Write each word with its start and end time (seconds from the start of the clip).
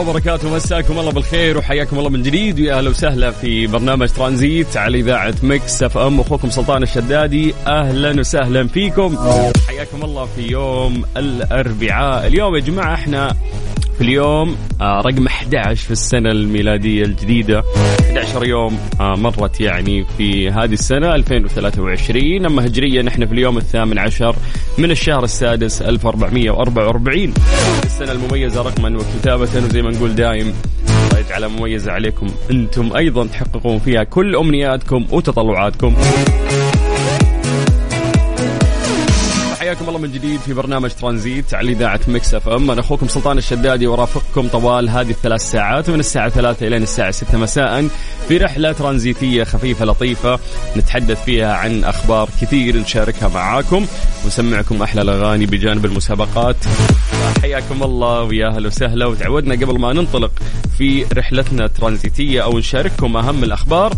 الله 0.00 0.10
وبركاته 0.10 0.54
مساكم 0.54 0.98
الله 0.98 1.12
بالخير 1.12 1.58
وحياكم 1.58 1.98
الله 1.98 2.10
من 2.10 2.22
جديد. 2.22 2.60
ويا 2.60 2.78
أهلا 2.78 2.90
وسهلا 2.90 3.30
في 3.30 3.66
برنامج 3.66 4.08
ترانزيت 4.08 4.76
على 4.76 4.98
إذاعة 4.98 5.34
Mix 5.42 5.82
FM. 5.82 6.20
أخوكم 6.20 6.50
سلطان 6.50 6.82
الشدادي 6.82 7.54
أهلا 7.66 8.20
وسهلا 8.20 8.66
فيكم. 8.68 9.18
حياكم 9.68 10.02
الله 10.02 10.24
في 10.36 10.42
يوم 10.42 11.04
الأربعاء. 11.16 12.26
اليوم 12.26 12.54
يا 12.54 12.60
جماعة 12.60 12.94
إحنا 12.94 13.36
في 13.98 14.04
اليوم 14.04 14.56
آه، 14.80 15.00
رقم 15.00 15.26
11 15.26 15.84
في 15.84 15.90
السنة 15.90 16.30
الميلادية 16.30 17.02
الجديدة. 17.04 17.62
11 18.00 18.46
يوم 18.46 18.78
آه، 19.00 19.14
مرت 19.16 19.60
يعني 19.60 20.04
في 20.18 20.50
هذه 20.50 20.72
السنة 20.72 21.14
2023 21.14 22.46
أما 22.46 22.66
هجريا 22.66 23.02
نحن 23.02 23.26
في 23.26 23.32
اليوم 23.32 23.58
الثامن 23.58 23.98
عشر 23.98 24.36
من 24.78 24.90
الشهر 24.90 25.24
السادس 25.24 25.82
1444 25.82 27.34
السنة 27.84 28.12
المميزة 28.12 28.62
رقما 28.62 28.98
وكتابة 28.98 29.42
وزي 29.42 29.82
ما 29.82 29.90
نقول 29.90 30.10
الله 30.10 30.54
يجعلها 31.18 31.48
مميزة 31.48 31.92
عليكم. 31.92 32.26
أنتم 32.50 32.96
أيضا 32.96 33.26
تحققون 33.26 33.78
فيها 33.78 34.04
كل 34.04 34.36
أمنياتكم 34.36 35.06
وتطلعاتكم. 35.10 35.94
حياكم 39.68 39.88
الله 39.88 39.98
من 39.98 40.12
جديد 40.12 40.40
في 40.40 40.54
برنامج 40.54 40.90
ترانزيت 40.90 41.54
على 41.54 41.72
إذاعة 41.72 42.00
Mix 42.08 42.34
FM. 42.34 42.70
أنا 42.70 42.80
أخوكم 42.80 43.08
سلطان 43.08 43.38
الشدادي 43.38 43.86
ورافقكم 43.86 44.48
طوال 44.48 44.88
هذه 44.88 45.10
الثلاث 45.10 45.40
ساعات 45.40 45.90
من 45.90 46.00
الساعة 46.00 46.28
3 46.28 46.66
إلى 46.66 46.76
الساعة 46.76 47.10
6 47.10 47.38
مساء 47.38 47.88
في 48.28 48.36
رحلة 48.36 48.72
ترانزيتية 48.72 49.44
خفيفة 49.44 49.84
لطيفة 49.84 50.38
نتحدث 50.76 51.24
فيها 51.24 51.54
عن 51.54 51.84
أخبار 51.84 52.28
كثير 52.40 52.76
نشاركها 52.76 53.28
معاكم. 53.28 53.86
ونسمعكم 54.24 54.82
أحلى 54.82 55.02
الأغاني 55.02 55.46
بجانب 55.46 55.84
المسابقات. 55.84 56.56
حياكم 57.48 57.82
الله 57.82 58.22
ويا 58.22 58.46
أهلا 58.46 58.66
وسهلا. 58.66 59.06
وتعودنا 59.06 59.54
قبل 59.54 59.78
ما 59.78 59.92
ننطلق 59.92 60.30
في 60.78 61.04
رحلتنا 61.14 61.64
الترانزيتية 61.64 62.44
أو 62.44 62.58
نشارككم 62.58 63.16
أهم 63.16 63.44
الأخبار. 63.44 63.92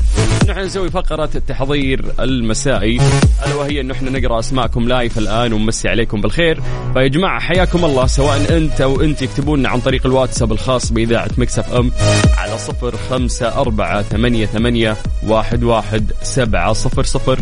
نحن 0.48 0.58
نسوي 0.58 0.90
فقرة 0.90 1.30
التحضير 1.34 2.04
المسائي 2.20 3.00
ألا 3.46 3.54
وهي 3.54 3.80
انه 3.80 3.94
إحنا 3.94 4.10
نقرأ 4.10 4.38
أسماءكم 4.38 4.88
live 4.88 5.18
الآن 5.18 5.52
ونمسي 5.52 5.88
عليكم 5.88 6.20
بالخير. 6.20 6.62
فيا 6.94 7.06
جماعة 7.06 7.40
حياكم 7.40 7.84
الله 7.84 8.06
سواء 8.06 8.56
أنت 8.56 8.80
أو 8.80 9.00
أنت 9.00 9.22
يكتبون 9.22 9.66
عن 9.66 9.80
طريق 9.80 10.06
الواتساب 10.06 10.52
الخاص 10.52 10.92
بإذاعة 10.92 11.30
Mix 11.38 11.72
FM 11.72 11.92
على 12.36 12.58
صفر 12.58 12.94
خمسة 13.10 13.60
أربعة 13.60 14.02
ثمانية 14.02 14.46
ثمانية 14.46 14.96
واحد 15.26 15.64
واحد 15.64 16.12
سبعة 16.22 16.72
صفر 16.72 17.02
صفر. 17.02 17.40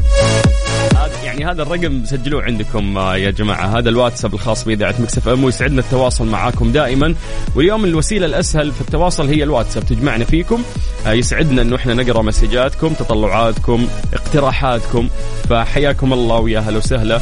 يعني 1.28 1.44
هذا 1.44 1.62
الرقم 1.62 2.04
سجلوه 2.04 2.42
عندكم 2.42 2.98
آه، 2.98 3.16
يا 3.16 3.30
جماعة. 3.30 3.78
هذا 3.78 3.88
الواتساب 3.88 4.34
الخاص 4.34 4.64
باذاعه 4.64 4.94
Mix 4.98 5.28
FM 5.28 5.44
ويسعدنا 5.44 5.80
التواصل 5.80 6.26
معاكم 6.26 6.72
دائما. 6.72 7.14
واليوم 7.54 7.84
الوسيلة 7.84 8.26
الأسهل 8.26 8.72
في 8.72 8.80
التواصل 8.80 9.28
هي 9.28 9.42
الواتساب. 9.42 9.84
تجمعنا 9.84 10.24
فيكم 10.24 10.62
آه، 11.06 11.12
يسعدنا 11.12 11.62
إنه 11.62 11.76
إحنا 11.76 11.94
نقرأ 11.94 12.22
مسجاتكم 12.22 12.88
تطلعاتكم 12.88 13.88
اقتراحاتكم. 14.14 15.08
فحياكم 15.48 16.12
الله 16.12 16.36
ويا 16.36 16.58
أهلا 16.58 16.76
وسهلا. 16.76 17.20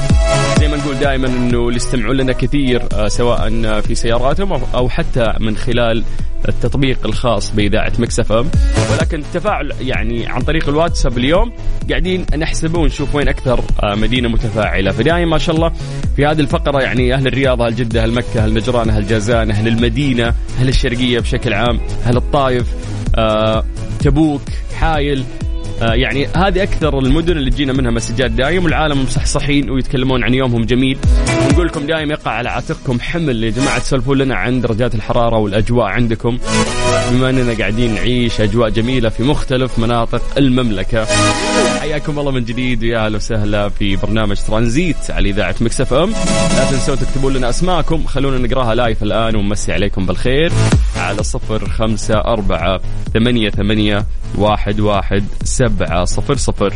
زي 0.60 0.68
ما 0.68 0.76
نقول 0.76 0.98
دائما 0.98 1.28
إنه 1.28 1.58
اللي 1.58 1.76
يستمعون 1.76 2.16
لنا 2.16 2.32
كثير 2.32 2.82
آه، 2.92 3.08
سواء 3.08 3.80
في 3.80 3.94
سياراتهم 3.94 4.52
أو 4.74 4.88
حتى 4.88 5.24
من 5.40 5.56
خلال 5.56 6.04
التطبيق 6.48 7.06
الخاص 7.06 7.50
بإذاعة 7.50 7.92
Mix 7.98 8.32
FM. 8.32 8.50
ولكن 8.92 9.18
التفاعل 9.18 9.72
يعني 9.80 10.26
عن 10.26 10.40
طريق 10.40 10.68
الواتساب 10.68 11.18
اليوم 11.18 11.52
قاعدين 11.90 12.26
نحسب 12.36 12.76
ونشوف 12.76 13.14
وين 13.14 13.28
أكثر 13.28 13.60
مدينة 13.96 14.28
متفاعلة. 14.28 14.90
فدائما 14.90 15.30
ما 15.30 15.38
شاء 15.38 15.56
الله 15.56 15.72
في 16.16 16.26
هذه 16.26 16.40
الفقرة 16.40 16.82
يعني 16.82 17.14
أهل 17.14 17.26
الرياض 17.26 17.62
أهل 17.62 17.74
جدة 17.74 18.02
أهل 18.02 18.12
مكة 18.12 18.44
أهل 18.44 18.54
نجران 18.54 18.90
أهل 18.90 19.06
جازان 19.06 19.50
أهل 19.50 19.68
المدينة 19.68 20.34
أهل 20.58 20.68
الشرقية 20.68 21.20
بشكل 21.20 21.52
عام 21.54 21.80
أهل 22.06 22.16
الطايف 22.16 22.66
آه، 23.18 23.64
تبوك 24.00 24.42
حايل 24.80 25.24
يعني 25.80 26.26
هذه 26.26 26.62
أكثر 26.62 26.98
المدن 26.98 27.36
اللي 27.36 27.50
تجينا 27.50 27.72
منها 27.72 27.90
مسجات 27.90 28.30
دايم 28.30 28.64
والعالم 28.64 29.02
مصحصحين 29.02 29.70
ويتكلمون 29.70 30.24
عن 30.24 30.34
يومهم 30.34 30.64
جميل. 30.64 30.98
ونقول 31.48 31.66
لكم 31.66 31.86
دايم 31.86 32.10
يقع 32.10 32.30
على 32.30 32.48
عاتقكم 32.48 33.00
حمل 33.00 33.44
يا 33.44 33.50
جماعة 33.50 33.78
تسولفون 33.78 34.18
لنا 34.18 34.36
عن 34.36 34.60
درجات 34.60 34.94
الحرارة 34.94 35.36
والأجواء 35.38 35.86
عندكم. 35.86 36.38
بما 37.10 37.30
أننا 37.30 37.58
قاعدين 37.58 37.94
نعيش 37.94 38.40
أجواء 38.40 38.68
جميلة 38.68 39.08
في 39.08 39.22
مختلف 39.22 39.78
مناطق 39.78 40.22
المملكة. 40.38 41.06
حياكم 41.80 42.18
الله 42.18 42.32
من 42.32 42.44
جديد 42.44 42.82
ويا 42.82 43.06
أهلا 43.06 43.16
وسهلا 43.16 43.68
في 43.68 43.96
برنامج 43.96 44.36
ترانزيت 44.36 45.10
على 45.10 45.30
إذاعة 45.30 45.54
Mix 45.60 45.94
FM. 45.94 46.10
لا 46.56 46.70
تنسون 46.70 46.98
تكتبون 46.98 47.32
لنا 47.34 47.48
أسماءكم 47.48 48.04
خلونا 48.04 48.38
نقراها 48.38 48.74
live 48.74 49.02
الآن 49.02 49.36
ونمسي 49.36 49.72
عليكم 49.72 50.06
بالخير. 50.06 50.52
على 51.06 51.22
صفر 51.22 51.68
خمسة 51.68 52.14
أربعة 52.14 52.80
ثمانية 53.14 53.50
ثمانية 53.50 54.06
واحد 54.38 54.80
واحد 54.80 55.24
سبعة 55.44 56.04
صفر 56.04 56.36
صفر. 56.36 56.74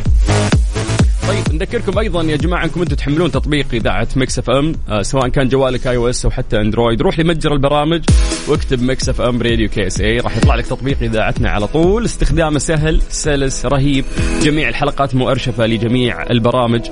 طيب 1.29 1.55
نذكركم 1.55 1.99
أيضا 1.99 2.23
يا 2.23 2.37
جماعة 2.37 2.65
أنكم 2.65 2.81
أنتم 2.81 2.97
تحملون 2.97 3.31
تطبيق 3.31 3.67
إذاعة 3.73 4.09
Mix 4.17 4.39
FM 4.39 4.75
آه 4.89 5.03
سواء 5.03 5.29
كان 5.29 5.49
جوالك 5.49 5.87
iOS 5.87 6.25
أو 6.25 6.31
حتى 6.31 6.57
Android. 6.57 7.03
روح 7.03 7.19
لمتجر 7.19 7.53
البرامج 7.53 8.05
واكتب 8.49 8.83
Mix 8.83 9.09
FM 9.09 9.43
Radio 9.43 9.69
KSA 9.69 10.19
راح 10.19 10.37
يطلع 10.37 10.55
لك 10.55 10.67
تطبيق 10.67 11.03
إذاعتنا 11.03 11.51
على 11.51 11.67
طول. 11.67 12.05
استخدامه 12.05 12.59
سهل 12.59 13.03
سلس 13.09 13.67
رهيب. 13.67 14.05
جميع 14.43 14.69
الحلقات 14.69 15.15
مؤرشفة 15.15 15.67
لجميع 15.67 16.23
البرامج. 16.31 16.83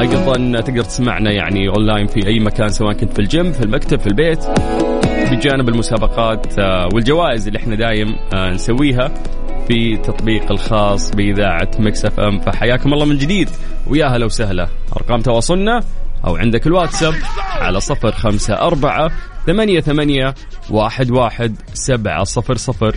أيضا 0.00 0.60
تقدر 0.60 0.82
تسمعنا 0.82 1.32
يعني 1.32 1.68
اونلاين 1.68 2.06
في 2.06 2.26
أي 2.26 2.40
مكان 2.40 2.68
سواء 2.68 2.92
كنت 2.92 3.12
في 3.12 3.18
الجيم 3.18 3.52
في 3.52 3.60
المكتب 3.60 4.00
في 4.00 4.06
البيت. 4.06 4.44
بجانب 5.32 5.68
المسابقات 5.68 6.58
آه، 6.58 6.88
والجوائز 6.94 7.46
اللي 7.46 7.58
إحنا 7.58 7.76
دايم 7.76 8.08
آه، 8.34 8.50
نسويها 8.50 9.10
في 9.68 9.96
تطبيق 9.96 10.52
الخاص 10.52 11.10
بإذاعة 11.10 11.70
Mix 11.78 12.04
FM. 12.04 12.40
فحياكم 12.40 12.92
الله 12.92 13.04
من 13.06 13.18
جديد. 13.18 13.50
ويا 13.86 14.06
هلا 14.06 14.24
وسهلا. 14.26 14.68
أرقام 14.96 15.20
تواصلنا 15.20 15.80
أو 16.26 16.36
عندك 16.36 16.66
الواتساب 16.66 17.14
على 17.60 17.80
صفر 17.80 18.12
خمسة 18.12 18.54
أربعة 18.54 19.10
ثمانية 19.46 19.80
ثمانية 19.80 20.34
واحد 20.70 21.10
واحد 21.10 21.56
سبعة 21.74 22.24
صفر 22.24 22.56
صفر. 22.56 22.96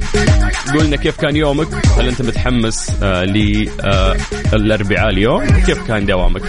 قلنا 0.80 0.96
كيف 0.96 1.18
كان 1.22 1.36
يومك؟ 1.36 1.68
هل 1.98 2.08
أنت 2.08 2.22
متحمس 2.22 3.04
آه 3.04 3.24
للأربعاء 4.54 5.10
اليوم؟ 5.10 5.46
كيف 5.46 5.88
كان 5.88 6.06
دوامك؟ 6.06 6.42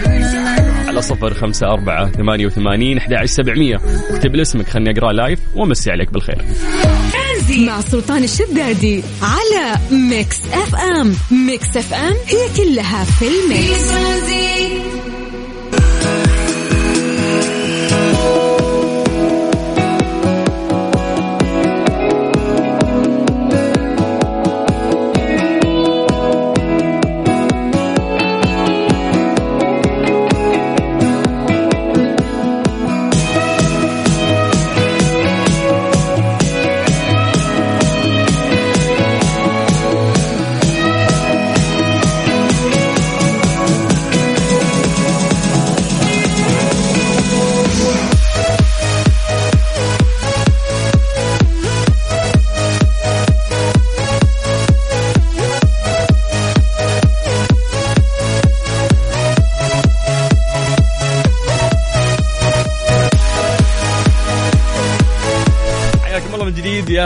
على 0.97 1.05
صفر 1.05 1.33
خمسة 1.33 1.67
أربعة 1.67 2.11
ثمانية 2.11 2.45
وثمانين 2.45 2.97
أحد 2.97 3.25
سبعمية. 3.25 3.75
اكتب 4.09 4.35
اسمك 4.35 4.69
خلني 4.69 4.91
أقرأ 4.91 5.13
live 5.13 5.39
ومسي 5.55 5.91
عليك 5.91 6.13
بالخير. 6.13 6.45
مع 7.57 7.81
سلطان 7.81 8.23
الشدادي 8.23 9.03
على 9.21 9.79
Mix 9.91 10.41
FM 10.53 11.15
Mix 11.31 11.77
FM 11.77 12.13
هي 12.27 12.65
كلها 12.65 13.03
في 13.03 13.25
ال 13.27 13.61
mix. 13.61 14.96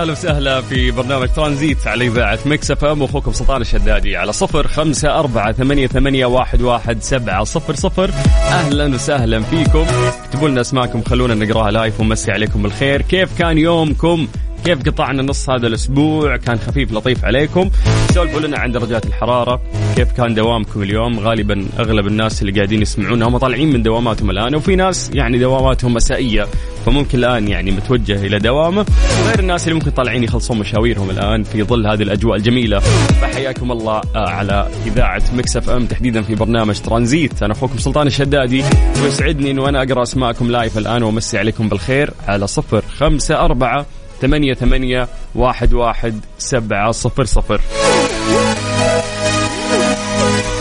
أهلا 0.02 0.12
وسهلا 0.12 0.62
في 0.62 0.92
برنامج 0.92 1.28
ترانزيت 1.28 1.88
على 1.88 2.08
إذاعة 2.08 2.40
Mix 2.46 2.72
FM 2.72 3.02
واخوكم 3.02 3.34
سلطان 3.34 3.62
الشدادي 3.62 4.18
على 4.18 4.34
صفر 4.34 4.68
خمسة 4.68 5.20
أربعة 5.20 5.52
ثمانية, 5.52 5.88
ثمانية 5.88 6.26
واحد, 6.26 6.62
واحد 6.62 7.04
سبعة 7.04 7.44
صفر 7.44 7.76
صفر. 7.76 8.12
أهلا 8.52 8.96
وسهلا 8.96 9.42
فيكم. 9.42 9.86
اكتبوا 10.26 10.50
لنا 10.50 10.62
اسماءكم 10.62 11.04
خلونا 11.04 11.36
نقرأها 11.36 11.72
live 11.72 12.00
ونمسي 12.00 12.32
عليكم 12.32 12.62
بالخير. 12.62 13.02
كيف 13.02 13.40
كان 13.40 13.58
يومكم؟ 13.58 14.28
كيف 14.66 14.80
قطعنا 14.90 15.24
نص 15.24 15.50
هذا 15.50 15.68
الأسبوع؟ 15.68 16.38
كان 16.38 16.60
خفيف 16.60 16.92
لطيف 16.92 17.26
عليكم. 17.26 17.70
سولفوا 18.14 18.40
لنا 18.40 18.60
عن 18.60 18.72
درجات 18.72 19.06
الحرارة. 19.06 19.62
كيف 19.96 20.12
كان 20.12 20.36
دوامكم 20.36 20.82
اليوم؟ 20.84 21.20
غالبا 21.20 21.66
أغلب 21.80 22.08
الناس 22.08 22.42
اللي 22.42 22.54
قاعدين 22.54 22.82
يسمعونا 22.82 23.28
هم 23.28 23.38
طالعين 23.38 23.74
من 23.74 23.84
دواماتهم 23.84 24.30
الآن 24.32 24.56
وفي 24.56 24.76
ناس 24.76 25.12
يعني 25.14 25.38
دواماتهم 25.38 25.94
مسائيه 25.94 26.48
فممكن 26.86 27.18
الآن 27.18 27.48
يعني 27.48 27.72
متوجه 27.72 28.26
إلى 28.26 28.40
دوامه. 28.40 28.86
غير 29.28 29.40
الناس 29.40 29.64
اللي 29.64 29.76
ممكن 29.76 29.92
طالعين 29.92 30.24
يخلصون 30.24 30.60
مشاويرهم 30.60 31.10
الآن 31.10 31.44
في 31.44 31.64
ظل 31.64 31.88
هذه 31.88 32.02
الأجواء 32.02 32.38
الجميلة. 32.38 32.80
فحياكم 33.22 33.72
الله 33.72 34.02
آه، 34.16 34.30
على 34.30 34.68
إذاعة 34.86 35.24
Mix 35.34 35.58
FM 35.58 35.86
تحديدا 35.86 36.22
في 36.22 36.36
برنامج 36.36 36.80
ترانزيت. 36.80 37.44
أنا 37.44 37.54
أخوكم 37.54 37.78
سلطان 37.78 38.08
الشدادي 38.08 38.64
ويسعدني 39.04 39.52
انه 39.52 39.70
أنا 39.70 39.84
أقرأ 39.84 40.04
أسماءكم 40.04 40.52
live 40.52 40.78
الآن 40.78 41.04
وأمسي 41.04 41.38
عليكم 41.38 41.70
بالخير 41.70 42.14
على 42.28 42.48
صفر 42.48 42.84
خمسة 42.98 43.46
أربعة 43.46 43.86
ثمانية 44.22 44.54
ثمانية 44.54 45.08
واحد 45.36 45.74
واحد 45.74 46.20
سبعة 46.38 46.92
صفر 46.92 47.24
صفر. 47.24 47.62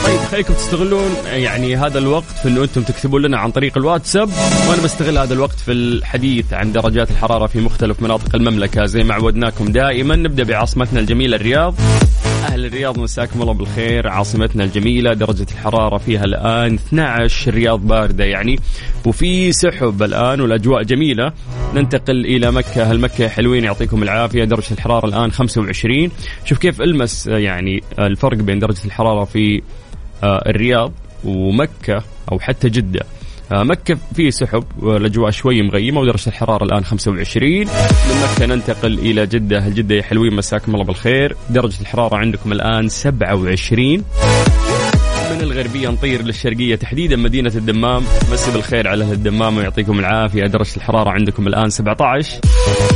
طيب 0.04 0.20
خليكم 0.30 0.54
تستغلون 0.54 1.16
يعني 1.26 1.76
هذا 1.76 1.98
الوقت 1.98 2.24
في 2.42 2.48
إنه 2.48 2.62
أنتم 2.62 2.82
تكتبوا 2.82 3.20
لنا 3.20 3.38
عن 3.38 3.50
طريق 3.50 3.78
الواتساب 3.78 4.28
وأنا 4.68 4.82
بستغل 4.82 5.18
هذا 5.18 5.34
الوقت 5.34 5.60
في 5.60 5.72
الحديث 5.72 6.52
عن 6.52 6.72
درجات 6.72 7.10
الحرارة 7.10 7.46
في 7.46 7.60
مختلف 7.60 8.02
مناطق 8.02 8.34
المملكة. 8.34 8.84
زي 8.84 9.04
ما 9.04 9.14
عودناكم 9.14 9.72
دائما 9.72 10.16
نبدأ 10.16 10.44
بعاصمتنا 10.44 11.00
الجميلة 11.00 11.36
الرياض. 11.36 11.74
أهل 12.40 12.66
الرياض 12.66 12.98
مساكم 12.98 13.42
الله 13.42 13.52
بالخير. 13.54 14.08
عاصمتنا 14.08 14.64
الجميلة 14.64 15.14
درجة 15.14 15.46
الحرارة 15.52 15.98
فيها 15.98 16.24
الآن 16.24 16.74
12 16.74 17.48
الرياض 17.48 17.86
باردة. 17.86 18.24
يعني 18.24 18.58
وفي 19.06 19.52
سحب 19.52 20.02
الآن 20.02 20.40
والأجواء 20.40 20.82
جميلة. 20.82 21.32
ننتقل 21.74 22.26
إلى 22.26 22.52
مكة. 22.52 22.82
أهل 22.82 23.00
مكة 23.00 23.28
حلوين 23.28 23.64
يعطيكم 23.64 24.02
العافية. 24.02 24.44
درجة 24.44 24.72
الحرارة 24.74 25.06
الآن 25.06 25.32
25 25.32 26.10
شوف 26.44 26.58
كيف 26.58 26.80
ألمس 26.82 27.28
آه، 27.28 27.38
يعني 27.38 27.82
الفرق 27.98 28.36
بين 28.36 28.58
درجة 28.58 28.84
الحرارة 28.84 29.24
في 29.24 29.62
آه، 30.22 30.42
الرياض 30.46 30.92
ومكة 31.24 32.02
أو 32.32 32.38
حتى 32.38 32.68
جدة. 32.68 33.00
مكة 33.52 33.98
فيه 34.14 34.30
سحب 34.30 34.64
والأجواء 34.78 35.30
شوي 35.30 35.62
مغيمة 35.62 36.00
ودرجة 36.00 36.28
الحرارة 36.28 36.64
الآن 36.64 36.84
25 36.84 37.50
من 37.60 37.66
مكة 38.22 38.46
ننتقل 38.46 38.98
إلى 38.98 39.26
جدة. 39.26 39.58
أهل 39.58 39.74
جدة 39.74 39.94
يا 39.94 40.02
حلوين؟ 40.02 40.34
مساكم 40.34 40.74
الله 40.74 40.84
بالخير. 40.84 41.36
درجة 41.50 41.80
الحرارة 41.80 42.16
عندكم 42.16 42.52
الآن 42.52 42.88
27 42.88 44.04
من 45.40 45.46
الغربية 45.46 45.88
نطير 45.88 46.22
للشرقية 46.22 46.76
تحديدا 46.76 47.16
مدينة 47.16 47.52
الدمام. 47.54 48.02
مسي 48.32 48.50
بالخير 48.50 48.88
على 48.88 49.04
أهل 49.04 49.12
الدمام 49.12 49.56
ويعطيكم 49.56 49.98
العافية. 49.98 50.46
درجة 50.46 50.76
الحرارة 50.76 51.10
عندكم 51.10 51.46
الآن 51.46 51.70
17 51.70 52.40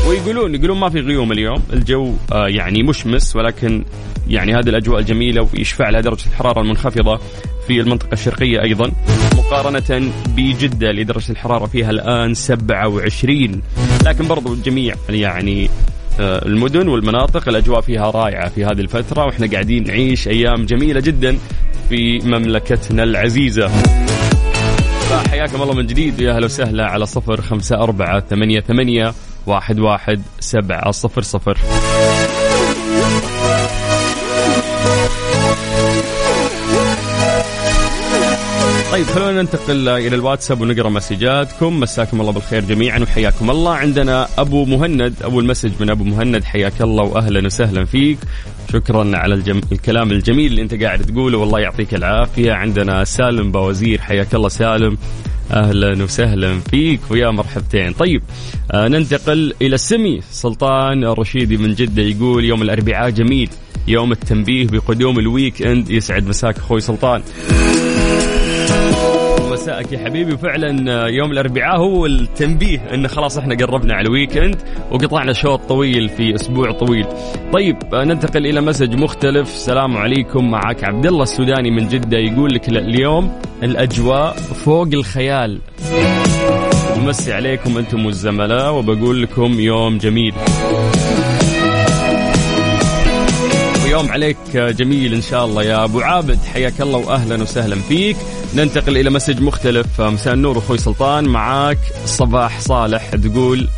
ويقولون 0.09 0.55
يقولون 0.55 0.79
ما 0.79 0.91
في 0.91 1.01
غيوم 1.01 1.33
اليوم. 1.33 1.63
الجو 1.73 2.13
آه، 2.33 2.49
يعني 2.49 2.83
مشمس 2.83 3.37
ولكن 3.37 3.85
يعني 4.29 4.55
هذه 4.55 4.69
الأجواء 4.69 5.01
الجميلة 5.01 5.49
ويشفع 5.55 5.91
لها 5.91 6.01
درجة 6.01 6.27
الحرارة 6.27 6.61
المنخفضة 6.61 7.21
في 7.67 7.81
المنطقة 7.81 8.13
الشرقية 8.13 8.63
أيضا. 8.63 8.93
مقارنة 9.37 10.13
بجدة 10.37 10.91
اللي 10.91 11.05
درجة 11.05 11.33
الحرارة 11.33 11.67
فيها 11.67 11.91
الآن 11.91 12.35
27 12.35 13.63
لكن 14.07 14.29
برضو 14.29 14.55
الجميع 14.55 14.95
يعني 15.09 15.71
المدن 16.21 16.89
والمناطق 16.89 17.49
الأجواء 17.49 17.81
فيها 17.81 18.11
رائعة 18.11 18.49
في 18.49 18.65
هذه 18.65 18.81
الفترة 18.81 19.25
وإحنا 19.25 19.47
قاعدين 19.47 19.85
نعيش 19.85 20.29
أيام 20.29 20.67
جميلة 20.67 21.01
جدا 21.01 21.39
في 21.89 22.19
مملكتنا 22.19 23.03
العزيزة. 23.03 23.69
فحياكم 25.11 25.63
الله 25.63 25.75
من 25.75 25.87
جديد. 25.87 26.21
ويا 26.21 26.37
أهلا 26.37 26.45
وسهلا 26.45 26.87
على 26.87 27.07
صفر 27.07 27.41
خمسة 27.41 27.77
أربعة 27.77 28.21
ثمانية 28.21 28.61
ثمانية 28.61 29.15
واحد 29.47 29.81
واحد 29.81 30.23
سبعة 30.41 30.91
صفر 30.91 31.23
صفر. 31.23 31.59
طيب 38.95 39.07
خلونا 39.07 39.43
ننتقل 39.43 39.89
إلى 39.89 40.17
الواتساب 40.17 40.61
ونقرأ 40.61 40.89
مسجاتكم. 40.89 41.81
مساكم 41.81 42.21
الله 42.21 42.33
بالخير 42.33 42.65
جميعا 42.65 42.99
وحياكم 42.99 43.51
الله. 43.51 43.75
عندنا 43.75 44.29
أبو 44.39 44.65
مهند 44.65 45.15
أول 45.25 45.47
message 45.47 45.71
من 45.81 45.91
أبو 45.91 46.05
مهند. 46.05 46.45
حياك 46.45 46.83
الله 46.83 47.03
واهلا 47.03 47.47
وسهلا 47.47 47.85
فيك. 47.85 48.19
شكرا 48.73 49.17
على 49.17 49.35
الجم... 49.35 49.61
الكلام 49.73 50.11
الجميل 50.11 50.47
اللي 50.47 50.63
أنت 50.63 50.83
قاعد 50.83 51.03
تقوله. 51.03 51.39
والله 51.39 51.61
يعطيك 51.61 51.95
العافية. 51.95 52.53
عندنا 52.53 53.05
سالم 53.05 53.53
بوزير 53.53 54.01
حياك 54.01 54.35
الله 54.35 54.49
سالم. 54.49 54.99
أهلا 55.53 56.05
وسهلا 56.05 56.61
فيك. 56.71 57.01
ويا 57.11 57.31
مرحبتين. 57.31 57.93
طيب 57.93 58.23
آه 58.73 58.89
ننتقل 58.89 59.55
إلى 59.63 59.75
السمي. 59.75 60.21
سلطان 60.31 61.05
الرشيدي 61.05 61.57
من 61.57 61.75
جدة 61.75 62.03
يقول 62.03 62.45
يوم 62.45 62.63
الأربعاء 62.63 63.11
جميل. 63.11 63.51
يوم 63.89 64.13
التنبيه 64.13 64.67
بقدوم 64.67 65.19
ال 65.19 65.63
weekend. 65.63 65.91
يسعد 65.91 66.27
مساك 66.27 66.57
أخوي 66.57 66.81
سلطان. 66.81 67.23
مساءك 69.65 69.93
يا 69.93 69.99
حبيبي 69.99 70.35
وفعلا 70.35 71.07
يوم 71.09 71.33
الأربعاء 71.33 71.77
هو 71.77 72.07
التنبيه 72.07 72.95
انه 72.95 73.09
خلاص 73.09 73.39
إحنا 73.39 73.55
قربنا 73.55 73.95
على 73.95 74.07
ال 74.07 74.13
weekend 74.13 74.57
وقطعنا 74.91 75.33
شوط 75.33 75.61
طويل 75.61 76.09
في 76.09 76.35
أسبوع 76.35 76.73
طويل. 76.73 77.07
طيب 77.53 77.77
ننتقل 77.95 78.47
إلى 78.47 78.61
message 78.61 78.95
مختلف، 78.95 79.49
السلام 79.49 79.97
عليكم 79.97 80.51
معك 80.51 80.85
عبد 80.85 81.07
الله 81.07 81.23
السوداني 81.23 81.71
من 81.71 81.89
جدة 81.89 82.19
يقول 82.19 82.55
لك 82.55 82.69
اليوم 82.69 83.33
الأجواء 83.63 84.33
فوق 84.37 84.89
الخيال. 84.93 85.61
بمسي 86.97 87.33
عليكم 87.33 87.79
أنتم 87.79 88.07
والزملاء 88.07 88.75
وبقول 88.75 89.23
لكم 89.23 89.61
يوم 89.61 89.99
جميل. 89.99 90.35
ويوم 93.95 94.13
عليك 94.13 94.37
جميل 94.55 95.15
إن 95.15 95.23
شاء 95.23 95.45
الله 95.45 95.63
يا 95.63 95.85
أبو 95.85 96.01
عابد. 96.01 96.39
حياك 96.53 96.81
الله 96.81 96.99
واهلا 96.99 97.43
وسهلا 97.43 97.77
فيك. 97.77 98.17
ننتقل 98.55 98.97
إلى 98.97 99.11
مسج 99.11 99.41
مختلف. 99.41 100.01
مساء 100.01 100.35
النور 100.35 100.59
أخوي 100.59 100.79
سلطان. 100.79 101.25
معاك 101.25 101.79
صباح 102.07 102.61
صالح 102.61 103.11
تقول 103.15 103.69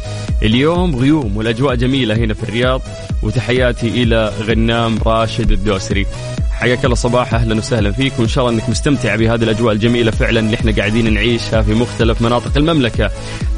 اليوم 0.43 0.97
غيوم 0.97 1.37
والأجواء 1.37 1.75
جميلة 1.75 2.15
هنا 2.15 2.35
في 2.35 2.43
الرياض. 2.43 2.83
وتحياتي 3.23 3.89
إلى 3.89 4.33
غنام 4.43 4.99
راشد 5.07 5.53
الدوسري. 5.53 6.07
حياك 6.53 6.85
الله 6.85 6.97
صباح 6.97 7.35
أهلا 7.35 7.55
وسهلا 7.55 7.93
فيك. 7.93 8.13
وإن 8.19 8.29
شاء 8.29 8.49
الله 8.49 8.57
إنك 8.57 8.69
مستمتع 8.69 9.17
بهذه 9.17 9.43
الأجواء 9.43 9.73
الجميلة 9.73 10.11
فعلا 10.11 10.41
اللي 10.41 10.55
إحنا 10.55 10.73
قاعدين 10.73 11.15
نعيشها 11.15 11.63
في 11.63 11.75
مختلف 11.75 12.23
مناطق 12.23 12.57
المملكة. 12.57 13.11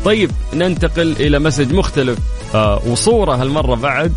طيب 0.05 0.31
ننتقل 0.55 1.13
إلى 1.21 1.39
مسج 1.39 1.73
مختلف. 1.73 2.19
آه 2.55 2.83
وصورة 2.87 3.35
هالمرة 3.35 3.75
بعد. 3.75 4.13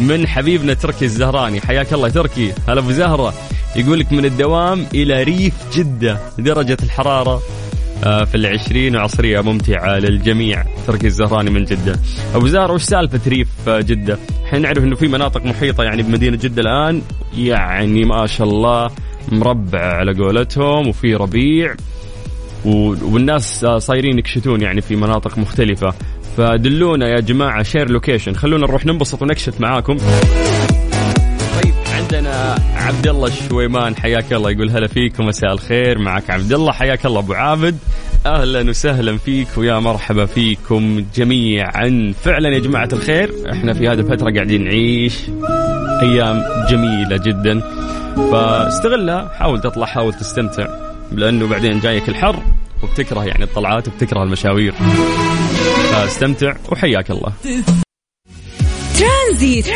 من 0.00 0.26
حبيبنا 0.26 0.74
تركي 0.74 1.04
الزهراني. 1.04 1.60
حياك 1.60 1.92
الله 1.92 2.08
تركي. 2.08 2.52
هلا 2.68 2.80
أبو 2.80 2.90
زهرة. 2.90 3.34
يقول 3.76 4.00
لك 4.00 4.12
من 4.12 4.24
الدوام 4.24 4.86
إلى 4.94 5.22
ريف 5.22 5.54
جدة 5.74 6.18
درجة 6.38 6.76
الحرارة 6.82 7.42
آه، 8.04 8.24
في 8.24 8.34
العشرين 8.34 8.96
وعصرية. 8.96 9.40
ممتعة 9.40 9.98
للجميع. 9.98 10.64
تركي 10.86 11.06
الزهراني 11.06 11.50
من 11.50 11.64
جدة. 11.64 12.00
أبو 12.34 12.48
زهر 12.48 12.72
وش 12.72 12.82
سالفة 12.82 13.20
ريف 13.26 13.48
آه، 13.68 13.80
جدة؟ 13.80 14.18
إحنا 14.46 14.58
نعرف 14.58 14.84
أنه 14.84 14.96
في 14.96 15.08
مناطق 15.08 15.44
محيطة 15.44 15.84
يعني 15.84 16.02
بمدينة 16.02 16.36
جدة 16.36 16.62
الآن. 16.62 17.02
يعني 17.36 18.04
ما 18.04 18.26
شاء 18.26 18.48
الله 18.48 18.90
مربع 19.32 19.80
على 19.80 20.12
قولتهم 20.12 20.88
وفي 20.88 21.14
ربيع. 21.14 21.74
والناس 22.64 23.66
صايرين 23.78 24.18
يكشتون 24.18 24.60
يعني 24.60 24.80
في 24.80 24.96
مناطق 24.96 25.38
مختلفة. 25.38 25.94
فدلونا 26.36 27.08
يا 27.08 27.20
جماعة 27.20 27.62
share 27.62 27.90
location 27.90 28.34
خلونا 28.34 28.66
نروح 28.66 28.86
ننبسط 28.86 29.22
ونكشت 29.22 29.60
معاكم. 29.60 29.96
طيب 31.62 31.74
عندنا 31.94 32.54
عبد 32.76 33.06
الله 33.06 33.28
الشويمان 33.28 33.96
حياك 33.96 34.32
الله 34.32 34.50
يقول 34.50 34.70
هلا 34.70 34.86
فيك 34.86 35.20
ومساء 35.20 35.52
الخير 35.52 35.98
معك 35.98 36.30
عبد 36.30 36.52
الله 36.52 36.72
حياك 36.72 37.06
الله 37.06 37.20
أبو 37.20 37.32
عابد. 37.32 37.78
أهلا 38.26 38.70
وسهلا 38.70 39.16
فيك 39.16 39.48
ويا 39.56 39.78
مرحبا 39.78 40.26
فيكم 40.26 41.04
جميعا. 41.14 42.12
فعلا 42.22 42.48
يا 42.48 42.58
جماعة 42.58 42.88
الخير 42.92 43.30
إحنا 43.52 43.72
في 43.72 43.88
هذه 43.88 44.00
الفترة 44.00 44.30
قاعدين 44.34 44.64
نعيش 44.64 45.18
أيام 46.02 46.44
جميلة 46.70 47.16
جدا. 47.16 47.62
فاستغلها 48.32 49.30
حاول 49.38 49.60
تطلع 49.60 49.86
حاول 49.86 50.14
تستمتع 50.14 50.66
لأنه 51.12 51.46
بعدين 51.48 51.80
جايك 51.80 52.08
الحر 52.08 52.42
وبتكره 52.82 53.24
يعني 53.24 53.44
الطلعات 53.44 53.88
وبتكره 53.88 54.22
المشاوير. 54.22 54.74
فاستمتع 55.92 56.54
وحياك 56.72 57.10
الله. 57.10 57.32
ترانزيت, 58.98 59.66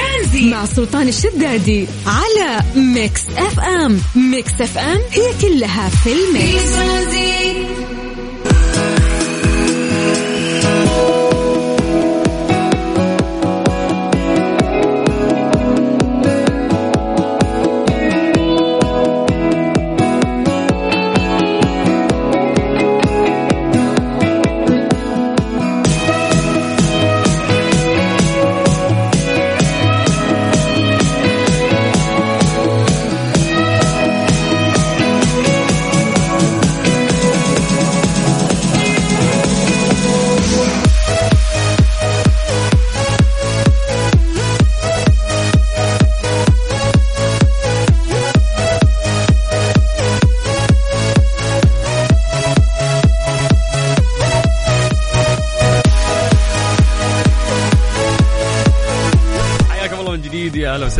مع 0.42 0.64
سلطان 0.64 1.08
الشدادي 1.08 1.86
على 2.06 2.62
Mix 2.76 3.22
FM. 3.36 4.00
Mix 4.16 4.60
FM 4.60 5.00
هي 5.12 5.30
كلها 5.42 5.88
في 5.88 6.12
ال 6.12 6.41
mix. 6.41 7.55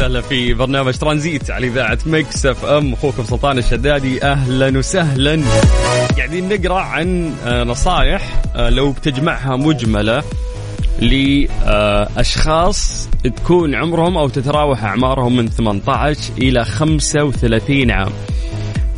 وسهلا 0.07 0.21
في 0.21 0.55
برنامج 0.55 0.95
ترانزيت 0.95 1.51
على 1.51 1.67
إذاعة 1.67 1.99
Mix 2.07 2.47
FM 2.47 2.93
أخوكم 2.93 3.25
سلطان 3.25 3.59
الشدادي 3.59 4.23
أهلا 4.23 4.79
وسهلا 4.79 5.43
قاعدين 6.17 6.49
نقرأ 6.49 6.81
عن 6.81 7.35
آه، 7.47 7.65
نصائح 7.65 8.43
آه، 8.57 8.71
لو 8.71 8.93
بتجمعها 8.93 9.57
مجملة 9.57 10.23
لأشخاص 11.01 13.09
تكون 13.25 13.75
عمرهم 13.75 14.19
أو 14.19 14.29
تتراوح 14.29 14.85
أعمارهم 14.85 15.37
من 15.37 15.49
18 15.49 16.33
إلى 16.39 16.65
35 16.65 17.91
عام. 17.91 18.13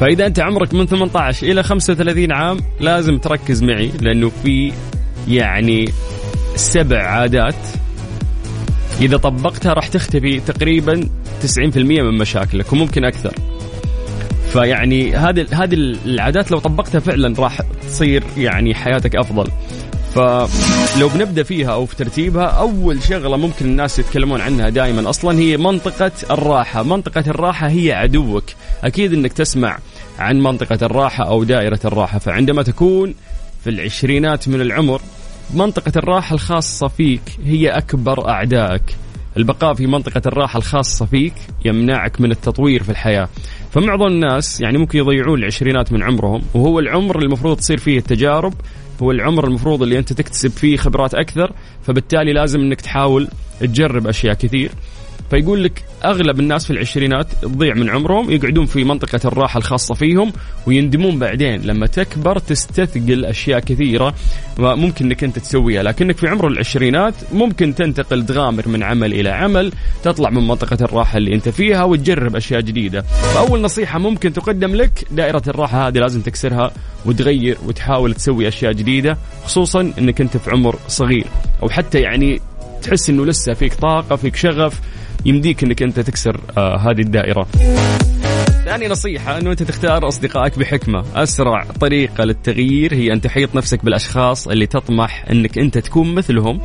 فإذا 0.00 0.26
أنت 0.26 0.40
عمرك 0.40 0.74
من 0.74 0.86
18 0.86 1.46
إلى 1.46 1.62
35 1.62 2.32
عام 2.32 2.58
لازم 2.80 3.18
تركز 3.18 3.62
معي 3.62 3.92
لأنه 4.00 4.30
في 4.42 4.72
يعني 5.28 5.92
سبع 6.56 7.02
عادات 7.02 7.54
إذا 9.00 9.16
طبقتها 9.16 9.72
راح 9.72 9.88
تختفي 9.88 10.40
تقريبا 10.40 11.08
90% 11.42 11.76
من 11.76 12.18
مشاكلك 12.18 12.72
وممكن 12.72 13.04
أكثر. 13.04 13.34
فيعني 14.52 15.16
هذه 15.16 15.46
هذه 15.52 15.74
العادات 16.04 16.50
لو 16.50 16.58
طبقتها 16.58 16.98
فعلا 16.98 17.34
راح 17.38 17.60
تصير 17.88 18.24
يعني 18.36 18.74
حياتك 18.74 19.16
أفضل. 19.16 19.48
فلو 20.14 21.08
بنبدأ 21.08 21.42
فيها 21.42 21.72
أو 21.72 21.86
في 21.86 21.96
ترتيبها 21.96 22.44
أول 22.46 23.02
شغلة 23.02 23.36
ممكن 23.36 23.66
الناس 23.66 23.98
يتكلمون 23.98 24.40
عنها 24.40 24.68
دائما 24.68 25.10
أصلا 25.10 25.38
هي 25.38 25.56
منطقة 25.56 26.12
الراحة. 26.30 26.82
منطقة 26.82 27.24
الراحة 27.26 27.68
هي 27.68 27.92
عدوك. 27.92 28.44
أكيد 28.84 29.12
إنك 29.12 29.32
تسمع 29.32 29.78
عن 30.18 30.40
منطقة 30.40 30.78
الراحة 30.82 31.24
أو 31.24 31.44
دائرة 31.44 31.80
الراحة. 31.84 32.18
فعندما 32.18 32.62
تكون 32.62 33.14
في 33.64 33.70
العشرينات 33.70 34.48
من 34.48 34.60
العمر 34.60 35.00
منطقة 35.54 35.92
الراحة 35.96 36.34
الخاصة 36.34 36.88
فيك 36.88 37.20
هي 37.44 37.68
أكبر 37.68 38.28
أعدائك. 38.28 38.82
البقاء 39.36 39.74
في 39.74 39.86
منطقة 39.86 40.22
الراحة 40.26 40.56
الخاصة 40.56 41.06
فيك 41.06 41.34
يمنعك 41.64 42.20
من 42.20 42.30
التطوير 42.30 42.82
في 42.82 42.90
الحياة. 42.90 43.28
فمعظم 43.70 44.06
الناس 44.06 44.60
يعني 44.60 44.78
ممكن 44.78 44.98
يضيعون 44.98 45.38
العشرينات 45.38 45.92
من 45.92 46.02
عمرهم 46.02 46.42
وهو 46.54 46.78
العمر 46.78 47.16
اللي 47.16 47.26
المفروض 47.26 47.56
تصير 47.56 47.78
فيه 47.78 47.98
التجارب 47.98 48.54
هو 49.02 49.10
العمر 49.10 49.46
المفروض 49.46 49.82
اللي 49.82 49.98
أنت 49.98 50.12
تكتسب 50.12 50.50
فيه 50.50 50.76
خبرات 50.76 51.14
أكثر 51.14 51.52
فبالتالي 51.82 52.32
لازم 52.32 52.60
أنك 52.60 52.80
تحاول 52.80 53.28
تجرب 53.60 54.06
أشياء 54.06 54.34
كثير. 54.34 54.70
فيقول 55.30 55.64
لك 55.64 55.84
أغلب 56.04 56.40
الناس 56.40 56.64
في 56.64 56.70
العشرينات 56.70 57.26
تضيع 57.42 57.74
من 57.74 57.90
عمرهم 57.90 58.30
يقعدون 58.30 58.66
في 58.66 58.84
منطقة 58.84 59.20
الراحة 59.24 59.58
الخاصة 59.58 59.94
فيهم 59.94 60.32
ويندمون 60.66 61.18
بعدين. 61.18 61.62
لما 61.62 61.86
تكبر 61.86 62.38
تستثقل 62.38 63.24
أشياء 63.24 63.60
كثيرة 63.60 64.14
ممكن 64.58 65.04
إنك 65.04 65.24
أنت 65.24 65.38
تسويها. 65.38 65.82
لكنك 65.82 66.16
في 66.16 66.28
عمر 66.28 66.46
العشرينات 66.46 67.14
ممكن 67.32 67.74
تنتقل 67.74 68.26
تغامر 68.26 68.68
من 68.68 68.82
عمل 68.82 69.14
إلى 69.14 69.28
عمل 69.28 69.72
تطلع 70.02 70.30
من 70.30 70.48
منطقة 70.48 70.84
الراحة 70.84 71.16
اللي 71.16 71.34
أنت 71.34 71.48
فيها 71.48 71.84
وتجرب 71.84 72.36
أشياء 72.36 72.60
جديدة. 72.60 73.02
فأول 73.02 73.60
نصيحة 73.60 73.98
ممكن 73.98 74.32
تقدم 74.32 74.74
لك 74.74 75.04
دائرة 75.10 75.42
الراحة 75.48 75.88
هذه 75.88 75.98
لازم 75.98 76.20
تكسرها 76.20 76.70
وتغير 77.06 77.58
وتحاول 77.66 78.14
تسوي 78.14 78.48
أشياء 78.48 78.72
جديدة 78.72 79.18
خصوصا 79.44 79.92
إنك 79.98 80.20
أنت 80.20 80.36
في 80.36 80.50
عمر 80.50 80.76
صغير. 80.88 81.26
أو 81.62 81.68
حتى 81.68 82.00
يعني 82.00 82.40
تحس 82.82 83.10
إنه 83.10 83.26
لسه 83.26 83.54
فيك 83.54 83.74
طاقة 83.74 84.16
فيك 84.16 84.36
شغف 84.36 84.80
يمديك 85.26 85.64
إنك 85.64 85.82
أنت 85.82 86.00
تكسر 86.00 86.40
آه 86.58 86.76
هذه 86.76 87.00
الدائرة. 87.00 87.46
ثاني 88.64 88.88
نصيحة 88.88 89.38
أنه 89.38 89.50
أنت 89.50 89.62
تختار 89.62 90.08
أصدقائك 90.08 90.58
بحكمة. 90.58 91.04
أسرع 91.14 91.64
طريقة 91.80 92.24
للتغيير 92.24 92.94
هي 92.94 93.12
أن 93.12 93.20
تحيط 93.20 93.54
نفسك 93.54 93.84
بالأشخاص 93.84 94.48
اللي 94.48 94.66
تطمح 94.66 95.24
أنك 95.30 95.58
أنت 95.58 95.78
تكون 95.78 96.14
مثلهم. 96.14 96.60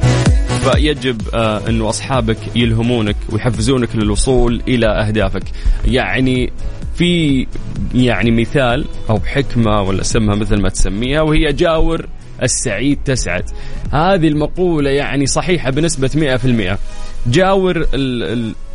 فيجب 0.63 1.21
آه 1.33 1.69
أنه 1.69 1.89
أصحابك 1.89 2.37
يلهمونك 2.55 3.15
ويحفزونك 3.29 3.95
للوصول 3.95 4.61
إلى 4.67 4.87
أهدافك. 4.87 5.43
يعني 5.85 6.51
في 6.95 7.47
يعني 7.95 8.31
مثال 8.31 8.85
أو 9.09 9.19
حكمة 9.19 9.81
ولا 9.81 10.03
سمها 10.03 10.35
مثل 10.35 10.61
ما 10.61 10.69
تسميها 10.69 11.21
وهي 11.21 11.53
جاور 11.53 12.05
السعيد 12.43 12.99
تسعد. 13.05 13.43
هذه 13.91 14.27
المقولة 14.27 14.89
يعني 14.89 15.25
صحيحة 15.25 15.69
بنسبة 15.69 16.37
100% 16.75 16.77
جاور 17.27 17.87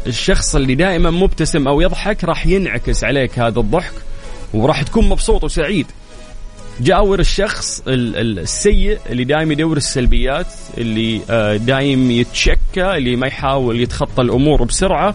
الشخص 0.07 0.57
اللي 0.57 0.75
دائما 0.75 1.11
مبتسم 1.11 1.69
أو 1.69 1.81
يضحك 1.81 2.25
راح 2.25 2.47
ينعكس 2.47 3.05
عليك 3.05 3.39
هذا 3.39 3.61
الضحك 3.61 3.93
وراح 4.55 4.83
تكون 4.83 5.09
مبسوط 5.09 5.45
وسعيد. 5.45 5.87
جاور 6.81 7.21
الشخص 7.21 7.83
السيء 7.87 8.99
اللي 9.11 9.25
دائما 9.25 9.53
يدور 9.53 9.77
السلبيات 9.77 10.47
اللي 10.79 11.21
آه، 11.31 11.57
دائم 11.57 12.11
يتشكى 12.11 12.97
اللي 12.97 13.17
ما 13.17 13.27
يحاول 13.27 13.81
يتخطى 13.81 14.23
الأمور 14.23 14.65
بسرعة. 14.65 15.15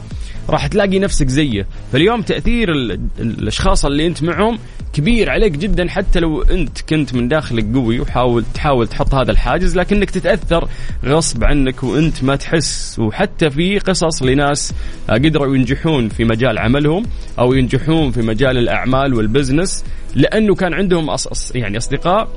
راح 0.50 0.68
تلاقي 0.68 1.00
نفسك 1.00 1.28
زيه. 1.28 1.68
فاليوم 1.92 2.22
تأثير 2.22 2.72
الأشخاص 3.20 3.86
اللي 3.86 4.08
أنت 4.08 4.24
معهم 4.24 4.60
كبير 4.94 5.30
عليك 5.30 5.52
جدا 5.52 5.90
حتى 5.90 6.20
لو 6.20 6.42
أنت 6.42 6.82
كنت 6.82 7.16
من 7.16 7.28
داخلك 7.28 7.66
قوي 7.74 8.00
وحاول 8.00 8.44
تحاول 8.54 8.88
تحط 8.88 9.16
هذا 9.16 9.32
الحاجز 9.32 9.78
لكنك 9.78 10.10
تتأثر 10.10 10.68
غصب 11.06 11.44
عنك 11.44 11.84
وأنت 11.84 12.24
ما 12.24 12.36
تحس. 12.36 13.00
وحتى 13.00 13.50
في 13.50 13.80
قصص 13.80 14.24
لناس 14.24 14.74
قدروا 15.10 15.56
ينجحون 15.56 16.10
في 16.10 16.24
مجال 16.24 16.58
عملهم 16.58 17.04
أو 17.40 17.54
ينجحون 17.54 18.12
في 18.12 18.22
مجال 18.22 18.58
الأعمال 18.58 19.14
والبزنس 19.14 19.84
لأنه 20.16 20.56
كان 20.56 20.74
عندهم 20.74 21.10
أص 21.10 21.56
يعني 21.56 21.78
أصدقاء 21.78 22.28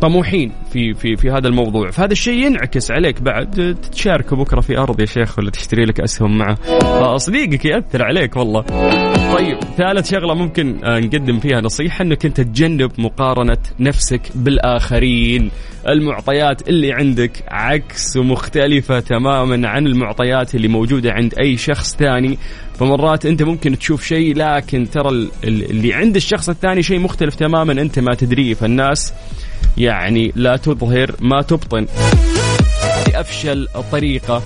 طموحين 0.00 0.52
في 0.72 0.94
في 0.94 1.16
في 1.16 1.30
هذا 1.30 1.48
الموضوع. 1.48 1.90
فهذا 1.90 2.12
الشيء 2.12 2.46
ينعكس 2.46 2.90
عليك 2.90 3.22
بعد. 3.22 3.76
تشاركه 3.92 4.36
بكرة 4.36 4.60
في 4.60 4.78
أرض 4.78 5.00
يا 5.00 5.06
شيخ 5.06 5.38
ولا 5.38 5.50
تشتري 5.50 5.84
لك 5.84 6.00
أسهم 6.00 6.38
معه 6.38 6.54
فصديقك 6.80 7.64
يأثر 7.64 8.02
عليك 8.04 8.36
والله. 8.36 8.60
طيب 9.34 9.58
ثالث 9.76 10.10
شغلة 10.10 10.34
ممكن 10.34 10.84
آه، 10.84 11.00
نقدم 11.00 11.38
فيها 11.38 11.60
نصيحة 11.60 12.02
إنك 12.02 12.26
أنت 12.26 12.40
تجنب 12.40 12.90
مقارنة 12.98 13.58
نفسك 13.80 14.20
بالآخرين. 14.34 15.50
المعطيات 15.88 16.68
اللي 16.68 16.92
عندك 16.92 17.44
عكس 17.48 18.16
ومختلفه 18.16 19.00
تماما 19.00 19.68
عن 19.68 19.86
المعطيات 19.86 20.54
اللي 20.54 20.68
موجودة 20.68 21.12
عند 21.12 21.34
أي 21.34 21.56
شخص 21.56 21.96
ثاني. 21.96 22.38
فمرات 22.74 23.26
أنت 23.26 23.42
ممكن 23.42 23.78
تشوف 23.78 24.04
شيء 24.04 24.36
لكن 24.36 24.90
ترى 24.90 25.28
اللي 25.44 25.94
عند 25.94 26.16
الشخص 26.16 26.48
الثاني 26.48 26.82
شيء 26.82 26.98
مختلف 26.98 27.34
تماما 27.34 27.72
أنت 27.72 27.98
ما 27.98 28.14
تدريه 28.14 28.54
فالناس 28.54 29.12
يعني 29.78 30.32
لا 30.36 30.56
تظهر 30.56 31.14
ما 31.20 31.42
تبطن. 31.42 31.86
هذه 32.82 33.20
افشل 33.20 33.68
طريقة 33.92 34.42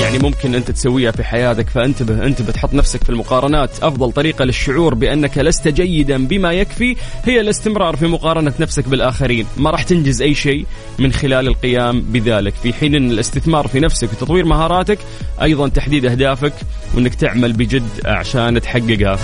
يعني 0.00 0.18
ممكن 0.18 0.54
أنت 0.54 0.70
تسويها 0.70 1.10
في 1.10 1.24
حياتك 1.24 1.68
فانتبه 1.68 2.26
انت 2.26 2.42
بتحط 2.42 2.74
نفسك 2.74 3.04
في 3.04 3.10
المقارنات. 3.10 3.70
أفضل 3.82 4.12
طريقة 4.12 4.44
للشعور 4.44 4.94
بأنك 4.94 5.38
لست 5.38 5.68
جيدا 5.68 6.26
بما 6.26 6.52
يكفي 6.52 6.96
هي 7.24 7.40
الاستمرار 7.40 7.96
في 7.96 8.06
مقارنة 8.06 8.52
نفسك 8.60 8.88
بالآخرين. 8.88 9.46
ما 9.56 9.70
راح 9.70 9.82
تنجز 9.82 10.22
أي 10.22 10.34
شيء 10.34 10.66
من 10.98 11.12
خلال 11.12 11.46
القيام 11.46 12.00
بذلك. 12.00 12.54
في 12.62 12.72
حين 12.72 12.94
أن 12.94 13.10
الاستثمار 13.10 13.68
في 13.68 13.80
نفسك 13.80 14.12
وتطوير 14.12 14.44
مهاراتك 14.44 14.98
أيضا 15.42 15.68
تحديد 15.68 16.06
أهدافك 16.06 16.52
وأنك 16.94 17.14
تعمل 17.14 17.52
بجد 17.52 17.88
عشان 18.04 18.60
تحققها. 18.60 19.18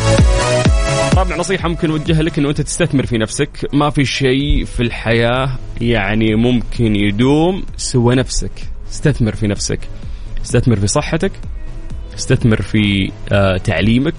رابع 1.14 1.37
نصيحة 1.37 1.69
ممكن 1.69 1.90
أوجهها 1.90 2.23
لك 2.23 2.38
أنه 2.38 2.49
أنت 2.49 2.61
تستثمر 2.61 3.07
في 3.07 3.19
نفسك. 3.19 3.69
ما 3.73 3.90
في 3.90 4.05
شيء 4.05 4.64
في 4.64 4.81
الحياة 4.81 5.59
يعني 5.81 6.35
ممكن 6.35 6.97
يدوم 6.97 7.62
سوى 7.76 8.14
نفسك. 8.14 8.50
استثمر 8.90 9.35
في 9.35 9.47
نفسك. 9.47 9.79
استثمر 10.45 10.76
في 10.76 10.87
صحتك. 10.87 11.33
استثمر 12.14 12.62
في 12.62 13.12
آه 13.33 13.57
تعليمك. 13.57 14.14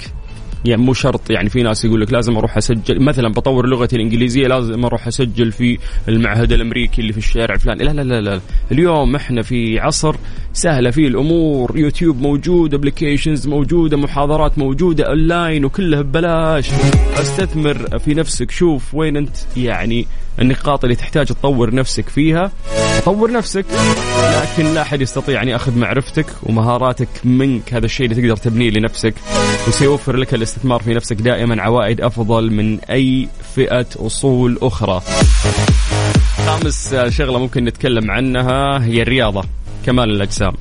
يعني 0.65 0.81
مو 0.81 0.93
شرط 0.93 1.29
يعني 1.29 1.49
في 1.49 1.63
ناس 1.63 1.85
يقول 1.85 2.01
لك 2.01 2.13
لازم 2.13 2.37
أروح 2.37 2.57
أسجل. 2.57 2.99
مثلا 3.03 3.29
بطور 3.29 3.67
لغتي 3.67 3.95
الإنجليزية 3.95 4.47
لازم 4.47 4.85
أروح 4.85 5.07
أسجل 5.07 5.51
في 5.51 5.77
المعهد 6.07 6.51
الأمريكي 6.51 7.01
اللي 7.01 7.13
في 7.13 7.17
الشارع 7.17 7.55
الفلاني 7.55 7.83
لا 7.83 7.91
لا 7.91 8.01
لا 8.01 8.21
لا 8.21 8.41
اليوم 8.71 9.15
إحنا 9.15 9.41
في 9.41 9.79
عصر 9.79 10.15
سهلة 10.53 10.91
فيه 10.91 11.07
الأمور 11.07 11.77
يوتيوب 11.77 12.21
موجود 12.21 12.73
applications 12.73 13.47
موجودة 13.47 13.97
محاضرات 13.97 14.59
موجودة 14.59 15.03
أونلاين 15.03 15.65
وكلها 15.65 16.01
ببلاش. 16.01 16.69
أستثمر 17.19 17.99
في 17.99 18.13
نفسك 18.13 18.51
شوف 18.51 18.95
وين 18.95 19.17
أنت 19.17 19.37
يعني 19.57 20.07
النقاط 20.39 20.83
اللي 20.83 20.95
تحتاج 20.95 21.25
تطور 21.25 21.75
نفسك 21.75 22.09
فيها 22.09 22.51
طور 23.05 23.31
نفسك 23.31 23.65
لكن 24.41 24.73
لا 24.73 24.81
أحد 24.81 25.01
يستطيع 25.01 25.41
أن 25.41 25.47
يأخذ 25.47 25.77
معرفتك 25.77 26.25
ومهاراتك 26.43 27.07
منك 27.23 27.73
هذا 27.73 27.85
الشيء 27.85 28.05
اللي 28.05 28.21
تقدر 28.21 28.35
تبنيه 28.35 28.69
لنفسك 28.69 29.13
وسيوفر 29.67 30.15
لك 30.15 30.33
الاستثمار 30.33 30.81
في 30.81 30.93
نفسك 30.93 31.15
دائما 31.15 31.61
عوائد 31.61 32.01
أفضل 32.01 32.51
من 32.51 32.79
أي 32.79 33.27
فئة 33.55 33.88
أصول 33.95 34.59
أخرى. 34.61 35.01
خامس 36.45 36.95
شغلة 37.09 37.39
ممكن 37.39 37.63
نتكلم 37.63 38.11
عنها 38.11 38.85
هي 38.85 39.01
الرياضة 39.01 39.43
كمال 39.85 40.09
الأجسام. 40.09 40.53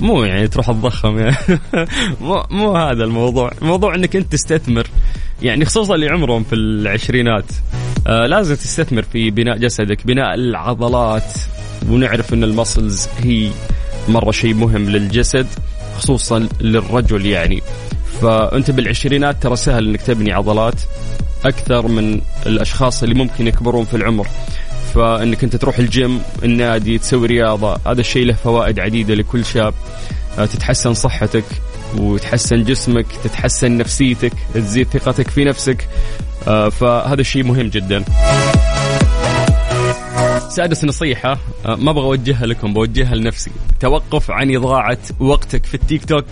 مو 0.00 0.24
يعني 0.24 0.48
تروح 0.48 0.66
تضخم 0.66 1.18
يعني 1.18 1.36
مو 2.20 2.44
مو 2.50 2.76
هذا 2.76 3.04
الموضوع، 3.04 3.52
الموضوع 3.62 3.94
إنك 3.94 4.16
أنت 4.16 4.32
تستثمر 4.32 4.86
يعني 5.42 5.64
خصوصا 5.64 5.94
اللي 5.94 6.08
عمرهم 6.08 6.44
في 6.44 6.54
العشرينات. 6.54 7.44
آه 8.06 8.26
لازم 8.26 8.54
تستثمر 8.54 9.02
في 9.02 9.30
بناء 9.30 9.58
جسدك، 9.58 10.06
بناء 10.06 10.34
العضلات. 10.34 11.32
ونعرف 11.88 12.34
إن 12.34 12.44
المسلز 12.44 13.08
هي 13.18 13.50
مرة 14.08 14.30
شيء 14.30 14.54
مهم 14.54 14.90
للجسد 14.90 15.46
خصوصا 15.96 16.48
للرجل 16.60 17.26
يعني. 17.26 17.62
فأنت 18.22 18.70
بالعشرينات 18.70 19.42
ترى 19.42 19.56
سهل 19.56 19.88
إنك 19.88 20.02
تبني 20.02 20.32
عضلات 20.32 20.82
أكثر 21.44 21.88
من 21.88 22.20
الأشخاص 22.46 23.02
اللي 23.02 23.14
ممكن 23.14 23.46
يكبرون 23.46 23.84
في 23.84 23.94
العمر. 23.94 24.26
فإنك 24.94 25.44
أنت 25.44 25.56
تروح 25.56 25.78
الجيم 25.78 26.22
النادي 26.44 26.98
تسوي 26.98 27.26
رياضة 27.26 27.78
هذا 27.86 28.00
الشيء 28.00 28.26
له 28.26 28.34
فوائد 28.34 28.80
عديدة 28.80 29.14
لكل 29.14 29.44
شاب. 29.44 29.74
آه، 30.38 30.44
تتحسن 30.44 30.94
صحتك. 30.94 31.44
وتحسن 31.98 32.64
جسمك 32.64 33.06
تتحسن 33.24 33.76
نفسيتك 33.76 34.32
تزيد 34.54 34.88
ثقتك 34.88 35.30
في 35.30 35.44
نفسك. 35.44 35.88
آه، 36.48 36.68
فهذا 36.68 37.20
الشيء 37.20 37.44
مهم 37.44 37.68
جدا. 37.68 38.04
سادس 40.50 40.84
نصيحة 40.84 41.38
آه، 41.66 41.76
ما 41.76 41.90
أبغى 41.90 42.04
أوجهها 42.04 42.46
لكم 42.46 42.72
بوجهها 42.72 43.14
لنفسي. 43.14 43.50
توقف 43.80 44.30
عن 44.30 44.56
إضاعة 44.56 44.98
وقتك 45.20 45.66
في 45.66 45.74
التيك 45.74 46.04
توك. 46.04 46.24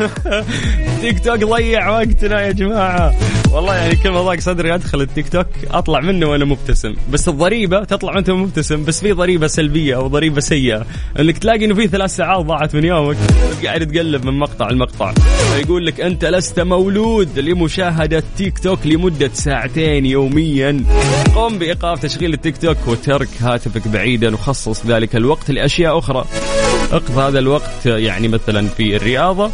تيك 1.00 1.24
توك 1.24 1.44
ضيع 1.44 1.90
وقتنا 1.90 2.40
يا 2.40 2.52
جماعة. 2.52 3.14
والله 3.52 3.74
يعني 3.74 3.96
كل 3.96 4.10
ما 4.10 4.22
ضاق 4.22 4.40
صدري 4.40 4.74
أدخل 4.74 5.00
التيك 5.00 5.28
توك 5.28 5.46
أطلع 5.70 6.00
منه 6.00 6.26
وأنا 6.26 6.44
مبتسم. 6.44 6.94
بس 7.10 7.28
الضريبة 7.28 7.84
تطلع 7.84 8.14
وأنت 8.14 8.30
مبتسم 8.30 8.84
بس 8.84 9.00
في 9.00 9.12
ضريبة 9.12 9.46
سلبية 9.46 9.96
أو 9.96 10.06
ضريبة 10.06 10.40
سيئة. 10.40 10.86
إنك 11.20 11.38
تلاقي 11.38 11.64
إنه 11.64 11.74
في 11.74 11.88
ثلاث 11.88 12.16
ساعات 12.16 12.44
ضاعت 12.44 12.74
من 12.74 12.84
يومك 12.84 13.16
قاعد 13.64 13.86
تقلب 13.86 14.24
من 14.24 14.38
مقطع 14.38 14.70
لمقطع. 14.70 15.14
يقول 15.56 15.86
لك 15.86 16.00
أنت 16.00 16.24
لست 16.24 16.60
مولود 16.60 17.38
لمشاهدة 17.38 18.22
تيك 18.36 18.58
توك 18.58 18.86
لمدة 18.86 19.30
ساعتين 19.34 20.06
يوميا. 20.06 20.84
قم 21.34 21.58
بإيقاف 21.58 22.02
تشغيل 22.02 22.34
التيك 22.34 22.56
توك 22.56 22.76
وترك 23.14 23.42
هاتفك 23.42 23.88
بعيدا 23.88 24.34
وخصص 24.34 24.86
ذلك 24.86 25.16
الوقت 25.16 25.50
لأشياء 25.50 25.98
أخرى. 25.98 26.24
اقض 26.92 27.18
هذا 27.18 27.38
الوقت 27.38 27.86
يعني 27.86 28.28
مثلا 28.28 28.68
في 28.68 28.96
الرياضة 28.96 29.50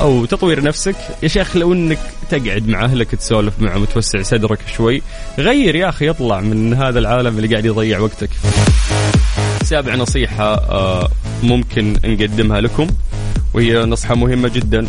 أو 0.00 0.24
تطوير 0.24 0.62
نفسك. 0.62 0.96
يا 1.22 1.28
شيخ 1.28 1.56
لو 1.56 1.72
إنك 1.72 1.98
تقعد 2.30 2.68
مع 2.68 2.84
أهلك 2.84 3.10
تسولف 3.10 3.54
معهم 3.60 3.82
وتوسع 3.82 4.22
صدرك 4.22 4.58
شوي 4.76 5.02
غير 5.38 5.74
يا 5.74 5.88
أخي 5.88 6.10
اطلع 6.10 6.40
من 6.40 6.74
هذا 6.74 6.98
العالم 6.98 7.36
اللي 7.36 7.48
قاعد 7.48 7.64
يضيع 7.64 7.98
وقتك. 7.98 8.30
سابع 9.64 9.94
نصيحة 9.94 10.54
آه، 10.54 11.08
ممكن 11.42 11.92
نقدمها 12.04 12.60
لكم 12.60 12.86
وهي 13.54 13.84
نصحة 13.84 14.14
مهمة 14.14 14.48
جدا. 14.48 14.86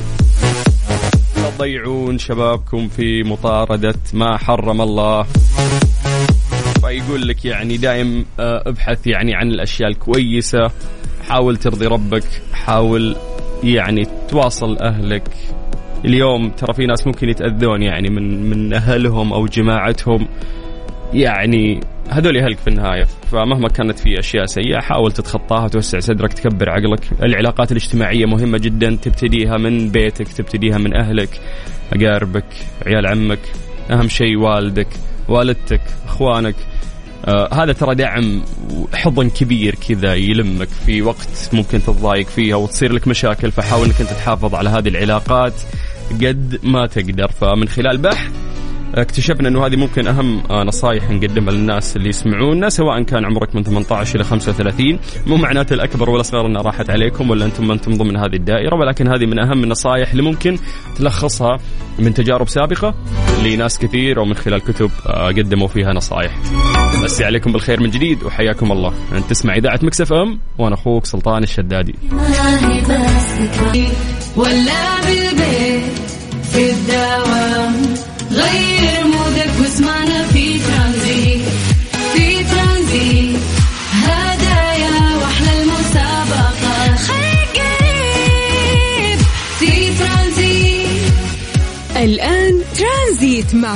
لا 1.37 1.49
تضيعون 1.57 2.19
شبابكم 2.19 2.87
في 2.87 3.23
مطاردة 3.23 3.95
ما 4.13 4.37
حرم 4.37 4.81
الله. 4.81 5.25
فيقول 6.93 7.27
لك 7.27 7.45
يعني 7.45 7.77
دائم 7.77 8.25
آه، 8.39 8.63
ابحث 8.65 9.07
يعني 9.07 9.35
عن 9.35 9.47
الأشياء 9.47 9.89
الكويسة 9.89 10.71
حاول 11.27 11.57
ترضي 11.57 11.87
ربك 11.87 12.23
حاول 12.53 13.15
يعني 13.63 14.07
تواصل 14.29 14.77
أهلك. 14.77 15.29
اليوم 16.05 16.49
ترى 16.49 16.73
في 16.73 16.85
ناس 16.85 17.07
ممكن 17.07 17.29
يتأذون 17.29 17.81
يعني 17.81 18.09
من 18.09 18.49
من 18.49 18.73
أهلهم 18.73 19.33
أو 19.33 19.47
جماعتهم. 19.47 20.27
يعني 21.13 21.79
هذول 22.09 22.37
أهلك 22.37 22.57
في 22.57 22.67
النهاية 22.67 23.03
فمهما 23.31 23.67
كانت 23.67 23.99
في 23.99 24.19
أشياء 24.19 24.45
سيئة 24.45 24.79
حاول 24.79 25.11
تتخطاها 25.11 25.67
توسع 25.67 25.99
صدرك 25.99 26.33
تكبر 26.33 26.69
عقلك. 26.69 27.23
العلاقات 27.23 27.71
الاجتماعية 27.71 28.25
مهمة 28.25 28.57
جدا 28.57 28.95
تبتديها 29.01 29.57
من 29.57 29.89
بيتك 29.89 30.27
تبتديها 30.27 30.77
من 30.77 30.95
أهلك 30.95 31.41
أقاربك 31.93 32.45
عيال 32.85 33.07
عمك 33.07 33.39
أهم 33.91 34.07
شيء 34.07 34.37
والدك 34.37 34.87
والدتك 35.29 35.81
أخوانك. 36.05 36.55
آه 37.25 37.53
هذا 37.53 37.73
ترى 37.73 37.95
دعم 37.95 38.41
حضن 38.93 39.29
كبير 39.29 39.75
كذا 39.75 40.13
يلمك 40.13 40.67
في 40.85 41.01
وقت 41.01 41.49
ممكن 41.53 41.83
تتضايق 41.83 42.27
فيها 42.27 42.55
وتصير 42.55 42.93
لك 42.93 43.07
مشاكل 43.07 43.51
فحاول 43.51 43.85
إنك 43.85 44.01
أنت 44.01 44.09
تحافظ 44.09 44.55
على 44.55 44.69
هذه 44.69 44.87
العلاقات 44.87 45.53
قد 46.11 46.59
ما 46.63 46.85
تقدر. 46.85 47.31
فمن 47.31 47.67
خلال 47.67 47.97
بحث 47.97 48.31
اكتشفنا 48.95 49.47
أنه 49.47 49.65
هذه 49.65 49.75
ممكن 49.75 50.07
أهم 50.07 50.43
آه، 50.49 50.63
نصائح 50.63 51.09
نقدمها 51.09 51.53
للناس 51.53 51.95
اللي 51.95 52.09
يسمعونا 52.09 52.69
سواء 52.69 53.03
كان 53.03 53.25
عمرك 53.25 53.55
من 53.55 53.63
18 53.63 54.15
إلى 54.15 54.23
35 54.23 54.99
مو 55.27 55.37
معناته 55.37 55.73
الأكبر 55.73 56.09
والاصغر 56.09 56.45
انها 56.47 56.61
راحت 56.61 56.89
عليكم 56.89 57.29
ولا 57.29 57.45
أنتم 57.45 57.67
ما 57.67 57.73
أنتم 57.73 57.93
ضمن 57.93 58.17
هذه 58.17 58.35
الدائرة 58.35 58.75
ولكن 58.75 59.07
هذه 59.07 59.25
من 59.25 59.39
أهم 59.39 59.63
النصائح 59.63 60.11
اللي 60.11 60.23
ممكن 60.23 60.57
تلخصها 60.97 61.57
من 61.99 62.13
تجارب 62.13 62.47
سابقة 62.47 62.95
لناس 63.43 63.79
كثير 63.79 64.19
ومن 64.19 64.33
خلال 64.33 64.61
كتب 64.61 64.91
آه، 65.07 65.27
قدموا 65.27 65.67
فيها 65.67 65.93
نصائح. 65.93 66.31
مسي 67.03 67.25
عليكم 67.25 67.51
بالخير 67.51 67.79
من 67.79 67.89
جديد 67.89 68.23
وحياكم 68.23 68.71
الله 68.71 68.93
أنت 69.15 69.29
تسمع 69.29 69.55
إذاعة 69.55 69.79
مكسف 69.83 70.13
إم 70.13 70.39
وأنا 70.57 70.75
أخوك 70.75 71.05
سلطان 71.05 71.43
الشدادي. 71.43 71.95
ولا 74.35 75.32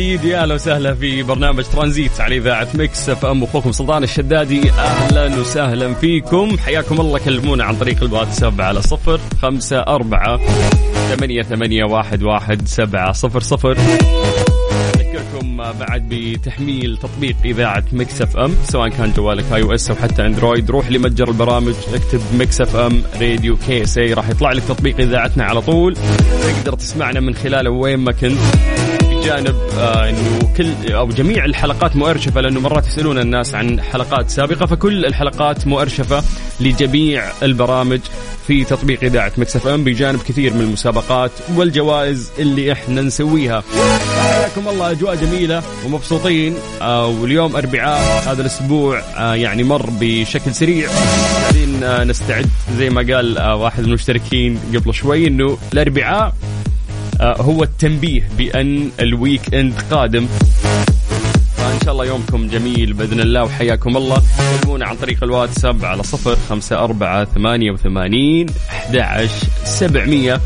جديد. 0.00 0.24
يا 0.24 0.42
أهلا 0.42 0.54
وسهلا 0.54 0.94
في 0.94 1.22
برنامج 1.22 1.64
ترانزيت 1.64 2.20
على 2.20 2.36
إذاعة 2.36 2.68
Mix 2.74 3.08
FM. 3.08 3.42
أخوكم 3.42 3.72
سلطان 3.72 4.02
الشدادي 4.02 4.70
أهلا 4.70 5.40
وسهلا 5.40 5.94
فيكم. 5.94 6.58
حياكم 6.58 7.00
الله. 7.00 7.18
كلمونا 7.18 7.64
عن 7.64 7.76
طريق 7.76 8.02
الواتساب 8.02 8.60
على 8.60 8.82
صفر 8.82 9.20
خمسة 9.42 9.78
أربعة 9.78 10.40
ثمانية 11.16 11.42
ثمانية 11.42 11.84
واحد 11.84 12.22
واحد 12.22 12.68
سبعة 12.68 13.12
صفر 13.12 13.40
صفر. 13.40 13.76
أذكركم 14.96 15.56
بعد 15.56 16.08
بتحميل 16.08 16.96
تطبيق 16.96 17.36
إذاعة 17.44 17.84
Mix 17.92 18.22
FM 18.22 18.54
سواء 18.64 18.88
كان 18.88 19.12
جوالك 19.12 19.44
iOS 19.52 19.90
أو 19.90 19.96
حتى 19.96 20.26
Android. 20.26 20.70
روح 20.70 20.90
لمتجر 20.90 21.28
البرامج 21.28 21.74
اكتب 21.94 22.20
Mix 22.38 22.60
FM 22.60 23.02
Radio 23.20 23.56
KSA 23.56 24.12
راح 24.12 24.28
يطلع 24.28 24.52
لك 24.52 24.62
تطبيق 24.68 25.00
إذاعتنا 25.00 25.44
على 25.44 25.60
طول. 25.60 25.96
تقدر 26.42 26.72
تسمعنا 26.74 27.20
من 27.20 27.34
خلاله 27.34 27.70
وين 27.70 27.98
ما 27.98 28.12
كنت. 28.12 28.38
بجانب 29.20 29.56
آه 29.78 30.08
إنه 30.08 30.38
كل 30.56 30.92
أو 30.92 31.08
جميع 31.08 31.44
الحلقات 31.44 31.96
مؤرشفة 31.96 32.40
لأنه 32.40 32.60
مرات 32.60 32.86
يسألون 32.86 33.18
الناس 33.18 33.54
عن 33.54 33.80
حلقات 33.80 34.30
سابقة 34.30 34.66
فكل 34.66 35.06
الحلقات 35.06 35.66
مؤرشفة 35.66 36.24
لجميع 36.60 37.24
البرامج 37.42 38.00
في 38.46 38.64
تطبيق 38.64 39.04
إذاعة 39.04 39.32
Mix 39.36 39.56
FM 39.56 39.84
بجانب 39.84 40.20
كثير 40.22 40.54
من 40.54 40.60
المسابقات 40.60 41.30
والجوائز 41.56 42.30
اللي 42.38 42.72
إحنا 42.72 43.02
نسويها. 43.02 43.62
حياكم 44.20 44.68
الله 44.68 44.90
أجواء 44.90 45.14
جميلة 45.14 45.62
ومبسوطين 45.86 46.54
آه 46.82 47.06
واليوم 47.06 47.56
أربعاء 47.56 48.22
هذا 48.28 48.40
الأسبوع 48.40 49.00
آه 49.16 49.34
يعني 49.34 49.62
مر 49.62 49.90
بشكل 50.00 50.54
سريع 50.54 50.88
آه 51.82 52.04
نستعد 52.04 52.46
زي 52.78 52.90
ما 52.90 53.14
قال 53.14 53.52
واحد 53.52 53.80
من 53.82 53.88
المشتركين 53.88 54.58
قبل 54.74 54.94
شوي 54.94 55.26
إنه 55.26 55.58
الأربعاء 55.72 56.34
هو 57.20 57.62
التنبيه 57.62 58.28
بأن 58.38 58.90
ال 59.00 59.54
weekend 59.54 59.74
قادم. 59.90 60.26
فإن 61.56 61.78
شاء 61.84 61.92
الله 61.92 62.04
يومكم 62.04 62.48
جميل 62.48 62.92
بإذن 62.92 63.20
الله 63.20 63.44
وحياكم 63.44 63.96
الله. 63.96 64.22
كلمونا 64.62 64.86
عن 64.86 64.96
طريق 64.96 65.24
الواتساب 65.24 65.84
على 65.84 66.02
صفر 66.02 66.36
خمسة 66.48 66.78
أربعة 66.78 67.24
ثمانية 67.24 67.70
وثمانين 67.70 68.46
أحد 68.70 69.28
سبعمية. 69.64 70.40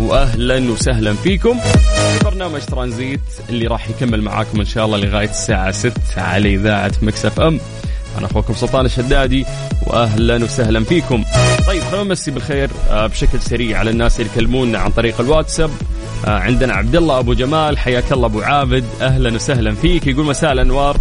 وأهلا 0.00 0.70
وسهلا 0.70 1.14
فيكم. 1.14 1.58
في 2.18 2.24
برنامج 2.24 2.60
ترانزيت 2.60 3.20
اللي 3.48 3.66
راح 3.66 3.88
يكمل 3.90 4.22
معاكم 4.22 4.60
إن 4.60 4.66
شاء 4.66 4.86
الله 4.86 4.98
لغاية 4.98 5.30
الساعة 5.30 5.70
6 5.70 5.92
على 6.16 6.54
إذاعة 6.54 6.92
Mix 7.02 7.40
FM. 7.40 7.60
أنا 8.18 8.26
أخوكم 8.26 8.54
سلطان 8.54 8.86
الشدادي 8.86 9.46
وأهلا 9.86 10.44
وسهلا 10.44 10.84
فيكم. 10.84 11.24
طيب 11.66 11.82
خلونا 11.82 12.04
نمسي 12.04 12.30
بالخير 12.30 12.70
آه، 12.90 13.06
بشكل 13.06 13.40
سريع 13.40 13.78
على 13.78 13.90
الناس 13.90 14.20
اللي 14.20 14.30
يكلمونا 14.32 14.78
عن 14.78 14.90
طريق 14.90 15.20
الواتساب. 15.20 15.70
آه، 15.70 15.93
عندنا 16.24 16.72
عبد 16.72 16.96
الله 16.96 17.18
أبو 17.18 17.32
جمال 17.32 17.78
حياك 17.78 18.12
الله 18.12 18.26
أبو 18.26 18.40
عابد 18.40 18.84
أهلا 19.00 19.34
وسهلا 19.34 19.72
فيك. 19.74 20.06
يقول 20.06 20.26
مساء 20.26 20.52
الأنوار. 20.52 20.96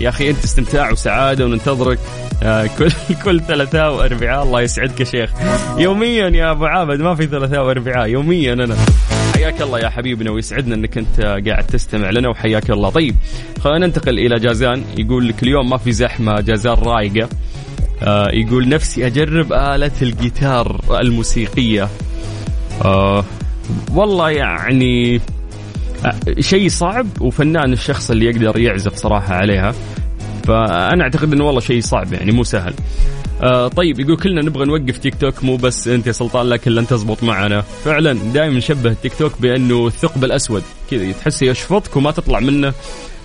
يا 0.00 0.08
أخي 0.08 0.30
أنت 0.30 0.44
استمتاع 0.44 0.90
وسعادة 0.90 1.44
وننتظرك. 1.44 1.98
آه، 2.42 2.70
كل 2.78 2.90
كل 3.24 3.40
ثلاثاء 3.40 3.94
وأربعاء. 3.94 4.42
الله 4.42 4.60
يسعدك 4.60 5.00
يا 5.00 5.04
شيخ. 5.04 5.30
يوميا 5.78 6.28
يا 6.28 6.50
أبو 6.50 6.66
عابد 6.66 7.00
ما 7.00 7.14
في 7.14 7.26
ثلاثاء 7.26 7.66
وأربعاء. 7.66 8.08
يوميا 8.08 8.52
أنا. 8.52 8.76
حياك 9.34 9.62
الله 9.62 9.78
يا 9.78 9.88
حبيبنا 9.88 10.30
ويسعدنا 10.30 10.74
إنك 10.74 10.98
أنت 10.98 11.20
قاعد 11.20 11.66
تستمع 11.66 12.10
لنا 12.10 12.28
وحياك 12.28 12.70
الله. 12.70 12.90
طيب 12.90 13.14
خلينا 13.60 13.86
ننتقل 13.86 14.18
إلى 14.18 14.38
جازان. 14.38 14.84
يقول 14.98 15.28
لك 15.28 15.42
اليوم 15.42 15.70
ما 15.70 15.76
في 15.76 15.92
زحمة 15.92 16.40
جازان 16.40 16.74
رايقة. 16.74 17.28
آه 18.02 18.28
يقول 18.32 18.68
نفسي 18.68 19.06
أجرب 19.06 19.52
آلة 19.52 19.92
الجيتار 20.02 20.80
الموسيقية. 21.00 21.88
آه 22.84 23.24
والله 23.94 24.30
يعني 24.30 25.20
شيء 26.40 26.68
صعب 26.68 27.06
وفنان 27.20 27.72
الشخص 27.72 28.10
اللي 28.10 28.26
يقدر 28.26 28.58
يعزف 28.58 28.94
صراحة 28.94 29.34
عليها. 29.34 29.74
فأنا 30.44 31.02
أعتقد 31.02 31.32
أنه 31.32 31.44
والله 31.44 31.60
شيء 31.60 31.80
صعب 31.80 32.12
يعني 32.12 32.32
مو 32.32 32.44
سهل. 32.44 32.74
آه 33.42 33.68
طيب 33.68 34.00
يقول 34.00 34.16
كلنا 34.16 34.42
نبغى 34.42 34.64
نوقف 34.64 34.98
تيك 34.98 35.14
توك 35.14 35.44
مو 35.44 35.56
بس 35.56 35.88
أنت 35.88 36.06
يا 36.06 36.12
سلطان 36.12 36.46
لكن 36.46 36.70
لن 36.70 36.86
تزبط 36.86 37.22
معنا. 37.22 37.60
فعلا 37.60 38.12
دائما 38.12 38.58
نشبه 38.58 38.90
التيك 38.90 39.14
توك 39.14 39.32
بأنه 39.40 39.86
الثقب 39.86 40.24
الأسود. 40.24 40.62
كذا 40.90 41.12
تحس 41.12 41.42
يشفطك 41.42 41.96
وما 41.96 42.10
تطلع 42.10 42.40
منه 42.40 42.72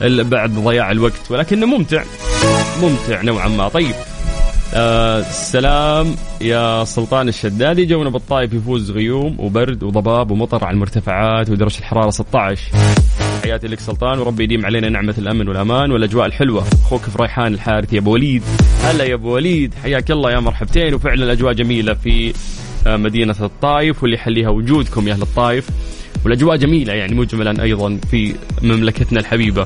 بعد 0.01 0.49
ضياع 0.53 0.91
الوقت 0.91 1.21
ولكنه 1.31 1.65
ممتع. 1.65 2.03
ممتع 2.81 3.21
نوعا 3.21 3.47
ما. 3.47 3.67
طيب 3.67 3.95
آه 4.75 5.21
سلام 5.21 6.15
يا 6.41 6.83
سلطان 6.83 7.27
الشدادي. 7.27 7.85
جونا 7.85 8.09
بالطايف 8.09 8.53
يفوز 8.53 8.91
غيوم 8.91 9.35
وبرد 9.39 9.83
وضباب 9.83 10.31
ومطر 10.31 10.65
على 10.65 10.73
المرتفعات 10.73 11.49
ودرجة 11.49 11.79
الحرارة 11.79 12.09
16 12.09 12.61
حياتي 13.43 13.67
لك 13.67 13.79
سلطان 13.79 14.19
وربي 14.19 14.43
يديم 14.43 14.65
علينا 14.65 14.89
نعمة 14.89 15.15
الأمن 15.17 15.47
والأمان 15.47 15.91
والأجواء 15.91 16.25
الحلوة. 16.25 16.63
أخوك 16.83 17.01
فريحان 17.01 17.53
الحارث 17.53 17.93
يا 17.93 17.99
أبو 17.99 18.13
وليد. 18.13 18.43
هلا 18.83 19.03
يا 19.03 19.13
أبو 19.13 19.35
وليد. 19.35 19.73
حياك 19.83 20.11
الله 20.11 20.31
يا 20.31 20.39
مرحبتين. 20.39 20.93
وفعلا 20.93 21.23
الأجواء 21.23 21.53
جميلة 21.53 21.93
في 21.93 22.33
آه، 22.87 22.97
مدينة 22.97 23.35
الطايف 23.41 24.03
واللي 24.03 24.15
يحليها 24.15 24.49
وجودكم 24.49 25.07
يا 25.07 25.13
أهل 25.13 25.21
الطايف. 25.21 25.69
والأجواء 26.25 26.55
جميلة 26.57 26.93
يعني 26.93 27.15
مجملا 27.15 27.63
أيضا 27.63 27.99
في 28.11 28.35
مملكتنا 28.61 29.19
الحبيبة. 29.19 29.65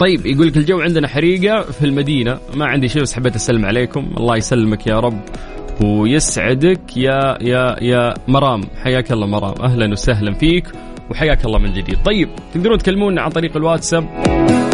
طيب 0.00 0.26
يقول 0.26 0.46
لك 0.46 0.56
الجو 0.56 0.80
عندنا 0.80 1.08
حريقة 1.08 1.62
في 1.62 1.86
المدينة. 1.86 2.38
ما 2.54 2.66
عندي 2.66 2.88
شيء 2.88 3.02
بس 3.02 3.14
حبيت 3.14 3.34
أسلم 3.34 3.64
عليكم. 3.64 4.10
الله 4.16 4.36
يسلمك 4.36 4.86
يا 4.86 5.00
رب 5.00 5.20
ويسعدك. 5.84 6.96
يا 6.96 7.38
يا 7.40 7.76
يا 7.82 8.14
مرام 8.28 8.60
حياك 8.82 9.12
الله 9.12 9.26
مرام. 9.26 9.54
أهلا 9.62 9.92
وسهلا 9.92 10.34
فيك 10.34 10.64
وحياك 11.10 11.44
الله 11.44 11.58
من 11.58 11.72
جديد. 11.72 12.02
طيب 12.04 12.28
تقدرون 12.54 12.78
تكلمونا 12.78 13.22
عن 13.22 13.30
طريق 13.30 13.56
الواتساب 13.56 14.08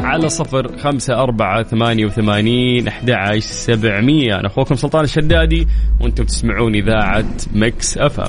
على 0.02 0.28
صفر 0.28 0.78
خمسة 0.78 1.14
أربعة 1.14 1.62
ثمانية 1.62 2.06
وثمانين 2.06 2.88
أحد 2.88 3.38
سبعمية. 3.38 4.40
أنا 4.40 4.46
أخوكم 4.46 4.74
سلطان 4.74 5.04
الشدادي 5.04 5.66
وأنتم 6.00 6.24
تسمعون 6.24 6.74
إذاعة 6.74 7.24
Mix 7.54 7.98
FM 7.98 8.28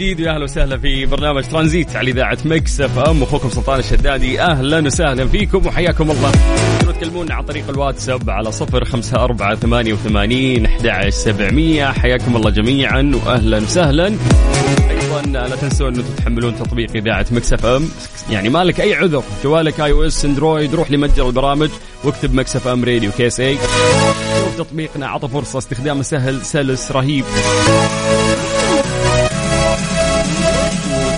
جديد 0.00 0.20
ويا 0.20 0.30
أهلا 0.30 0.44
وسهلا 0.44 0.78
في 0.78 1.06
برنامج 1.06 1.44
ترانزيت 1.44 1.96
على 1.96 2.10
إذاعة 2.10 2.38
Mix 2.44 2.80
FM. 2.80 3.22
أخوكم 3.22 3.50
سلطان 3.50 3.78
الشدادي 3.78 4.40
أهلا 4.40 4.86
وسهلا 4.86 5.28
فيكم 5.28 5.66
وحياكم 5.66 6.10
الله. 6.10 6.32
تكلمونا 6.80 7.34
عن 7.34 7.42
طريق 7.42 7.68
الواتساب 7.68 8.30
على 8.30 8.52
صفر 8.52 8.84
خمسة 8.84 9.24
أربعة 9.24 9.54
ثمانية 9.54 9.92
وثمانين 9.92 10.66
أحد 10.66 11.08
سبعمية. 11.08 11.92
حياكم 11.92 12.36
الله 12.36 12.50
جميعا 12.50 13.12
وأهلا 13.26 13.58
وسهلا. 13.58 14.06
أيضا 14.90 15.22
لا 15.32 15.56
تنسوا 15.56 15.88
انه 15.88 16.04
تحملون 16.18 16.58
تطبيق 16.58 16.96
إذاعة 16.96 17.26
Mix 17.30 17.52
FM. 17.52 17.88
يعني 18.30 18.48
مالك 18.48 18.80
أي 18.80 18.94
عذر 18.94 19.22
جوالك 19.44 19.80
iOS 19.80 20.24
Android 20.24 20.74
روح 20.74 20.90
لمتجر 20.90 21.26
البرامج 21.26 21.70
واكتب 22.04 22.34
Mix 22.34 22.56
FM 22.56 22.84
Radio 22.84 23.10
KSA. 23.12 23.58
تطبيقنا 24.58 25.08
عطى 25.08 25.28
فرصة 25.28 25.58
استخدامه 25.58 26.02
سهل 26.02 26.42
سلس 26.42 26.92
رهيب. 26.92 27.24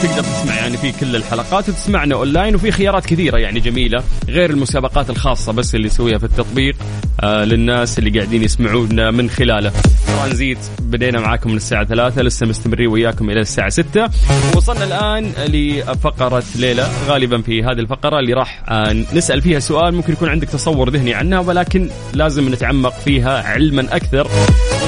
تقدر 0.03 0.23
تسمع 0.23 0.55
يعني 0.55 0.77
في 0.77 0.93
كل 0.93 1.17
الحلقات 1.17 1.69
وتسمعنا 1.69 2.15
أونلاين 2.15 2.55
وفي 2.55 2.71
خيارات 2.71 3.07
كثيرة 3.07 3.39
يعني 3.39 3.61
جميلة 3.61 4.03
غير 4.29 4.51
المسابقات 4.51 5.11
الخاصة 5.11 5.53
بس 5.53 5.75
اللي 5.75 5.87
يسويها 5.87 6.19
في 6.19 6.25
التطبيق 6.25 6.77
آه 7.21 7.45
للناس 7.45 7.99
اللي 7.99 8.19
قاعدين 8.19 8.43
يسمعونا 8.43 9.11
من 9.11 9.31
خلاله. 9.31 9.73
ترانزيت 10.07 10.59
بدينا 10.83 11.21
معاكم 11.21 11.51
من 11.51 11.57
الساعة 11.57 11.85
ثلاثة 11.85 12.23
لسه 12.23 12.47
مستمرين 12.47 12.89
وياكم 12.89 13.31
إلى 13.31 13.41
الساعة 13.41 13.69
ستة. 13.69 14.09
وصلنا 14.57 14.85
الآن 14.85 15.33
لفقرة 15.49 16.43
ليلى 16.57 16.87
غالبا 17.09 17.43
في 17.43 17.63
هذه 17.63 17.79
الفقرة 17.81 18.19
اللي 18.19 18.33
راح 18.33 18.63
آه، 18.69 18.93
نسأل 19.15 19.43
فيها 19.43 19.59
سؤال 19.59 19.95
ممكن 19.95 20.13
يكون 20.13 20.29
عندك 20.29 20.49
تصور 20.49 20.91
ذهني 20.91 21.15
عنها 21.15 21.39
ولكن 21.41 21.89
لازم 22.15 22.49
نتعمق 22.49 22.93
فيها 23.05 23.43
علما 23.43 23.97
أكثر. 23.97 24.29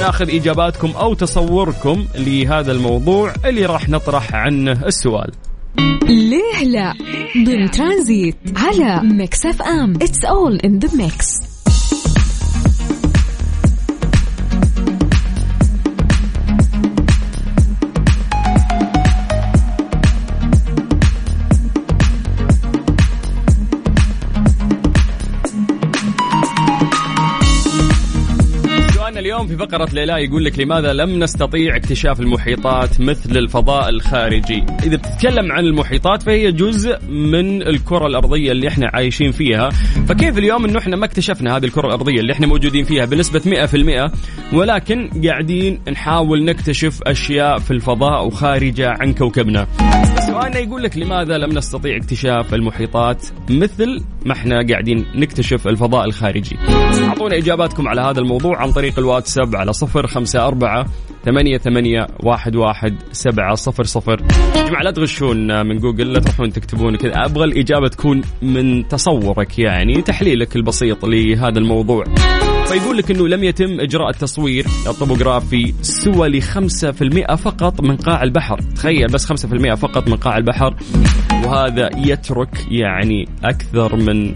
وناخذ 0.05 0.31
إجاباتكم 0.31 0.91
أو 0.91 1.15
تصوركم 1.15 2.07
لهذا 2.15 2.73
الموضوع 2.73 3.35
اللي 3.45 3.67
راح 3.67 3.89
نطرح 3.89 4.35
عنه 4.35 4.87
السؤال. 4.87 5.31
ليه 6.09 6.65
لا؟ 6.65 6.95
ضمن 7.47 7.71
ترانزيت 7.71 8.37
على 8.57 9.01
Mix 9.03 9.47
FM. 9.47 9.95
It's 9.95 10.25
all 10.25 10.57
in 10.57 10.79
the 10.79 10.97
mix 10.97 11.54
اليوم 29.35 29.47
في 29.47 29.57
فقرة 29.57 29.89
ليه 29.93 30.17
لا 30.17 30.25
يقول 30.25 30.45
لك 30.45 30.59
لماذا 30.59 30.93
لم 30.93 31.19
نستطيع 31.19 31.77
اكتشاف 31.77 32.21
المحيطات 32.21 33.01
مثل 33.01 33.37
الفضاء 33.37 33.89
الخارجي؟ 33.89 34.65
إذا 34.85 34.97
بتتكلم 34.97 35.53
عن 35.53 35.65
المحيطات 35.65 36.23
فهي 36.23 36.53
جزء 36.53 36.99
من 37.09 37.63
الكرة 37.63 38.07
الأرضية 38.07 38.53
اللي 38.53 38.69
إحنا 38.69 38.91
عايشين 38.95 39.31
فيها. 39.31 39.69
فكيف 40.09 40.39
اليوم 40.39 40.65
إنه 40.65 40.79
إحنا 40.79 40.97
ما 40.97 41.05
اكتشفنا 41.05 41.57
هذه 41.57 41.65
الكرة 41.65 41.87
الأرضية 41.87 42.21
اللي 42.21 42.33
إحنا 42.33 42.47
موجودين 42.47 42.85
فيها 42.85 43.05
بنسبة 43.05 43.41
100% 43.41 44.55
ولكن 44.55 45.11
قاعدين 45.27 45.81
نحاول 45.93 46.45
نكتشف 46.45 47.03
أشياء 47.03 47.59
في 47.59 47.71
الفضاء 47.71 48.27
وخارجة 48.27 48.91
عن 49.01 49.13
كوكبنا. 49.13 49.67
سؤالنا 50.27 50.59
يقول 50.59 50.83
لك 50.83 50.97
لماذا 50.97 51.39
لم 51.39 51.59
نستطيع 51.59 51.97
اكتشاف 51.97 52.55
المحيطات 52.55 53.27
مثل 53.51 54.03
ما 54.27 54.33
إحنا 54.33 54.67
قاعدين 54.71 55.07
نكتشف 55.15 55.69
الفضاء 55.69 56.05
الخارجي؟ 56.05 56.57
أعطونا 57.05 57.37
إجاباتكم 57.37 57.89
على 57.89 58.01
هذا 58.01 58.21
الموضوع 58.21 58.63
عن 58.63 58.73
طريق 58.73 58.99
الواتساب 59.25 59.57
على 59.57 59.73
صفر 59.73 60.07
خمسة 60.07 60.47
أربعة 60.47 60.87
ثمانية 61.25 61.59
ثمانية 61.59 62.07
واحد 62.21 62.57
واحد 62.57 62.97
سبعة 63.13 63.55
صفر 63.55 63.85
صفر. 63.85 64.17
جماعة 64.55 64.83
لا 64.83 64.91
تغشون 64.91 65.67
من 65.67 65.79
جوجل 65.79 66.13
لا 66.13 66.21
تروحون 66.21 66.53
تكتبون 66.53 66.97
كذا. 66.97 67.13
أبغى 67.25 67.45
الإجابة 67.45 67.89
تكون 67.89 68.23
من 68.43 68.89
تصورك 68.89 69.59
يعني 69.59 70.03
تحليلك 70.03 70.57
البسيط 70.57 71.05
لهذا 71.05 71.59
الموضوع. 71.59 72.05
فيقول 72.67 72.97
لك 72.97 73.11
إنه 73.11 73.29
لم 73.29 73.45
يتم 73.45 73.81
إجراء 73.81 74.11
التصوير 74.11 74.67
الطبوغرافي 74.87 75.75
سوى 75.83 76.29
ل 76.29 76.43
5% 76.43 77.35
فقط 77.35 77.81
من 77.81 77.97
قاع 77.97 78.23
البحر، 78.23 78.59
تخيل 78.77 79.07
بس 79.07 79.27
5% 79.27 79.75
فقط 79.75 80.09
من 80.09 80.17
قاع 80.17 80.37
البحر. 80.37 80.77
وهذا 81.45 81.91
يترك 81.97 82.67
يعني 82.71 83.29
أكثر 83.45 83.97
من 83.97 84.35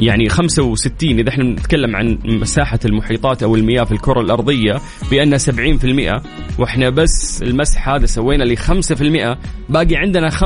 يعني 0.00 0.28
65 0.28 1.18
إذا 1.18 1.28
إحنا 1.28 1.44
نتكلم 1.44 1.96
عن 1.96 2.18
مساحة 2.24 2.78
المحيطات 2.84 3.42
أو 3.42 3.56
المياه 3.56 3.84
في 3.84 3.92
الكرة 3.92 4.20
الأرضية 4.20 4.80
بانها 5.10 5.38
70% 5.38 6.22
وإحنا 6.58 6.90
بس 6.90 7.42
المسح 7.42 7.88
هذا 7.88 8.06
سوينا 8.06 8.44
ل 8.44 8.58
5% 8.58 9.36
باقي 9.68 9.96
عندنا 9.96 10.30
65% 10.30 10.36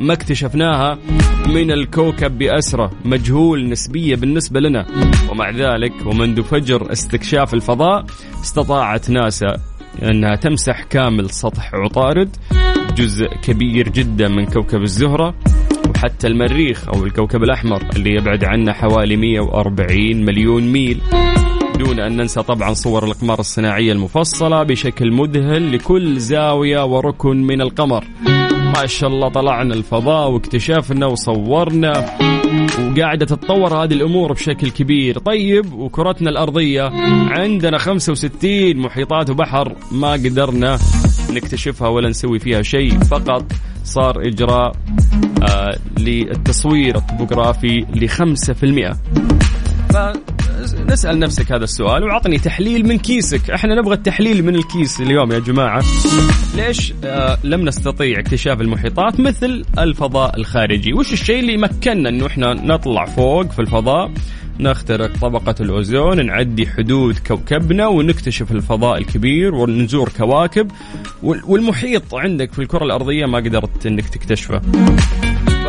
ما 0.00 0.12
اكتشفناها 0.12 0.98
من 1.46 1.70
الكوكب 1.70 2.38
بأسرة 2.38 2.90
مجهول 3.04 3.68
نسبية 3.68 4.16
بالنسبة 4.16 4.60
لنا. 4.60 4.86
ومع 5.30 5.50
ذلك 5.50 5.92
ومنذ 6.06 6.42
فجر 6.42 6.92
استكشاف 6.92 7.54
الفضاء 7.54 8.06
استطاعت 8.40 9.10
ناسا 9.10 9.56
أنها 10.02 10.34
تمسح 10.36 10.82
كامل 10.82 11.30
سطح 11.30 11.74
عطارد 11.74 12.36
جزء 12.96 13.26
كبير 13.42 13.88
جدا 13.88 14.28
من 14.28 14.46
كوكب 14.46 14.82
الزهرة. 14.82 15.34
وحتى 15.98 16.26
المريخ 16.26 16.88
أو 16.88 17.04
الكوكب 17.04 17.42
الأحمر 17.42 17.82
اللي 17.96 18.14
يبعد 18.14 18.44
عنا 18.44 18.72
حوالي 18.72 19.16
140 19.16 20.24
مليون 20.24 20.62
ميل. 20.62 21.00
دون 21.78 22.00
أن 22.00 22.16
ننسى 22.16 22.42
طبعا 22.42 22.74
صور 22.74 23.04
الأقمار 23.04 23.40
الصناعية 23.40 23.92
المفصلة 23.92 24.62
بشكل 24.62 25.12
مذهل 25.12 25.72
لكل 25.72 26.20
زاوية 26.20 26.84
وركن 26.84 27.42
من 27.42 27.60
القمر. 27.60 28.04
ما 28.76 28.86
شاء 28.86 29.10
الله 29.10 29.28
طلعنا 29.28 29.74
الفضاء 29.74 30.30
واكتشفنا 30.30 31.06
وصورنا 31.06 31.92
وقاعدة 32.78 33.26
تتطور 33.26 33.84
هذه 33.84 33.92
الأمور 33.92 34.32
بشكل 34.32 34.70
كبير. 34.70 35.18
طيب 35.18 35.72
وكرتنا 35.72 36.30
الأرضية 36.30 36.82
عندنا 37.30 37.78
65 37.78 38.76
محيطات 38.76 39.30
وبحر 39.30 39.72
ما 39.92 40.12
قدرنا 40.12 40.78
نكتشفها 41.30 41.88
ولا 41.88 42.08
نسوي 42.08 42.38
فيها 42.38 42.62
شيء. 42.62 42.98
فقط 42.98 43.52
صار 43.84 44.26
إجراء 44.26 44.72
للتصوير 45.98 46.96
الطبوغرافي 46.96 47.86
ل 47.94 48.08
5% 48.08 48.96
فنسأل 49.88 51.18
نفسك 51.18 51.52
هذا 51.52 51.64
السؤال 51.64 52.04
وعطني 52.04 52.38
تحليل 52.38 52.86
من 52.86 52.98
كيسك. 52.98 53.50
إحنا 53.50 53.74
نبغى 53.74 53.94
التحليل 53.94 54.44
من 54.44 54.54
الكيس 54.54 55.00
اليوم 55.00 55.32
يا 55.32 55.38
جماعة. 55.38 55.84
ليش 56.56 56.94
آه 57.04 57.38
لم 57.44 57.64
نستطيع 57.64 58.20
اكتشاف 58.20 58.60
المحيطات 58.60 59.20
مثل 59.20 59.64
الفضاء 59.78 60.36
الخارجي؟ 60.36 60.92
وش 60.92 61.12
الشيء 61.12 61.40
اللي 61.40 61.56
مكننا 61.56 62.08
إنه 62.08 62.26
إحنا 62.26 62.54
نطلع 62.54 63.04
فوق 63.04 63.50
في 63.50 63.58
الفضاء؟ 63.58 64.10
نخترق 64.60 65.10
طبقة 65.20 65.54
الأوزون 65.60 66.26
نعدي 66.26 66.66
حدود 66.66 67.18
كوكبنا 67.18 67.86
ونكتشف 67.86 68.52
الفضاء 68.52 68.98
الكبير 68.98 69.54
ونزور 69.54 70.08
كواكب. 70.18 70.70
والمحيط 71.22 72.14
عندك 72.14 72.52
في 72.52 72.58
الكرة 72.58 72.84
الأرضية 72.84 73.26
ما 73.26 73.38
قدرت 73.38 73.86
أنك 73.86 74.08
تكتشفه. 74.08 74.60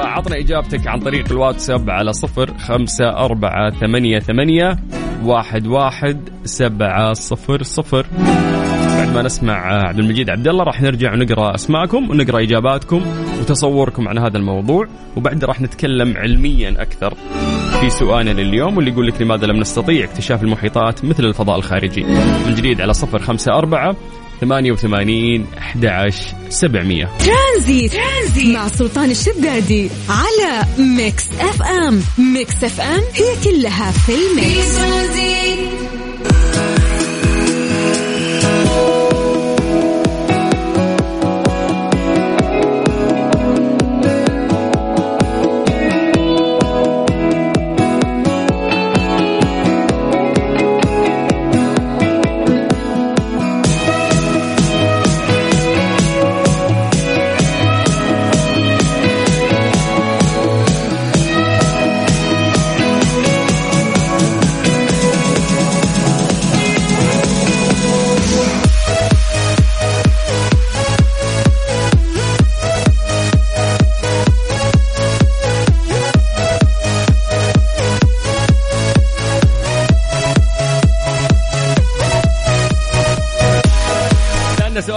فعطنا 0.03 0.37
إجابتك 0.37 0.87
عن 0.87 0.99
طريق 0.99 1.31
الواتساب 1.31 1.89
على 1.89 2.13
صفر 2.13 2.57
خمسة 2.57 3.09
أربعة 3.09 3.71
ثمانية 3.71 4.19
ثمانية 4.19 4.77
واحد 5.23 5.67
واحد 5.67 6.29
سبعة 6.45 7.13
صفر 7.13 7.63
صفر. 7.63 8.05
بعد 8.97 9.15
ما 9.15 9.21
نسمع 9.21 9.87
عبد 9.87 9.99
المجيد 9.99 10.29
عبد 10.29 10.47
الله 10.47 10.63
راح 10.63 10.81
نرجع 10.81 11.13
ونقرأ 11.13 11.55
أسماءكم 11.55 12.09
ونقرأ 12.09 12.43
إجاباتكم 12.43 13.01
وتصوركم 13.39 14.07
عن 14.07 14.17
هذا 14.17 14.37
الموضوع 14.37 14.87
وبعد 15.17 15.43
راح 15.43 15.61
نتكلم 15.61 16.17
علميا 16.17 16.81
أكثر 16.81 17.13
في 17.79 17.89
سؤالنا 17.89 18.41
لليوم 18.41 18.77
واللي 18.77 18.91
يقول 18.91 19.07
لك 19.07 19.21
لماذا 19.21 19.45
لم 19.45 19.59
نستطيع 19.59 20.03
اكتشاف 20.03 20.43
المحيطات 20.43 21.05
مثل 21.05 21.25
الفضاء 21.25 21.57
الخارجي. 21.57 22.03
من 22.47 22.55
جديد 22.55 22.81
على 22.81 22.93
صفر 22.93 23.19
خمسة 23.19 23.51
أربعة 23.51 23.95
ثمانية 24.41 24.71
وثمانين 24.71 25.45
أحد 25.57 25.85
عشر 25.85 26.35
سبعمية. 26.49 27.09
ترانزيت. 27.19 27.93
ترانزيت. 27.93 28.55
مع 28.55 28.67
سلطان 28.67 29.11
الشدادي 29.11 29.89
على 30.09 30.65
Mix 30.77 31.25
FM. 31.39 32.03
Mix 32.17 32.63
FM 32.63 33.01
هي 33.13 33.35
كلها 33.43 33.91
في 33.91 34.11
ال 34.11 34.24
mix. 34.24 34.77
عندنا 34.79 35.88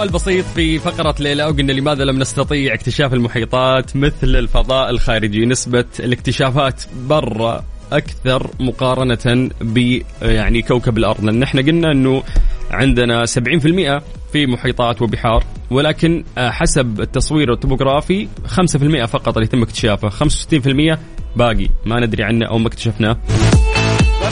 سؤال 0.03 0.13
بسيط 0.13 0.45
في 0.45 0.79
فقرة 0.79 1.15
ليلى 1.19 1.43
وقلنا 1.43 1.71
لماذا 1.71 2.03
لم 2.03 2.19
نستطيع 2.19 2.73
اكتشاف 2.73 3.13
المحيطات 3.13 3.95
مثل 3.95 4.35
الفضاء 4.35 4.89
الخارجي؟ 4.89 5.45
نسبة 5.45 5.85
الاكتشافات 5.99 6.83
برا 7.07 7.63
أكثر 7.91 8.49
مقارنة 8.59 9.49
ب 9.61 10.01
يعني 10.21 10.61
كوكب 10.61 10.97
الأرض. 10.97 11.23
لأن 11.23 11.43
إحنا 11.43 11.61
قلنا 11.61 11.91
أنه 11.91 12.23
عندنا 12.71 13.25
70% 13.25 14.01
في 14.31 14.45
محيطات 14.47 15.01
وبحار 15.01 15.43
ولكن 15.71 16.23
حسب 16.37 17.01
التصوير 17.01 17.53
الطبوغرافي 17.53 18.27
5% 18.47 19.05
فقط 19.05 19.37
اللي 19.37 19.45
يتم 19.45 19.61
اكتشافه 19.61 20.09
65% 20.09 20.97
باقي. 21.35 21.67
ما 21.85 21.99
ندري 21.99 22.23
عنه 22.23 22.45
أو 22.45 22.57
ما 22.57 22.67
اكتشفناه. 22.67 23.17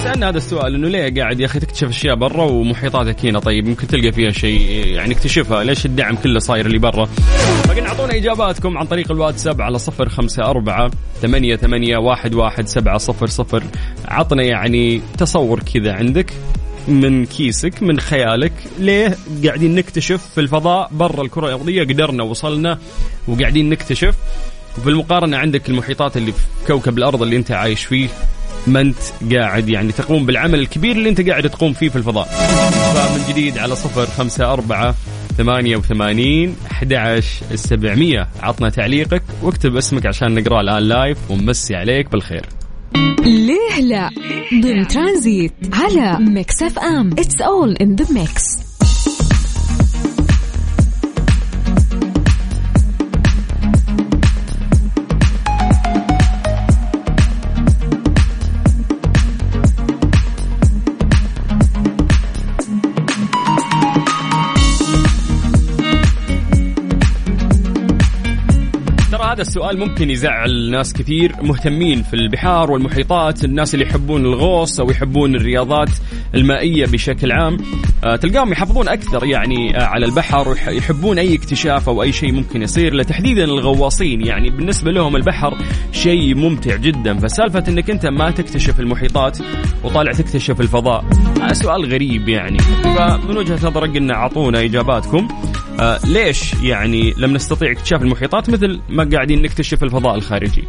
سالنا 0.04 0.30
هذا 0.30 0.38
السؤال 0.38 0.76
إنه 0.76 0.88
ليه 0.88 1.22
قاعد 1.22 1.40
يا 1.40 1.46
أخي 1.46 1.60
تكتشف 1.60 1.90
أشياء 1.90 2.16
برا 2.16 2.44
ومحيطاتك 2.44 3.26
هنا 3.26 3.40
طيب 3.40 3.68
ممكن 3.68 3.88
تلقى 3.88 4.12
فيها 4.12 4.32
شيء 4.32 4.62
يعني 4.88 5.14
اكتشفها 5.14 5.64
ليش 5.64 5.86
الدعم 5.86 6.16
كله 6.16 6.40
صاير 6.40 6.66
اللي 6.66 6.78
برا؟ 6.78 7.06
فقلنا 7.64 7.90
أعطونا 7.90 8.16
إجاباتكم 8.16 8.78
عن 8.78 8.86
طريق 8.86 9.12
الواتساب 9.12 9.62
على 9.62 9.80
صفر 9.80 10.10
خمسة 10.10 10.44
أربعة 10.44 10.92
ثمانية 11.22 11.56
ثمانية 11.56 11.98
واحد 11.98 12.34
واحد 12.34 12.68
سبعة 12.68 12.98
صفر 12.98 13.28
صفر. 13.28 13.64
عطنا 14.08 14.44
يعني 14.44 15.02
تصور 15.18 15.60
كذا 15.74 15.94
عندك 15.94 16.34
من 16.88 17.26
كيسك 17.26 17.84
من 17.84 18.00
خيالك 18.00 18.54
ليه 18.80 19.18
قاعدين 19.46 19.76
نكتشف 19.76 20.22
في 20.36 20.42
الفضاء 20.42 20.90
برا 20.92 21.22
الكرة 21.22 21.48
الأرضية؟ 21.48 21.84
قدرنا 21.84 22.24
وصلنا 22.24 22.78
وقاعدين 23.28 23.70
نكتشف. 23.70 24.16
وفي 24.78 24.90
المقارنة 24.90 25.38
عندك 25.38 25.70
المحيطات 25.70 26.18
اللي 26.18 26.32
في 26.32 26.40
كوكب 26.68 26.98
الأرض 26.98 27.22
اللي 27.22 27.36
أنت 27.36 27.52
عايش 27.52 27.86
فيه. 27.86 28.08
ما 28.68 28.82
أنت 28.82 28.98
قاعد 29.34 29.70
يعني 29.70 29.92
تقوم 29.92 30.26
بالعمل 30.26 30.60
الكبير 30.60 30.96
اللي 30.96 31.10
أنت 31.10 31.30
قاعد 31.30 31.50
تقوم 31.50 31.74
فيه 31.74 31.90
في 31.90 31.96
الفضاء. 31.96 32.26
فمن 32.96 33.24
جديد 33.30 33.58
على 33.58 33.76
صفر 33.76 34.06
خمسة 34.06 34.54
أربعة 34.54 34.96
ثمانية 35.38 35.78
وثمانين 35.78 36.56
أحد 36.72 36.94
عشر 36.94 37.46
السبعمية 37.52 38.28
عطنا 38.42 38.70
تعليقك 38.70 39.24
واكتب 39.42 39.76
اسمك 39.76 40.06
عشان 40.06 40.36
نقرأ 40.36 40.62
الآن 40.62 40.84
live 40.84 41.18
ونمسي 41.32 41.76
عليك 41.76 42.12
بالخير. 42.12 42.46
ليه 43.26 43.82
لا؟ 43.82 44.10
ضمن 44.62 44.88
ترانزيت 44.88 45.54
على 45.74 46.18
Mix 46.20 46.64
FM. 46.64 47.10
It's 47.20 47.42
all 47.42 47.74
in 47.76 47.96
the 47.96 48.14
mix 48.14 48.71
هذا 69.42 69.50
السؤال 69.50 69.80
ممكن 69.80 70.10
يزعل 70.10 70.72
ناس 70.72 70.94
كثير 70.94 71.36
مهتمين 71.42 72.04
في 72.04 72.14
البحار 72.14 72.72
والمحيطات 72.72 73.44
الناس 73.44 73.74
اللي 73.74 73.86
يحبون 73.86 74.26
الغوص 74.26 74.80
أو 74.80 74.90
يحبون 74.90 75.36
الرياضات. 75.36 75.90
المائية 76.36 76.86
بشكل 76.86 77.32
عام 77.32 77.58
آه 78.04 78.16
تلقاهم 78.16 78.52
يحافظون 78.52 78.88
أكثر 78.88 79.26
يعني 79.26 79.78
آه 79.78 79.84
على 79.84 80.06
البحر 80.06 80.50
ويحبون 80.50 81.20
أي 81.20 81.36
اكتشاف 81.36 81.90
أو 81.90 82.04
أي 82.04 82.12
شيء 82.12 82.32
ممكن 82.32 82.62
يصير 82.62 82.96
لتحديدا 82.96 83.44
الغواصين. 83.44 84.26
يعني 84.26 84.50
بالنسبة 84.50 84.92
لهم 84.92 85.16
البحر 85.16 85.58
شيء 85.92 86.36
ممتع 86.36 86.76
جدا. 86.76 87.20
فسالفة 87.20 87.64
أنك 87.68 87.90
أنت 87.90 88.06
ما 88.06 88.32
تكتشف 88.32 88.80
المحيطات 88.80 89.38
وطالع 89.84 90.12
تكتشف 90.12 90.62
الفضاء 90.62 91.06
آه 91.42 91.54
سؤال 91.54 91.94
غريب 91.94 92.30
يعني. 92.30 92.60
فمن 92.84 93.38
وجهة 93.38 93.68
نظرك 93.68 93.90
قلنا 93.96 94.14
أعطونا 94.14 94.60
إجاباتكم. 94.60 95.28
آه 95.80 96.00
ليش 96.08 96.54
يعني 96.64 97.14
لم 97.18 97.34
نستطيع 97.34 97.72
اكتشاف 97.72 98.02
المحيطات 98.02 98.50
مثل 98.50 98.80
ما 98.90 99.10
قاعدين 99.14 99.42
نكتشف 99.42 99.84
الفضاء 99.84 100.16
الخارجي؟ 100.16 100.64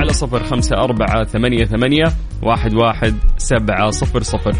على 0.00 0.12
صفر 0.12 0.44
خمسة 0.44 0.76
أربعة 0.76 1.24
ثمانية 1.24 1.64
ثمانية 1.64 2.04
واحد 2.42 2.74
واحد 2.74 3.14
سبعة 3.38 3.90
صفر 3.90 4.22
صفر. 4.22 4.54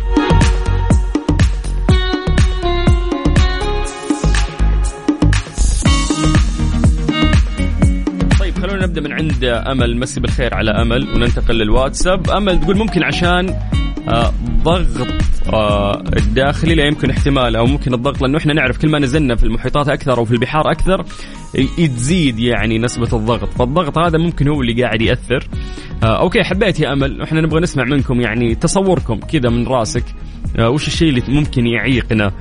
نبدا 8.96 9.08
من 9.08 9.12
عند 9.12 9.44
أمل. 9.44 9.96
مسي 9.96 10.20
بالخير 10.20 10.54
على 10.54 10.70
أمل 10.70 11.08
وننتقل 11.14 11.54
للواتساب. 11.54 12.30
أمل 12.30 12.60
تقول 12.60 12.76
ممكن 12.76 13.04
عشان 13.04 13.54
آه، 14.08 14.32
ضغط 14.62 15.06
آه، 15.52 16.02
الداخلي 16.16 16.74
لا 16.74 16.84
يمكن 16.84 17.10
احتمال 17.10 17.56
أو 17.56 17.66
ممكن 17.66 17.94
الضغط 17.94 18.22
لأنه 18.22 18.38
إحنا 18.38 18.54
نعرف 18.54 18.78
كل 18.78 18.90
ما 18.90 18.98
نزلنا 18.98 19.36
في 19.36 19.42
المحيطات 19.44 19.88
أكثر 19.88 20.18
أو 20.18 20.24
في 20.24 20.32
البحار 20.32 20.70
أكثر 20.70 21.04
تزيد 21.76 22.38
يعني 22.38 22.78
نسبة 22.78 23.18
الضغط. 23.18 23.48
فالضغط 23.48 23.98
هذا 23.98 24.18
ممكن 24.18 24.48
هو 24.48 24.60
اللي 24.60 24.82
قاعد 24.82 25.02
يأثر. 25.02 25.48
آه 26.02 26.20
أوكي 26.20 26.42
حبيت 26.42 26.80
يا 26.80 26.92
أمل. 26.92 27.22
إحنا 27.22 27.40
نبغى 27.40 27.60
نسمع 27.60 27.84
منكم 27.84 28.20
يعني 28.20 28.54
تصوركم 28.54 29.16
كذا 29.16 29.50
من 29.50 29.66
راسك. 29.66 30.04
وش 30.58 30.86
الشيء 30.86 31.08
اللي 31.08 31.22
ممكن 31.28 31.66
يعيقنا؟ 31.66 32.32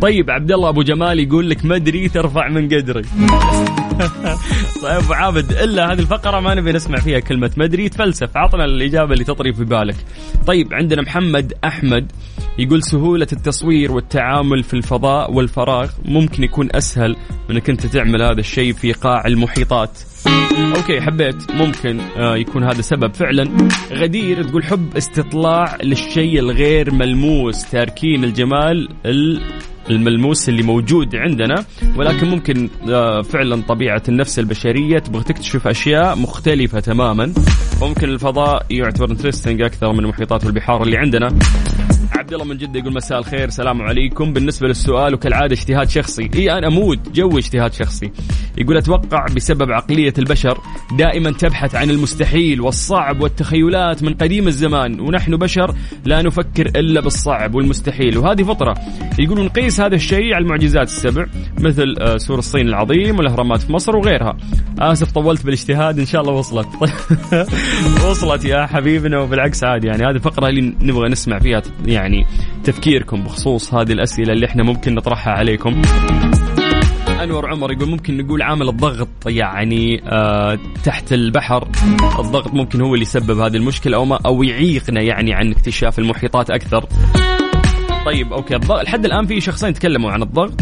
طيب 0.00 0.30
عبد 0.30 0.52
الله 0.52 0.68
أبو 0.68 0.82
جمال 0.82 1.20
يقول 1.20 1.50
لك 1.50 1.64
ما 1.64 1.76
أدري 1.76 2.08
ترفع 2.08 2.48
من 2.48 2.68
قدري. 2.68 3.02
طيب 4.82 5.04
أبو 5.04 5.12
عابد 5.12 5.52
إلا 5.52 5.92
هذه 5.92 5.98
الفقرة 5.98 6.40
ما 6.40 6.54
نبي 6.54 6.72
نسمع 6.72 6.98
فيها 6.98 7.18
كلمة 7.18 7.50
ما 7.56 7.64
ادري 7.64 7.88
تفلسف 7.88 8.36
عطنا 8.36 8.64
الإجابة 8.64 9.12
اللي 9.12 9.24
تطري 9.24 9.52
في 9.52 9.64
بالك. 9.64 9.96
طيب 10.46 10.74
عندنا 10.74 11.02
محمد 11.02 11.52
أحمد 11.64 12.12
يقول 12.58 12.82
سهولة 12.82 13.26
التصوير 13.32 13.92
والتعامل 13.92 14.62
في 14.62 14.74
الفضاء 14.74 15.32
والفراغ 15.32 15.90
ممكن 16.04 16.42
يكون 16.42 16.68
أسهل 16.72 17.16
من 17.48 17.56
إنك 17.56 17.70
أنت 17.70 17.86
تعمل 17.86 18.22
هذا 18.22 18.40
الشيء 18.40 18.72
في 18.72 18.92
قاع 18.92 19.26
المحيطات. 19.26 19.98
أوكي 20.76 21.00
حبيت. 21.00 21.52
ممكن 21.52 22.00
آه 22.00 22.36
يكون 22.36 22.64
هذا 22.64 22.80
سبب. 22.80 23.14
فعلا 23.14 23.68
غدير 23.92 24.42
تقول 24.42 24.64
حب 24.64 24.96
استطلاع 24.96 25.76
للشيء 25.82 26.38
الغير 26.38 26.94
ملموس 26.94 27.70
تاركين 27.70 28.24
الجمال 28.24 28.88
الملموس 29.90 30.48
اللي 30.48 30.62
موجود 30.62 31.16
عندنا 31.16 31.64
ولكن 31.96 32.28
ممكن 32.28 32.68
آه، 32.88 33.22
فعلا 33.22 33.62
طبيعة 33.68 34.02
النفس 34.08 34.38
البشرية 34.38 34.98
تبغى 34.98 35.24
تكتشف 35.24 35.66
أشياء 35.66 36.16
مختلفة 36.16 36.80
تماما 36.80 37.32
وممكن 37.80 38.08
الفضاء 38.08 38.66
يعتبر 38.70 39.10
interesting 39.10 39.62
أكثر 39.62 39.92
من 39.92 39.98
المحيطات 39.98 40.44
والبحار 40.44 40.82
اللي 40.82 40.96
عندنا. 40.96 41.28
الله 42.34 42.44
من 42.44 42.56
جدة 42.56 42.80
يقول 42.80 42.94
مساء 42.94 43.18
الخير 43.18 43.44
السلام 43.44 43.82
عليكم. 43.82 44.32
بالنسبة 44.32 44.68
للسؤال 44.68 45.14
وكالعادة 45.14 45.54
اجتهاد 45.54 45.88
شخصي. 45.88 46.30
إي 46.34 46.52
أنا 46.52 46.66
أموت. 46.66 46.98
جو 47.14 47.38
اجتهاد 47.38 47.72
شخصي. 47.72 48.10
يقول 48.58 48.76
أتوقع 48.76 49.26
بسبب 49.36 49.72
عقلية 49.72 50.12
البشر 50.18 50.58
دائما 50.98 51.32
تبحث 51.32 51.74
عن 51.74 51.90
المستحيل 51.90 52.60
والصعب 52.60 53.20
والتخيلات 53.20 54.02
من 54.02 54.14
قديم 54.14 54.48
الزمان 54.48 55.00
ونحن 55.00 55.36
بشر 55.36 55.74
لا 56.04 56.22
نفكر 56.22 56.66
إلا 56.66 57.00
بالصعب 57.00 57.54
والمستحيل. 57.54 58.18
وهذه 58.18 58.42
فطرة. 58.42 58.74
يقولون 59.18 59.46
نقيس 59.46 59.80
هذا 59.80 59.94
الشيء 59.94 60.34
على 60.34 60.44
المعجزات 60.44 60.86
السبع 60.86 61.26
مثل 61.58 61.94
آه، 62.00 62.16
سور 62.16 62.38
الصين 62.38 62.68
العظيم 62.68 63.18
والأهرامات 63.18 63.60
في 63.60 63.72
مصر 63.72 63.96
وغيرها. 63.96 64.36
آسف 64.78 65.12
طولت 65.12 65.44
بالاجتهاد. 65.44 65.98
إن 65.98 66.06
شاء 66.06 66.20
الله 66.20 66.32
وصلت. 66.32 66.68
وصلت 68.10 68.44
يا 68.44 68.66
حبيبنا 68.66 69.18
وبالعكس 69.18 69.64
عادي 69.64 69.86
يعني. 69.86 70.02
هذه 70.02 70.14
الفقره 70.14 70.48
اللي 70.48 70.74
نبغى 70.80 71.08
نسمع 71.08 71.38
فيها 71.38 71.62
يعني 71.86 72.23
تفكيركم 72.64 73.24
بخصوص 73.24 73.74
هذه 73.74 73.92
الأسئلة 73.92 74.32
اللي 74.32 74.46
إحنا 74.46 74.62
ممكن 74.62 74.94
نطرحها 74.94 75.32
عليكم. 75.32 75.82
أنور 77.22 77.50
عمر 77.50 77.72
يقول 77.72 77.88
ممكن 77.88 78.16
نقول 78.16 78.42
عامل 78.42 78.68
الضغط 78.68 79.08
يعني 79.26 80.02
آه 80.08 80.58
تحت 80.84 81.12
البحر. 81.12 81.68
الضغط 82.18 82.54
ممكن 82.54 82.80
هو 82.80 82.94
اللي 82.94 83.02
يسبب 83.02 83.38
هذه 83.38 83.56
المشكلة 83.56 83.96
أو 83.96 84.04
ما 84.04 84.18
أو 84.26 84.42
يعيقنا 84.42 85.00
يعني 85.00 85.34
عن 85.34 85.50
اكتشاف 85.50 85.98
المحيطات 85.98 86.50
أكثر. 86.50 86.84
طيب 88.06 88.32
أوكي. 88.32 88.54
لحد 88.84 89.04
الآن 89.04 89.26
في 89.26 89.40
شخصين 89.40 89.74
تكلموا 89.74 90.10
عن 90.10 90.22
الضغط. 90.22 90.60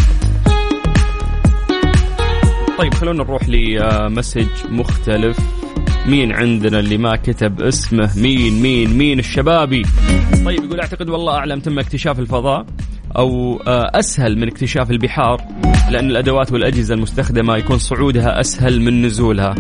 طيب 2.79 2.95
خلونا 2.95 3.25
نروح 3.25 3.49
لمسج 3.49 4.49
مختلف. 4.71 5.62
مين 6.07 6.33
عندنا 6.33 6.79
اللي 6.79 6.99
ما 6.99 7.17
كتب 7.17 7.63
اسمه؟ 7.63 8.11
مين 8.17 8.63
مين 8.63 8.99
مين 8.99 9.19
الشبابي؟ 9.19 9.83
طيب 10.45 10.65
يقول 10.65 10.81
أعتقد 10.81 11.09
والله 11.09 11.35
أعلم 11.35 11.61
تم 11.61 11.79
اكتشاف 11.79 12.19
الفضاء 12.19 12.67
أو 13.17 13.61
آه، 13.67 13.91
أسهل 13.95 14.39
من 14.39 14.49
اكتشاف 14.49 14.91
البحار 14.91 15.41
لأن 15.91 16.11
الأدوات 16.11 16.53
والأجهزة 16.53 16.95
المستخدمة 16.95 17.57
يكون 17.57 17.79
صعودها 17.79 18.41
أسهل 18.41 18.81
من 18.81 19.03
نزولها. 19.03 19.55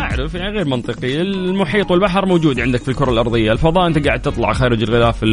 أعرف 0.00 0.34
يعني 0.34 0.56
غير 0.56 0.64
منطقي. 0.64 1.20
المحيط 1.20 1.90
والبحر 1.90 2.26
موجود 2.26 2.60
عندك 2.60 2.82
في 2.82 2.88
الكرة 2.88 3.10
الأرضية. 3.10 3.52
الفضاء 3.52 3.86
أنت 3.86 4.06
قاعد 4.06 4.22
تطلع 4.22 4.52
خارج 4.52 4.82
الغلاف 4.82 5.24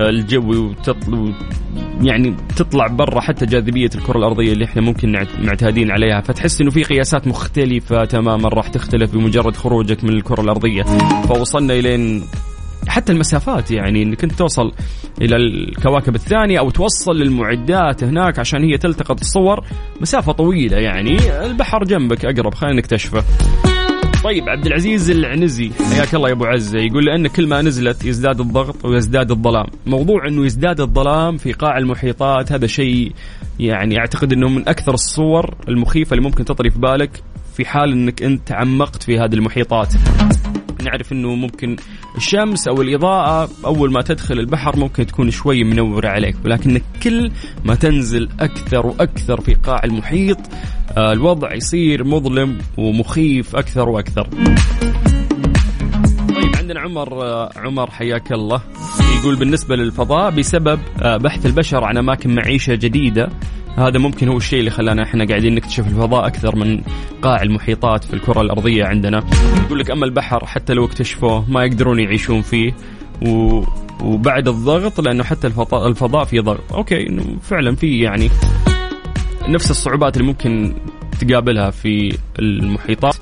الجوي 0.00 0.56
وتطلع 0.56 1.32
يعني 2.02 2.36
تطلع 2.56 2.86
برا 2.86 3.20
حتى 3.20 3.46
جاذبية 3.46 3.90
الكرة 3.94 4.18
الأرضية 4.18 4.52
اللي 4.52 4.64
إحنا 4.64 4.82
ممكن 4.82 5.26
معتادين 5.38 5.90
عليها. 5.90 6.20
فتحس 6.20 6.60
إنه 6.60 6.70
في 6.70 6.82
قياسات 6.82 7.26
مختلفة 7.28 8.04
تماما 8.04 8.48
راح 8.48 8.68
تختلف 8.68 9.12
بمجرد 9.12 9.56
خروجك 9.56 10.04
من 10.04 10.10
الكرة 10.10 10.40
الأرضية. 10.40 10.82
فوصلنا 11.28 11.74
إلين 11.74 12.24
حتى 12.88 13.12
المسافات 13.12 13.70
يعني 13.70 14.02
إنك 14.02 14.24
أنت 14.24 14.32
توصل 14.32 14.72
إلى 15.22 15.36
الكواكب 15.36 16.14
الثانية 16.14 16.58
أو 16.58 16.70
توصل 16.70 17.16
للمعدات 17.16 18.04
هناك 18.04 18.38
عشان 18.38 18.64
هي 18.64 18.78
تلتقط 18.78 19.20
الصور. 19.20 19.64
مسافة 20.00 20.32
طويلة 20.32 20.76
يعني 20.76 21.16
البحر 21.46 21.84
جنبك 21.84 22.24
أقرب. 22.24 22.54
خلينا 22.54 22.76
نكتشفه. 22.76 23.24
طيب 24.24 24.48
عبد 24.48 24.66
العزيز 24.66 25.10
العنزي 25.10 25.70
حياك 25.94 26.14
الله 26.14 26.28
يا 26.28 26.34
أبو 26.34 26.44
عزة 26.44 26.78
يقول 26.78 27.04
لأن 27.04 27.26
كل 27.26 27.46
ما 27.46 27.62
نزلت 27.62 28.04
يزداد 28.04 28.40
الضغط 28.40 28.84
ويزداد 28.84 29.30
الظلام، 29.30 29.66
موضوع 29.86 30.28
إنه 30.28 30.46
يزداد 30.46 30.80
الظلام 30.80 31.36
في 31.36 31.52
قاع 31.52 31.78
المحيطات 31.78 32.52
هذا 32.52 32.66
شيء 32.66 33.12
يعني 33.60 33.98
أعتقد 33.98 34.32
إنه 34.32 34.48
من 34.48 34.68
أكثر 34.68 34.94
الصور 34.94 35.54
المخيفة 35.68 36.14
اللي 36.14 36.28
ممكن 36.28 36.44
تطري 36.44 36.70
في 36.70 36.78
بالك 36.78 37.22
في 37.56 37.64
حال 37.64 37.92
إنك 37.92 38.22
أنت 38.22 38.48
تعمقت 38.48 39.02
في 39.02 39.18
هذه 39.18 39.34
المحيطات. 39.34 39.94
نعرف 40.82 41.12
إنه 41.12 41.34
ممكن 41.34 41.76
الشمس 42.16 42.68
أو 42.68 42.82
الإضاءة 42.82 43.48
أول 43.64 43.92
ما 43.92 44.02
تدخل 44.02 44.38
البحر 44.38 44.76
ممكن 44.76 45.06
تكون 45.06 45.30
شوي 45.30 45.64
منورة 45.64 46.08
عليك 46.08 46.36
ولكن 46.44 46.80
كل 47.02 47.30
ما 47.64 47.74
تنزل 47.74 48.28
أكثر 48.40 48.86
وأكثر 48.86 49.40
في 49.40 49.54
قاع 49.54 49.80
المحيط 49.84 50.38
آه، 50.96 51.12
الوضع 51.12 51.54
يصير 51.54 52.04
مظلم 52.04 52.58
ومخيف 52.78 53.56
أكثر 53.56 53.88
وأكثر. 53.88 54.28
طيب 56.34 56.56
عندنا 56.56 56.80
عمر 56.80 57.22
آه، 57.22 57.50
عمر 57.56 57.90
حياك 57.90 58.32
الله 58.32 58.62
يقول 59.20 59.36
بالنسبة 59.36 59.76
للفضاء 59.76 60.30
بسبب 60.30 60.80
آه، 61.02 61.16
بحث 61.16 61.46
البشر 61.46 61.84
عن 61.84 61.98
أماكن 61.98 62.34
معيشة 62.34 62.74
جديدة 62.74 63.28
هذا 63.76 63.98
ممكن 63.98 64.28
هو 64.28 64.36
الشيء 64.36 64.58
اللي 64.58 64.70
خلانا 64.70 65.02
إحنا 65.02 65.24
قاعدين 65.24 65.54
نكتشف 65.54 65.86
الفضاء 65.86 66.26
أكثر 66.26 66.56
من 66.56 66.80
قاع 67.22 67.42
المحيطات 67.42 68.04
في 68.04 68.14
الكرة 68.14 68.40
الأرضية 68.40 68.84
عندنا 68.84 69.24
يقول 69.64 69.78
لك 69.78 69.90
أما 69.90 70.04
البحر 70.04 70.46
حتى 70.46 70.74
لو 70.74 70.84
اكتشفوه 70.84 71.50
ما 71.50 71.64
يقدرون 71.64 72.00
يعيشون 72.00 72.42
فيه 72.42 72.72
و 73.26 73.62
وبعد 74.04 74.48
الضغط 74.48 75.00
لأنه 75.00 75.24
حتى 75.24 75.46
الفضاء 75.46 75.88
الفضاء 75.88 76.24
فيه 76.24 76.40
ضغط 76.40 76.72
أوكي 76.72 77.08
إنه 77.08 77.24
فعلا 77.42 77.76
في 77.76 78.00
يعني 78.00 78.30
نفس 79.48 79.70
الصعوبات 79.70 80.16
اللي 80.16 80.28
ممكن 80.28 80.74
تقابلها 81.20 81.70
في 81.70 82.18
المحيطات 82.38 83.16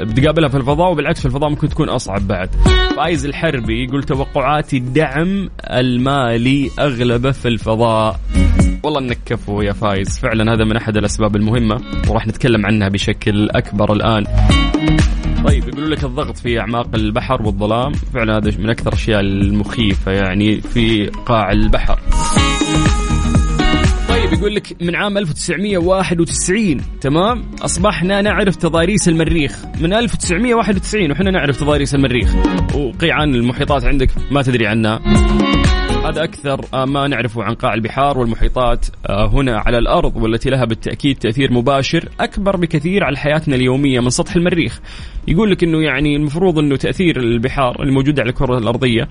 بتقابلها 0.00 0.48
في 0.48 0.56
الفضاء 0.56 0.90
وبالعكس 0.90 1.20
في 1.20 1.26
الفضاء 1.26 1.50
ممكن 1.50 1.68
تكون 1.68 1.88
أصعب 1.88 2.28
بعد. 2.28 2.50
فايز 2.96 3.26
الحربي 3.26 3.84
يقول 3.84 4.02
توقعاتي 4.04 4.76
الدعم 4.76 5.50
المالي 5.70 6.70
أغلبه 6.78 7.30
في 7.30 7.48
الفضاء. 7.48 8.20
والله 8.82 9.00
انك 9.00 9.18
كفو 9.26 9.62
يا 9.62 9.72
فايز. 9.72 10.18
فعلا 10.18 10.52
هذا 10.52 10.64
من 10.64 10.76
أحد 10.76 10.96
الأسباب 10.96 11.36
المهمة 11.36 11.80
وراح 12.08 12.26
نتكلم 12.26 12.66
عنها 12.66 12.88
بشكل 12.88 13.50
أكبر 13.50 13.92
الآن. 13.92 14.24
طيب 15.46 15.68
يقولوا 15.68 15.88
لك 15.88 16.04
الضغط 16.04 16.36
في 16.36 16.60
أعماق 16.60 16.94
البحر 16.94 17.42
والظلام 17.42 17.92
فعلا 17.92 18.36
هذا 18.36 18.50
من 18.58 18.70
أكثر 18.70 18.88
الأشياء 18.88 19.20
المخيفة 19.20 20.12
يعني 20.12 20.60
في 20.60 21.06
قاع 21.06 21.52
البحر. 21.52 21.98
طيب 24.08 24.32
يقول 24.32 24.54
لك 24.54 24.76
من 24.82 24.96
عام 24.96 25.18
1991 25.18 26.80
تمام؟ 27.00 27.44
أصبحنا 27.62 28.22
نعرف 28.22 28.56
تضاريس 28.56 29.08
المريخ. 29.08 29.64
من 29.80 29.92
1991 29.92 31.10
وحنا 31.10 31.30
نعرف 31.30 31.60
تضاريس 31.60 31.94
المريخ. 31.94 32.34
وقيعان 32.74 33.34
المحيطات 33.34 33.84
عندك 33.84 34.10
ما 34.30 34.42
تدري 34.42 34.66
عنها. 34.66 35.00
هذا 36.08 36.24
أكثر 36.24 36.86
ما 36.86 37.08
نعرفه 37.08 37.42
عن 37.42 37.54
قاع 37.54 37.74
البحار 37.74 38.18
والمحيطات 38.18 38.86
آه، 39.06 39.26
هنا 39.26 39.58
على 39.58 39.78
الأرض 39.78 40.16
والتي 40.16 40.50
لها 40.50 40.64
بالتأكيد 40.64 41.18
تأثير 41.18 41.52
مباشر 41.52 42.08
أكبر 42.20 42.56
بكثير 42.56 43.04
على 43.04 43.16
حياتنا 43.16 43.56
اليومية 43.56 44.00
من 44.00 44.10
سطح 44.10 44.36
المريخ. 44.36 44.80
يقول 45.28 45.50
لك 45.50 45.64
أنه 45.64 45.82
يعني 45.82 46.16
المفروض 46.16 46.58
أنه 46.58 46.76
تأثير 46.76 47.16
البحار 47.16 47.82
الموجودة 47.82 48.22
على 48.22 48.30
الكرة 48.30 48.58
الأرضية 48.58 49.08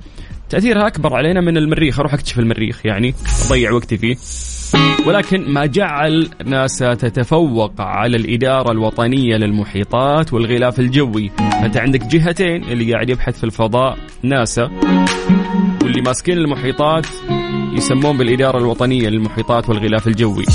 تأثيرها 0.50 0.88
أكبر 0.88 1.14
علينا 1.14 1.42
من 1.42 1.58
المريخ. 1.58 2.00
أروح 2.00 2.14
أكتشف 2.14 2.40
المريخ 2.40 2.86
يعني 2.86 3.14
أضيع 3.46 3.72
وقتي 3.72 3.98
فيه. 3.98 4.16
ولكن 5.06 5.54
ما 5.54 5.66
جعل 5.66 6.30
ناسا 6.46 6.94
تتفوق 6.94 7.82
على 7.82 8.18
الإدارة 8.18 8.72
الوطنية 8.72 9.36
للمحيطات 9.38 10.34
والغلاف 10.34 10.80
الجوي. 10.80 11.32
أنت 11.40 11.78
عندك 11.78 12.04
جهتين 12.06 12.64
اللي 12.64 12.94
قاعد 12.94 13.10
يبحث 13.10 13.38
في 13.38 13.44
الفضاء 13.44 13.98
ناسا 14.24 14.64
واللي 15.84 16.02
ماسكين 16.02 16.38
المحيطات 16.38 17.06
يسمون 17.74 18.18
بالإدارة 18.18 18.58
الوطنية 18.58 19.10
للمحيطات 19.10 19.70
والغلاف 19.70 20.08
الجوي. 20.08 20.46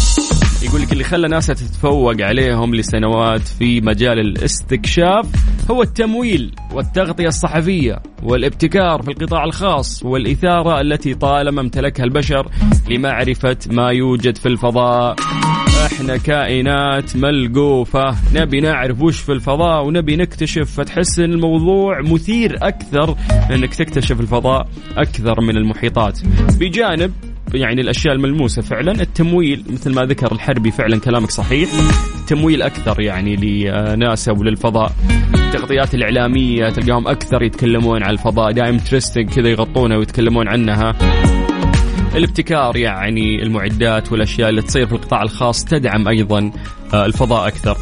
يقول 0.64 0.82
لك 0.82 0.92
اللي 0.92 1.04
خلى 1.04 1.28
ناسا 1.28 1.54
تتفوق 1.54 2.20
عليهم 2.20 2.74
لسنوات 2.74 3.40
في 3.40 3.80
مجال 3.80 4.18
الاستكشاف 4.18 5.26
هو 5.70 5.82
التمويل 5.82 6.54
والتغطية 6.72 7.28
الصحفية 7.28 8.02
والابتكار 8.22 9.02
في 9.02 9.10
القطاع 9.10 9.44
الخاص 9.44 10.02
والإثارة 10.04 10.80
التي 10.80 11.14
طالما 11.14 11.60
امتلكها 11.60 12.04
البشر 12.04 12.48
لمعرفة 12.90 13.56
ما 13.70 13.88
يوجد 13.90 14.36
في 14.38 14.46
الفضاء. 14.46 15.16
إحنا 15.86 16.16
كائنات 16.16 17.16
ملقوفة 17.16 18.16
نبي 18.34 18.60
نعرف 18.60 19.02
وش 19.02 19.20
في 19.20 19.32
الفضاء 19.32 19.86
ونبي 19.86 20.16
نكتشف 20.16 20.70
فتحس 20.80 21.18
إن 21.18 21.32
الموضوع 21.32 22.00
مثير 22.00 22.58
أكثر 22.62 23.16
إنك 23.50 23.74
تكتشف 23.74 24.20
الفضاء 24.20 24.68
أكثر 24.96 25.40
من 25.40 25.56
المحيطات. 25.56 26.18
بجانب 26.60 27.12
يعني 27.54 27.80
الأشياء 27.80 28.14
الملموسة 28.14 28.62
فعلا. 28.62 28.92
التمويل 28.92 29.64
مثل 29.70 29.94
ما 29.94 30.02
ذكر 30.02 30.32
الحربي 30.32 30.70
فعلا 30.70 31.00
كلامك 31.00 31.30
صحيح. 31.30 31.68
تمويل 32.28 32.62
أكثر 32.62 33.00
يعني 33.00 33.36
لناسا 33.36 34.32
وللفضاء. 34.32 34.92
التغطيات 35.34 35.94
الإعلامية 35.94 36.70
تلقاهم 36.70 37.08
أكثر 37.08 37.42
يتكلمون 37.42 38.02
عن 38.02 38.10
الفضاء. 38.10 38.52
دائم 38.52 38.78
تريستنج 38.78 39.30
كذا 39.30 39.48
يغطونها 39.48 39.96
ويتكلمون 39.96 40.48
عنها. 40.48 40.94
الابتكار 42.14 42.76
يعني 42.76 43.42
المعدات 43.42 44.12
والأشياء 44.12 44.48
اللي 44.48 44.62
تصير 44.62 44.86
في 44.86 44.92
القطاع 44.92 45.22
الخاص 45.22 45.64
تدعم 45.64 46.08
أيضا 46.08 46.50
آه، 46.94 47.06
الفضاء 47.06 47.48
أكثر. 47.48 47.76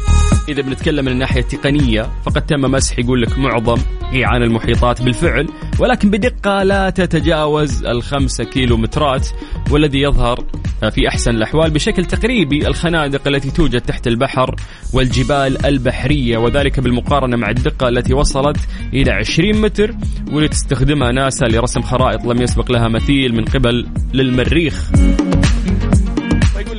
إذا 0.49 0.61
بنتكلم 0.61 1.05
من 1.05 1.11
الناحيه 1.11 1.39
التقنيه 1.41 2.09
فقد 2.25 2.45
تم 2.45 2.61
مسح 2.61 2.99
يقول 2.99 3.21
لك 3.21 3.37
معظم 3.37 3.77
قيعان 4.11 4.43
المحيطات 4.43 5.01
بالفعل 5.01 5.47
ولكن 5.79 6.09
بدقة 6.09 6.63
لا 6.63 6.89
تتجاوز 6.89 7.85
الخمسة 7.85 8.43
كيلومترات 8.43 9.27
والذي 9.71 10.01
يظهر 10.01 10.45
في 10.89 11.07
أحسن 11.07 11.31
الأحوال 11.31 11.71
بشكل 11.71 12.05
تقريبي 12.05 12.67
الخنادق 12.67 13.27
التي 13.27 13.51
توجد 13.51 13.81
تحت 13.81 14.07
البحر 14.07 14.55
والجبال 14.93 15.65
البحرية 15.65 16.37
وذلك 16.37 16.79
بالمقارنة 16.79 17.37
مع 17.37 17.49
الدقة 17.49 17.89
التي 17.89 18.13
وصلت 18.13 18.57
إلى 18.93 19.11
20 19.11 19.61
متر 19.61 19.95
واللي 20.31 20.47
تستخدمها 20.47 21.11
ناسا 21.11 21.45
لرسم 21.45 21.81
خرائط 21.81 22.25
لم 22.25 22.41
يسبق 22.41 22.71
لها 22.71 22.87
مثيل 22.87 23.35
من 23.35 23.45
قبل 23.45 23.87
للمريخ. 24.13 24.91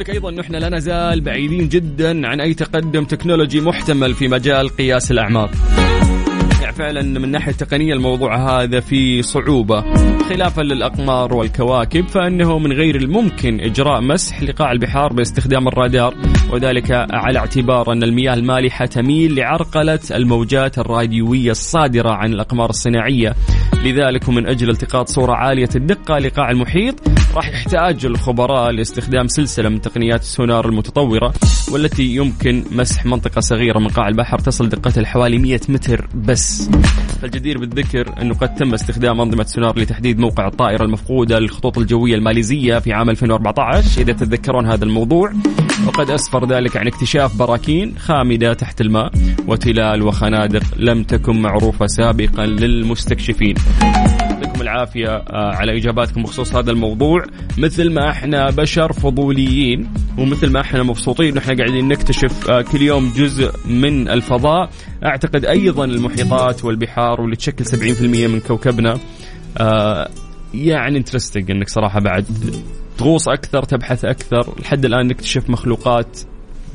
لك 0.03 0.11
أيضا 0.11 0.29
انه 0.29 0.41
إحنا 0.41 0.57
لا 0.57 0.69
نزال 0.69 1.21
بعيدين 1.21 1.69
جدا 1.69 2.29
عن 2.29 2.41
أي 2.41 2.55
تقدم 2.55 3.05
تكنولوجي 3.05 3.61
محتمل 3.61 4.15
في 4.15 4.29
مجال 4.29 4.69
قياس 4.69 5.11
الأعماق. 5.11 5.51
فعلا 6.83 7.03
من 7.03 7.25
الناحيه 7.25 7.51
التقنيه 7.51 7.93
الموضوع 7.95 8.63
هذا 8.63 8.81
في 8.81 9.23
صعوبة 9.23 9.85
خلافا 10.29 10.63
للأقمار 10.63 11.35
والكواكب 11.35 12.09
فإنه 12.09 12.59
من 12.59 12.73
غير 12.73 12.97
الممكن 12.97 13.61
إجراء 13.61 14.01
مسح 14.01 14.43
لقاع 14.43 14.73
البحار 14.73 15.13
باستخدام 15.13 15.69
الرادار 15.69 16.15
وذلك 16.53 16.91
على 17.11 17.39
اعتبار 17.39 17.93
أن 17.93 18.03
المياه 18.03 18.35
المالحة 18.35 18.87
تميل 18.87 19.35
لعرقلة 19.35 19.99
الموجات 20.11 20.79
الراديوية 20.79 21.51
الصادرة 21.51 22.11
عن 22.11 22.33
الأقمار 22.33 22.71
الصناعية. 22.71 23.35
لذلك 23.85 24.29
ومن 24.29 24.47
أجل 24.47 24.71
التقاط 24.71 25.09
صورة 25.09 25.33
عالية 25.33 25.71
الدقة 25.77 26.19
لقاع 26.19 26.51
المحيط 26.51 26.95
راح 27.35 27.49
يحتاج 27.49 28.07
الخبراء 28.07 28.71
لاستخدام 28.71 29.29
سلسلة 29.29 29.69
من 29.69 29.81
تقنيات 29.81 30.21
السونار 30.21 30.69
المتطورة. 30.69 31.33
والتي 31.73 32.03
يمكن 32.03 32.65
مسح 32.73 33.07
منطقة 33.07 33.41
صغيرة 33.41 33.79
من 33.79 33.89
قاع 33.89 34.09
البحر 34.09 34.39
تصل 34.39 34.69
دقتها 34.69 35.03
لحوالي 35.03 35.39
100 35.39 35.61
متر 35.69 36.09
بس 36.15 36.71
فالجدير 37.23 37.59
بالذكر 37.59 38.23
أنه 38.23 38.35
قد 38.35 38.55
تم 38.55 38.75
استخدام 38.75 39.21
أنظمة 39.21 39.45
سونار 39.45 39.79
لتحديد 39.79 40.19
موقع 40.19 40.47
الطائرة 40.47 40.85
المفقودة 40.85 41.39
للخطوط 41.39 41.79
الجوية 41.79 42.15
الماليزية 42.15 42.79
في 42.79 42.93
عام 42.93 43.11
2014 43.11 44.03
إذا 44.03 44.13
تتذكرون 44.13 44.67
هذا 44.67 44.85
الموضوع 44.85 45.33
وقد 45.87 46.11
أسفر 46.11 46.47
ذلك 46.47 46.77
عن 46.77 46.87
اكتشاف 46.87 47.37
براكين 47.37 47.99
خامدة 47.99 48.55
تحت 48.55 48.81
الماء 48.81 49.13
وتلال 49.47 50.03
وخنادق 50.03 50.63
لم 50.77 51.03
تكن 51.03 51.43
معروفة 51.43 51.87
سابقا 51.87 52.47
للمستكشفين. 52.47 53.55
يعطيكم 54.63 54.93
العافية 54.93 55.09
آه، 55.09 55.55
على 55.55 55.77
إجاباتكم 55.79 56.23
بخصوص 56.23 56.55
هذا 56.55 56.71
الموضوع. 56.71 57.25
مثل 57.59 57.91
ما 57.91 58.11
إحنا 58.11 58.51
بشر 58.51 58.93
فضوليين 58.93 59.89
ومثل 60.19 60.51
ما 60.51 60.61
إحنا 60.61 60.83
مبسوطين 60.83 61.39
إحنا 61.39 61.57
قاعدين 61.57 61.89
نكتشف 61.89 62.51
آه، 62.51 62.63
كل 62.63 62.83
يوم 62.83 63.13
جزء 63.17 63.53
من 63.67 64.09
الفضاء. 64.09 64.71
أعتقد 65.05 65.45
أيضا 65.45 65.85
المحيطات 65.85 66.65
والبحار 66.65 67.21
واللي 67.21 67.37
تشكل 67.37 67.65
70% 67.65 68.27
من 68.27 68.41
كوكبنا 68.41 68.99
آه، 69.59 70.09
يعني 70.55 70.99
interesting 70.99 71.51
إنك 71.51 71.69
صراحة 71.69 72.01
بعد 72.01 72.27
تغوص 72.99 73.29
أكثر 73.29 73.63
تبحث 73.63 74.05
أكثر. 74.05 74.55
لحد 74.61 74.85
الآن 74.85 75.07
نكتشف 75.07 75.51
مخلوقات 75.51 76.19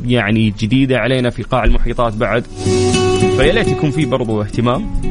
يعني 0.06 0.54
جديدة 0.60 0.98
علينا 0.98 1.30
في 1.30 1.44
قاع 1.44 1.64
المحيطات 1.64 2.14
بعد. 2.14 2.44
فيا 3.38 3.54
ليت 3.54 3.68
يكون 3.68 3.92
في 3.92 4.06
برضو 4.06 4.42
اهتمام 4.42 5.02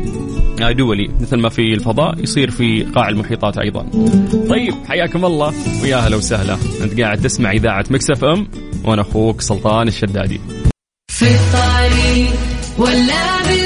آه، 0.62 0.72
دولي 0.72 1.11
مثل 1.20 1.37
ما 1.37 1.49
في 1.49 1.74
الفضاء 1.74 2.20
يصير 2.22 2.51
في 2.51 2.83
قاع 2.83 3.09
المحيطات 3.09 3.59
أيضا. 3.59 3.87
طيب 4.49 4.74
حياكم 4.89 5.24
الله 5.24 5.53
ويا 5.83 5.97
هلا 5.97 6.16
وسهلا 6.16 6.57
أنت 6.83 7.01
قاعد 7.01 7.20
تسمع 7.20 7.53
إذاعة 7.53 7.85
Mix 7.91 8.24
FM 8.24 8.49
وأنا 8.85 9.03
أخوك 9.03 9.41
سلطان 9.41 9.89
الشدادي. 9.89 10.41
في 11.09 11.27
الطريق 11.27 12.31
ولا 12.79 13.43
بالبيت 13.49 13.66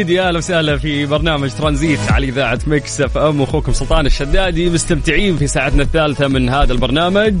جديد 0.00 0.16
يا 0.16 0.28
أهلا 0.28 0.38
وسهلا 0.38 0.76
في 0.76 1.06
برنامج 1.06 1.50
ترانزيت 1.50 1.98
على 2.10 2.26
إذاعة 2.28 2.58
Mix 2.66 3.00
FM. 3.00 3.42
أخوكم 3.42 3.72
سلطان 3.72 4.06
الشدادي 4.06 4.70
مستمتعين 4.70 5.36
في 5.36 5.46
ساعتنا 5.46 5.82
الثالثة 5.82 6.28
من 6.28 6.48
هذا 6.48 6.72
البرنامج. 6.72 7.34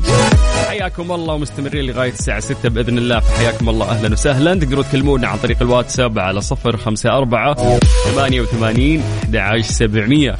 حياكم 0.68 1.12
الله 1.12 1.34
ومستمرين 1.34 1.84
لغاية 1.84 2.12
الساعة 2.12 2.40
6 2.40 2.68
بإذن 2.68 2.98
الله. 2.98 3.20
فحياكم 3.20 3.68
الله. 3.68 3.90
أهلا 3.90 4.12
وسهلا. 4.12 4.54
تقدروا 4.54 4.82
تكلمونا 4.82 5.28
عن 5.28 5.38
طريق 5.38 5.62
الواتساب 5.62 6.18
على 6.18 6.40
054 6.42 7.78
88 8.14 9.02
11700 9.28 10.36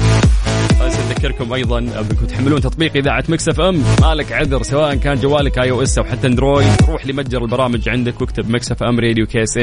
بس 0.81 0.95
أذكركم 1.11 1.53
أيضا 1.53 1.79
انكم 1.79 2.27
تحملون 2.29 2.61
تطبيق 2.61 2.97
إذاعة 2.97 3.25
Mix 3.29 3.49
FM. 3.49 3.83
ما 4.03 4.15
لك 4.15 4.33
عذر 4.33 4.63
سواء 4.63 4.95
كان 4.95 5.17
جوالك 5.21 5.59
iOS 5.59 5.99
أو 5.99 6.05
حتى 6.05 6.27
Android. 6.27 6.67
روح 6.89 7.07
لمتجر 7.07 7.43
البرامج 7.43 7.89
عندك 7.89 8.21
واكتب 8.21 8.51
Mix 8.51 8.73
FM 8.73 9.01
Radio 9.01 9.27
KS 9.27 9.59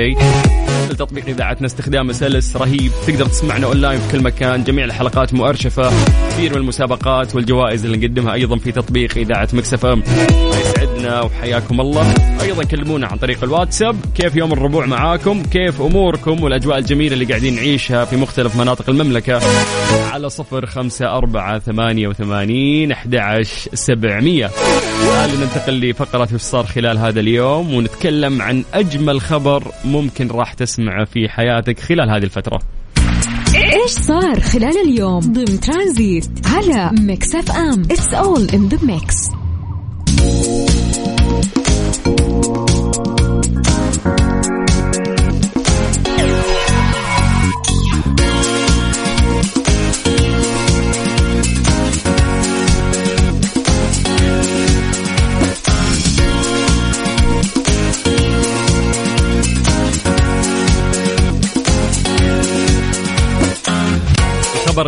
A 0.89 0.95
تطبيق 0.95 1.25
إذاعتنا. 1.25 1.67
استخدامه 1.67 2.13
سلس 2.13 2.55
رهيب. 2.55 2.91
تقدر 3.07 3.25
تسمعنا 3.25 3.67
أونلاين 3.67 3.99
في 3.99 4.11
كل 4.11 4.23
مكان. 4.23 4.63
جميع 4.63 4.85
الحلقات 4.85 5.33
مؤرشفة. 5.33 5.91
كثير 6.29 6.51
من 6.51 6.57
المسابقات 6.57 7.35
والجوائز 7.35 7.85
اللي 7.85 7.97
نقدمها 7.97 8.33
أيضا 8.33 8.57
في 8.57 8.71
تطبيق 8.71 9.17
إذاعة 9.17 9.49
Mix 9.53 9.75
وحياكم 11.09 11.81
الله. 11.81 12.13
أيضا 12.41 12.63
كلمونا 12.63 13.07
عن 13.07 13.17
طريق 13.17 13.43
الواتساب. 13.43 13.95
كيف 14.15 14.35
يوم 14.35 14.53
الربوع 14.53 14.85
معاكم؟ 14.85 15.43
كيف 15.43 15.81
أموركم؟ 15.81 16.43
والأجواء 16.43 16.77
الجميلة 16.77 17.13
اللي 17.13 17.25
قاعدين 17.25 17.55
نعيشها 17.55 18.05
في 18.05 18.15
مختلف 18.15 18.55
مناطق 18.55 18.89
المملكة. 18.89 19.41
على 20.11 20.29
صفر 20.29 20.65
خمسة 20.65 21.17
أربعة 21.17 21.59
ثمانية 21.59 22.07
وثمانين 22.07 22.91
أحد 22.91 23.17
سبعمية. 23.73 24.49
تعالوا 25.17 25.37
ننتقل 25.37 25.89
لفقرة 25.89 26.23
إيش 26.23 26.48
صار 26.48 26.65
خلال 26.65 26.97
هذا 26.97 27.19
اليوم 27.19 27.73
ونتكلم 27.73 28.41
عن 28.41 28.63
أجمل 28.73 29.21
خبر 29.21 29.63
ممكن 29.85 30.27
راح 30.27 30.53
تسمعه 30.53 31.05
في 31.05 31.29
حياتك 31.29 31.79
خلال 31.79 32.09
هذه 32.09 32.23
الفترة؟ 32.23 32.59
إيش 33.55 33.91
صار 33.91 34.39
خلال 34.39 34.77
اليوم 34.85 35.19
ضمن 35.19 35.59
ترانزيت 35.59 36.29
على 36.45 36.91
Mix 36.99 37.35
FM؟ 37.35 37.81
It's 37.81 38.13
all 38.13 38.49
in 38.53 38.67
the 38.67 38.77
mix 38.83 39.15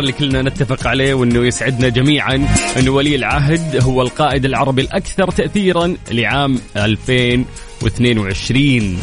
اللي 0.00 0.12
كلنا 0.12 0.42
نتفق 0.42 0.86
عليه 0.86 1.14
وإنه 1.14 1.46
يسعدنا 1.46 1.88
جميعا 1.88 2.48
انه 2.78 2.90
ولي 2.90 3.16
العهد 3.16 3.82
هو 3.82 4.02
القائد 4.02 4.44
العربي 4.44 4.82
الأكثر 4.82 5.30
تاثيرا 5.30 5.96
لعام 6.10 6.58
2022 6.76 8.98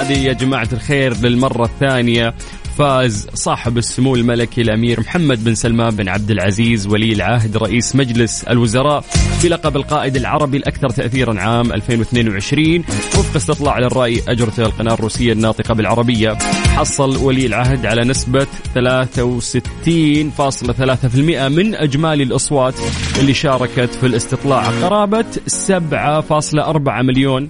هذه 0.00 0.18
يا 0.18 0.32
جماعة 0.32 0.68
الخير 0.72 1.16
للمرة 1.16 1.64
الثانية. 1.64 2.34
فاز 2.78 3.26
صاحب 3.34 3.78
السمو 3.78 4.14
الملكي 4.14 4.60
الأمير 4.60 5.00
محمد 5.00 5.44
بن 5.44 5.54
سلمان 5.54 5.96
بن 5.96 6.08
عبد 6.08 6.30
العزيز 6.30 6.86
ولي 6.86 7.12
العهد 7.12 7.56
رئيس 7.56 7.96
مجلس 7.96 8.44
الوزراء 8.44 9.04
بلقب 9.44 9.76
القائد 9.76 10.16
العربي 10.16 10.56
الأكثر 10.56 10.88
تاثيرا 10.88 11.40
عام 11.40 11.72
2022 11.72 12.78
وفق 13.18 13.36
استطلاع 13.36 13.78
للرأي 13.78 14.22
اجرته 14.28 14.66
القناة 14.66 14.94
الروسية 14.94 15.32
الناطقة 15.32 15.74
بالعربية. 15.74 16.38
حصل 16.76 17.16
ولي 17.16 17.46
العهد 17.46 17.86
على 17.86 18.04
نسبة 18.04 18.46
63.3% 18.74 21.48
من 21.48 21.74
أجمالي 21.74 22.22
الأصوات 22.22 22.74
اللي 23.20 23.34
شاركت 23.34 23.94
في 23.94 24.06
الاستطلاع. 24.06 24.62
قرابة 24.62 25.24
7.4 25.46 27.02
مليون 27.02 27.48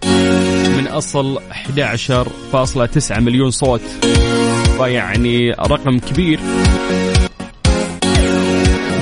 من 0.77 0.87
أصل 0.87 1.39
11.9 1.39 3.21
مليون 3.21 3.51
صوت. 3.51 3.83
فيعني 4.79 5.51
رقم 5.51 5.99
كبير. 5.99 6.41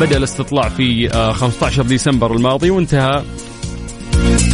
بدأ 0.00 0.16
الاستطلاع 0.16 0.68
في 0.68 1.10
آه، 1.14 1.32
15 1.32 1.82
ديسمبر 1.82 2.36
الماضي 2.36 2.70
وانتهى 2.70 3.22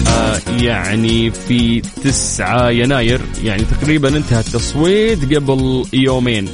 آه، 0.09 0.39
يعني 0.61 1.31
في 1.31 1.81
9 1.81 2.71
يناير 2.71 3.21
يعني 3.45 3.63
تقريبا 3.63 4.17
انتهى 4.17 4.41
التصويت 4.41 5.35
قبل 5.35 5.85
يومين. 5.93 6.49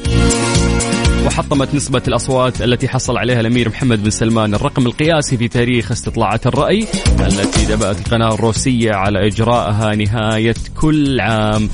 وحطمت 1.26 1.74
نسبة 1.74 2.02
الأصوات 2.08 2.62
التي 2.62 2.88
حصل 2.88 3.16
عليها 3.18 3.40
الأمير 3.40 3.68
محمد 3.68 4.02
بن 4.02 4.10
سلمان 4.10 4.54
الرقم 4.54 4.86
القياسي 4.86 5.36
في 5.36 5.48
تاريخ 5.48 5.92
استطلاعات 5.92 6.46
الرأي 6.46 6.86
التي 7.20 7.64
دبأت 7.64 7.98
القناة 8.06 8.34
الروسية 8.34 8.92
على 8.92 9.26
إجراءها 9.26 9.94
نهاية 9.94 10.54
كل 10.80 11.20
عام. 11.20 11.68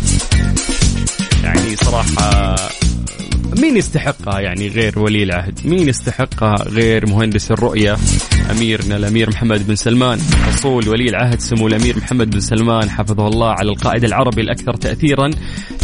يعني 1.43 1.77
صراحة 1.77 2.57
مين 3.59 3.77
يستحقها 3.77 4.41
يعني 4.41 4.69
غير 4.69 4.99
ولي 4.99 5.23
العهد؟ 5.23 5.61
مين 5.65 5.89
يستحقها 5.89 6.55
غير 6.69 7.07
مهندس 7.07 7.51
الرؤية؟ 7.51 7.97
أميرنا 8.51 8.97
الأمير 8.97 9.31
محمد 9.31 9.67
بن 9.67 9.75
سلمان. 9.75 10.19
حصول 10.21 10.89
ولي 10.89 11.09
العهد 11.09 11.41
سمو 11.41 11.69
الأمير 11.69 11.97
محمد 11.97 12.31
بن 12.31 12.41
سلمان 12.41 12.91
حفظه 12.91 13.29
الله 13.29 13.51
على 13.51 13.71
القائد 13.71 14.05
العربي 14.05 14.41
الأكثر 14.41 14.75
تأثيرا 14.75 15.31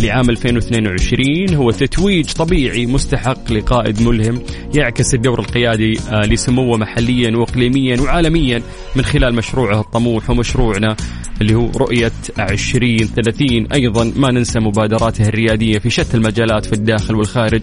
لعام 0.03 0.31
2022 0.31 1.55
هو 1.55 1.71
تتويج 1.71 2.33
طبيعي 2.33 2.87
مستحق 2.87 3.53
لقائد 3.53 4.03
ملهم 4.03 4.43
يعكس 4.75 5.15
الدور 5.15 5.41
القيادي 5.41 5.99
آه، 6.11 6.27
لسموه 6.27 6.79
محليا 6.79 7.37
وإقليميا 7.37 8.01
وعالميا 8.01 8.63
من 8.97 9.05
خلال 9.05 9.35
مشروعه 9.35 9.81
الطموح 9.81 10.31
ومشروعنا 10.31 10.97
اللي 11.41 11.55
هو 11.55 11.71
رؤية 11.77 12.13
2030 12.39 13.67
أيضا 13.73 14.13
ما 14.17 14.31
ننسى 14.31 14.61
مبادراته 14.61 15.29
الريادية 15.29 15.79
في 15.79 15.91
شتى 15.91 16.17
المجالات 16.17 16.67
في 16.67 16.73
الداخل 16.73 17.15
والخارج. 17.15 17.56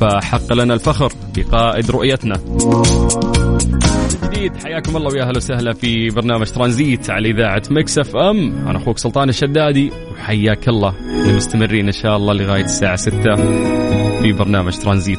فحق 0.00 0.52
لنا 0.52 0.74
الفخر 0.74 1.12
بقائد 1.36 1.90
رؤيتنا. 1.90 2.34
جديد 4.24 4.52
حياكم 4.64 4.96
الله 4.96 5.12
ويا 5.12 5.22
أهلا 5.22 5.36
وسهلا 5.36 5.72
في 5.72 6.08
برنامج 6.08 6.46
ترانزيت 6.46 7.10
على 7.10 7.30
إذاعة 7.30 7.62
Mix 7.70 7.98
FM. 7.98 8.68
أنا 8.68 8.78
أخوك 8.78 8.98
سلطان 8.98 9.28
الشدادي 9.28 9.92
وحياك 10.12 10.68
الله 10.68 10.94
مستمرين 11.36 11.86
إن 11.86 11.92
شاء 11.92 12.16
الله 12.16 12.34
لغاية 12.34 12.64
الساعة 12.64 12.96
6 12.96 13.36
في 14.22 14.32
برنامج 14.32 14.78
ترانزيت. 14.78 15.18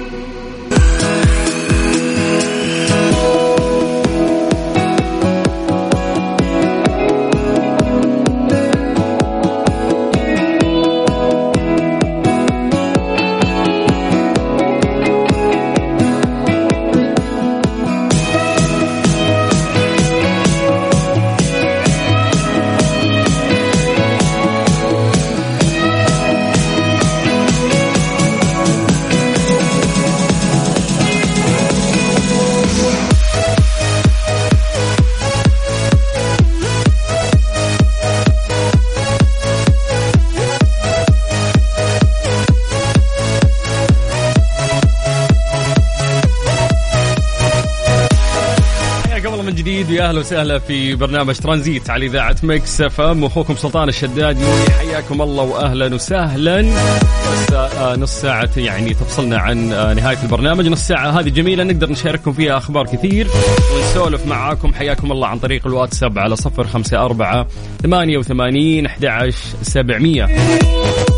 وسهلا 50.21 50.59
في 50.59 50.95
برنامج 50.95 51.35
ترانزيت 51.35 51.89
على 51.89 52.05
إذاعة 52.05 52.35
Mix 52.43 52.81
FM. 52.81 53.23
أخوكم 53.23 53.55
سلطان 53.55 53.89
الشدادي 53.89 54.45
حياكم 54.79 55.21
الله 55.21 55.43
واهلا 55.43 55.95
وسهلا. 55.95 56.61
بس 56.61 57.53
آه، 57.53 57.95
نص 57.95 58.11
ساعة 58.11 58.49
يعني 58.57 58.93
تفصلنا 58.93 59.37
عن 59.37 59.73
آه، 59.73 59.93
نهاية 59.93 60.17
البرنامج. 60.23 60.67
نص 60.67 60.87
ساعة 60.87 61.19
هذه 61.19 61.29
جميلة 61.29 61.63
نقدر 61.63 61.89
نشارككم 61.89 62.33
فيها 62.33 62.57
أخبار 62.57 62.85
كثير 62.85 63.27
ونسولف 63.75 64.25
معاكم. 64.25 64.73
حياكم 64.73 65.11
الله 65.11 65.27
عن 65.27 65.39
طريق 65.39 65.67
الواتساب 65.67 66.19
على 66.19 66.35
صفر 66.35 66.67
خمسة 66.67 67.05
أربعة 67.05 67.47
ثمانية 67.83 68.17
وثمانين 68.17 68.85
أحد 68.85 69.33
سبعمية. 69.61 70.25
ندعوكم 70.25 71.10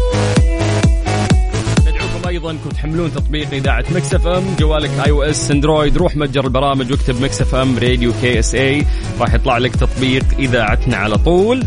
أيضا 2.43 2.69
تحملون 2.69 3.13
تطبيق 3.13 3.53
إذاعة 3.53 3.85
Mix 3.91 4.13
FM. 4.13 4.55
جوالك 4.59 4.89
iOS 5.05 5.51
Android 5.51 5.97
روح 5.97 6.15
متجر 6.15 6.45
البرامج 6.45 6.91
واكتب 6.91 7.21
Mix 7.21 7.41
FM 7.41 7.77
Radio 7.77 8.13
KSA. 8.21 8.85
راح 9.19 9.33
يطلع 9.33 9.57
لك 9.57 9.75
تطبيق 9.75 10.23
إذاعتنا 10.39 10.97
على 10.97 11.17
طول. 11.17 11.63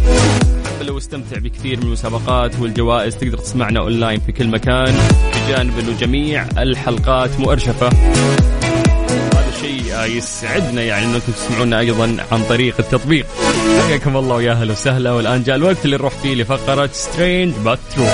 حمله 0.79 0.93
واستمتع 0.93 1.39
بكثير 1.39 1.77
من 1.77 1.83
المسابقات 1.83 2.61
والجوائز 2.61 3.16
تقدر 3.16 3.39
تسمعنا 3.39 3.81
أونلاين 3.81 4.20
في 4.20 4.33
كل 4.33 4.49
مكان 4.49 4.95
بجانب 5.35 5.79
إنه 5.79 5.99
جميع 6.01 6.47
الحلقات 6.59 7.41
مؤرشفة. 7.41 7.89
هذا 7.89 9.49
الشيء 9.57 10.16
يسعدنا 10.16 10.83
يعني 10.83 11.07
انكم 11.07 11.33
تسمعونا 11.33 11.79
أيضا 11.79 12.16
عن 12.33 12.43
طريق 12.49 12.74
التطبيق. 12.79 13.27
حياكم 13.89 14.16
الله 14.16 14.35
ويا 14.35 14.53
أهلا 14.53 14.72
وسهلا. 14.72 15.12
والآن 15.12 15.43
جاء 15.43 15.57
الوقت 15.57 15.85
اللي 15.85 15.97
نروح 15.97 16.12
فيه 16.12 16.35
لفقرة 16.35 16.91
Strange 16.93 17.55
But 17.64 17.79
True 17.95 18.07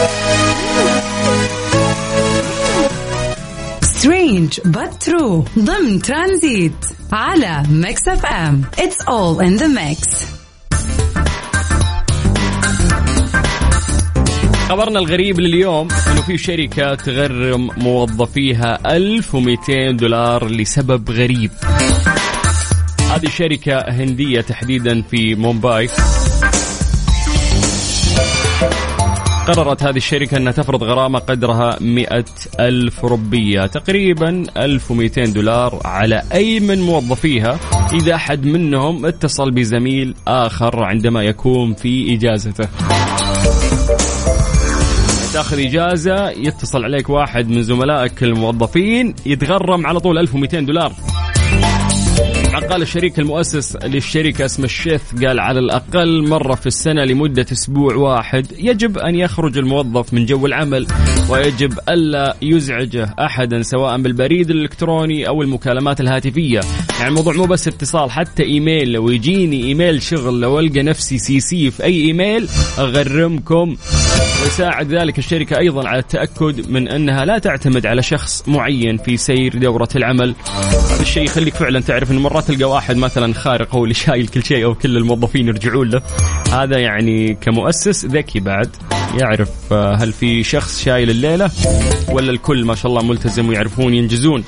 Strange 4.02 4.60
But 4.60 5.08
True 5.08 5.58
ضمن 5.58 6.02
ترانزيت 6.02 6.72
على 7.12 7.62
ميكس 7.70 8.08
اف 8.08 8.26
ام 8.26 8.64
It's 8.76 9.04
all 9.06 9.40
in 9.40 9.62
the 9.62 9.68
mix 9.68 10.26
خبرنا 14.68 14.98
الغريب 14.98 15.40
لليوم 15.40 15.88
إنه 16.12 16.22
في 16.22 16.38
شركة 16.38 16.94
تغرم 16.94 17.70
موظفيها 17.76 18.96
1200 18.96 19.90
دولار 19.90 20.48
لسبب 20.48 21.10
غريب. 21.10 21.50
هذه 23.10 23.28
شركة 23.28 23.78
هندية 23.78 24.40
تحديدا 24.40 25.02
في 25.02 25.34
مومباي. 25.34 25.88
قررت 29.46 29.82
هذه 29.82 29.96
الشركة 29.96 30.36
أنها 30.36 30.52
تفرض 30.52 30.82
غرامة 30.82 31.18
قدرها 31.18 31.76
100 31.80 32.24
ألف 32.60 33.04
ربية 33.04 33.66
تقريبا 33.66 34.44
1200 34.56 35.24
دولار 35.24 35.80
على 35.84 36.22
أي 36.32 36.60
من 36.60 36.80
موظفيها. 36.80 37.58
إذا 37.92 38.14
أحد 38.14 38.44
منهم 38.44 39.06
اتصل 39.06 39.50
بزميل 39.50 40.14
آخر 40.28 40.84
عندما 40.84 41.22
يكون 41.22 41.74
في 41.74 42.14
إجازته. 42.14 42.68
تاخذ 45.32 45.58
إجازة 45.58 46.30
يتصل 46.30 46.84
عليك 46.84 47.10
واحد 47.10 47.48
من 47.48 47.62
زملائك 47.62 48.22
الموظفين 48.22 49.14
يتغرم 49.26 49.86
على 49.86 50.00
طول 50.00 50.18
1200 50.18 50.60
دولار. 50.60 50.92
قال 52.60 52.82
الشريك 52.82 53.18
المؤسس 53.18 53.76
للشركة 53.76 54.44
اسمه 54.44 54.64
الشيث 54.64 55.02
قال 55.24 55.40
على 55.40 55.58
الأقل 55.58 56.28
مرة 56.28 56.54
في 56.54 56.66
السنة 56.66 57.04
لمدة 57.04 57.46
أسبوع 57.52 57.94
واحد 57.94 58.46
يجب 58.58 58.98
أن 58.98 59.14
يخرج 59.14 59.58
الموظف 59.58 60.14
من 60.14 60.26
جو 60.26 60.46
العمل 60.46 60.86
ويجب 61.30 61.78
ألا 61.88 62.36
يزعجه 62.42 63.14
أحدا 63.20 63.62
سواء 63.62 64.02
بالبريد 64.02 64.50
الإلكتروني 64.50 65.28
أو 65.28 65.42
المكالمات 65.42 66.00
الهاتفية. 66.00 66.60
يعني 66.98 67.08
الموضوع 67.08 67.34
مو 67.34 67.44
بس 67.44 67.68
اتصال 67.68 68.10
حتى 68.10 68.42
إيميل 68.42 68.92
لو 68.92 69.10
يجيني 69.10 69.64
إيميل 69.64 70.02
شغل 70.02 70.40
لو 70.40 70.58
ألقى 70.58 70.82
نفسي 70.82 71.18
CC 71.18 71.70
في 71.70 71.84
أي 71.84 72.00
إيميل 72.06 72.48
أغرمكم. 72.78 73.76
ويساعد 74.42 74.94
ذلك 74.94 75.18
الشركة 75.18 75.58
أيضا 75.58 75.88
على 75.88 75.98
التأكد 75.98 76.70
من 76.70 76.88
أنها 76.88 77.24
لا 77.24 77.38
تعتمد 77.38 77.86
على 77.86 78.02
شخص 78.02 78.48
معين 78.48 78.96
في 78.96 79.16
سير 79.16 79.58
دورة 79.58 79.88
العمل. 79.96 80.34
هذا 80.90 81.02
الشيء 81.02 81.24
يخليك 81.24 81.54
فعلا 81.54 81.80
تعرف 81.80 82.10
أنه 82.10 82.20
مرات 82.20 82.44
تلقى 82.44 82.70
واحد 82.70 82.96
مثلا 82.96 83.34
خارق 83.34 83.74
هو 83.74 83.84
اللي 83.84 83.94
شايل 83.94 84.28
كل 84.28 84.42
شيء 84.42 84.64
أو 84.64 84.74
كل 84.74 84.96
الموظفين 84.96 85.48
يرجعون 85.48 85.88
له. 85.88 86.02
هذا 86.52 86.78
يعني 86.78 87.34
كمؤسس 87.34 88.04
ذكي 88.04 88.40
بعد 88.40 88.76
يعرف 89.20 89.72
آه، 89.72 89.94
هل 89.94 90.12
في 90.12 90.42
شخص 90.42 90.84
شايل 90.84 91.10
الليلة 91.10 91.50
ولا 92.08 92.30
الكل 92.30 92.64
ما 92.64 92.74
شاء 92.74 92.92
الله 92.92 93.02
ملتزم 93.02 93.48
ويعرفون 93.48 93.94
ينجزون. 93.94 94.44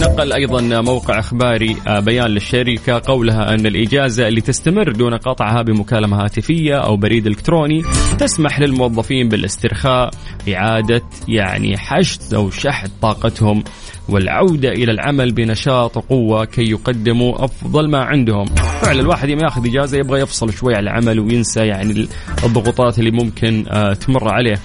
نقل 0.00 0.32
أيضا 0.32 0.80
موقع 0.80 1.18
أخباري 1.18 1.76
آه، 1.86 2.00
بيان 2.00 2.26
للشركة 2.26 3.02
قولها 3.06 3.54
أن 3.54 3.66
الإجازة 3.66 4.28
اللي 4.28 4.40
تستمر 4.40 4.92
دون 4.92 5.14
قطعها 5.14 5.62
بمكالمة 5.62 6.24
هاتفية 6.24 6.74
أو 6.74 6.96
بريد 6.96 7.26
إلكتروني 7.26 7.82
تسمح 8.18 8.60
للموظفين 8.60 9.28
بالاسترخاء 9.28 10.10
إعادة 10.54 11.02
يعني 11.28 11.78
حشد 11.78 12.34
أو 12.34 12.50
شحذ 12.50 12.88
طاقتهم. 13.02 13.64
والعودة 14.08 14.68
إلى 14.68 14.92
العمل 14.92 15.32
بنشاط 15.32 15.96
وقوة 15.96 16.44
كي 16.44 16.70
يقدموا 16.70 17.44
أفضل 17.44 17.90
ما 17.90 17.98
عندهم. 17.98 18.46
فعلا 18.82 19.00
الواحد 19.00 19.28
يوم 19.28 19.40
ياخذ 19.40 19.66
إجازة 19.66 19.98
يبغى 19.98 20.20
يفصل 20.20 20.52
شوي 20.52 20.74
عن 20.74 20.82
العمل 20.82 21.20
وينسى 21.20 21.60
يعني 21.66 22.08
الضغوطات 22.44 22.98
اللي 22.98 23.10
ممكن 23.10 23.64
آه، 23.70 23.92
تمر 23.94 24.28
عليه. 24.28 24.56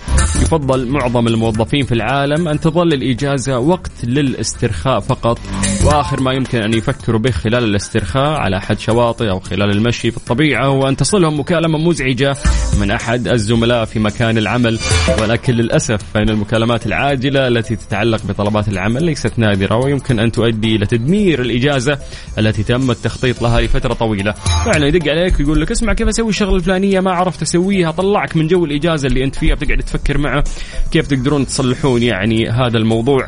يفضل 0.42 0.88
معظم 0.88 1.28
الموظفين 1.28 1.86
في 1.86 1.92
العالم 1.92 2.48
أن 2.48 2.60
تظل 2.60 2.94
الإجازة 2.94 3.60
وقت 3.60 3.92
للاسترخاء 4.04 5.00
فقط 5.00 5.39
وآخر 5.86 6.22
ما 6.22 6.34
يمكن 6.34 6.62
أن 6.62 6.74
يفكروا 6.74 7.20
به 7.20 7.32
خلال 7.32 7.64
الاسترخاء 7.64 8.39
على 8.39 8.58
أحد 8.58 8.80
شواطئ 8.80 9.30
أو 9.30 9.39
خلال 9.39 9.72
المشي 9.72 10.12
في 10.12 10.18
الطبيعة 10.18 10.66
هو 10.66 10.88
أن 10.88 10.96
تصلهم 10.98 11.39
مكالمة 11.39 11.78
مزعجة 11.78 12.36
من 12.82 12.92
أحد 12.92 13.28
الزملاء 13.28 13.86
في 13.86 14.00
مكان 14.00 14.38
العمل 14.38 14.80
ولكن 15.22 15.54
للأسف 15.54 16.04
فإن 16.14 16.30
المكالمات 16.30 16.86
العاجلة 16.86 17.48
التي 17.48 17.76
تتعلق 17.76 18.26
بطلبات 18.26 18.68
العمل 18.68 19.04
ليست 19.04 19.31
نادره 19.40 19.76
ويمكن 19.76 20.20
أن 20.20 20.32
تؤدي 20.32 20.76
إلى 20.76 20.86
تدمير 20.86 21.42
الإجازة 21.42 21.98
التي 22.38 22.64
تم 22.64 22.92
التخطيط 22.92 23.42
لها 23.42 23.62
لفترة 23.62 23.94
طويلة. 23.94 24.32
فعلا 24.66 24.88
يدق 24.88 25.12
عليك 25.12 25.40
ويقول 25.40 25.62
لك 25.62 25.72
اسمع 25.72 25.94
كيف 25.94 26.08
أسوي 26.08 26.30
الشغلة 26.30 26.56
الفلانية 26.56 27.00
ما 27.00 27.12
عرفت 27.12 27.42
أسويها. 27.42 27.92
طلعك 27.92 28.38
من 28.38 28.48
جو 28.48 28.66
الإجازة 28.66 29.08
اللي 29.08 29.24
أنت 29.24 29.36
فيها 29.36 29.56
بتقعد 29.56 29.80
تفكر 29.80 30.18
معه 30.18 30.44
كيف 30.92 31.08
تقدرون 31.08 31.46
تصلحون 31.46 32.04
يعني 32.04 32.50
هذا 32.50 32.78
الموضوع. 32.78 33.28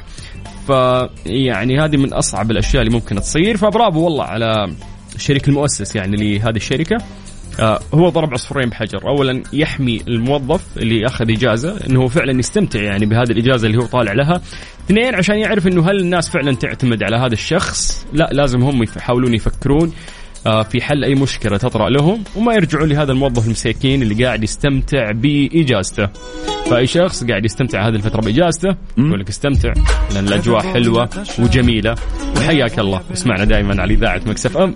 ف 0.67 0.69
يعني 1.25 1.79
هذه 1.79 1.97
من 1.97 2.13
أصعب 2.13 2.51
الأشياء 2.51 2.83
اللي 2.83 2.93
ممكن 2.93 3.15
تصير. 3.15 3.57
فبرافو 3.57 3.99
والله 3.99 4.23
على 4.23 4.73
الشريك 5.15 5.47
المؤسس 5.47 5.95
يعني 5.95 6.17
لهذه 6.17 6.55
الشركة. 6.55 6.95
آه 6.95 7.22
هو 7.93 8.09
ضرب 8.09 8.33
عصفورين 8.33 8.69
بحجر. 8.69 9.07
اولا 9.07 9.43
يحمي 9.53 10.01
الموظف 10.07 10.77
اللي 10.77 11.05
أخذ 11.05 11.31
إجازة 11.31 11.77
إنه 11.89 12.01
هو 12.01 12.07
فعلا 12.07 12.39
يستمتع 12.39 12.81
يعني 12.81 13.05
بهذه 13.05 13.31
الإجازة 13.31 13.67
اللي 13.67 13.77
هو 13.77 13.85
طالع 13.85 14.13
لها. 14.13 14.41
اثنين 14.85 15.15
عشان 15.15 15.35
يعرف 15.37 15.67
إنه 15.67 15.89
هل 15.89 15.99
الناس 15.99 16.29
فعلا 16.29 16.55
تعتمد 16.55 17.03
على 17.03 17.17
هذا 17.17 17.33
الشخص 17.33 18.07
لا 18.13 18.29
لازم 18.31 18.61
هم 18.63 18.83
يحاولون 18.83 19.33
يفكرون 19.33 19.93
آه، 20.47 20.63
في 20.63 20.81
حل 20.81 21.03
أي 21.03 21.15
مشكلة 21.15 21.57
تطرأ 21.57 21.89
لهم 21.89 22.23
وما 22.35 22.53
يرجعون 22.53 22.89
لهذا 22.89 23.11
الموظف 23.11 23.45
المساكين 23.45 24.01
اللي 24.01 24.25
قاعد 24.25 24.43
يستمتع 24.43 25.11
بإجازته. 25.11 26.09
فأي 26.69 26.87
شخص 26.87 27.23
قاعد 27.23 27.45
يستمتع 27.45 27.87
هذه 27.87 27.95
الفترة 27.95 28.21
بإجازته 28.21 28.75
يقول 28.97 29.19
لك 29.19 29.29
استمتع 29.29 29.73
لأن 30.13 30.27
الأجواء 30.27 30.61
حلوة 30.61 31.09
وجميلة. 31.39 31.95
وحياك 32.37 32.79
الله. 32.79 33.01
اسمعنا 33.13 33.43
دائما 33.43 33.81
على 33.81 33.93
إذاعة 33.93 34.21
مكسف 34.25 34.57
أم. 34.57 34.75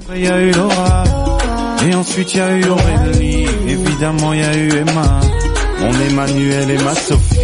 Et 1.86 1.96
ensuite 1.96 2.34
il 2.34 2.38
y 2.38 2.42
a 2.42 2.52
eu 2.52 2.66
Aurélie. 2.66 3.46
Évidemment, 3.68 4.34
il 4.34 4.40
y 4.40 4.44
a 4.44 4.58
eu 4.58 4.70
Emma, 4.70 5.20
mon 5.80 5.94
Emmanuel 6.10 6.72
et 6.72 6.78
ma 6.84 6.96
Sophie. 6.96 7.37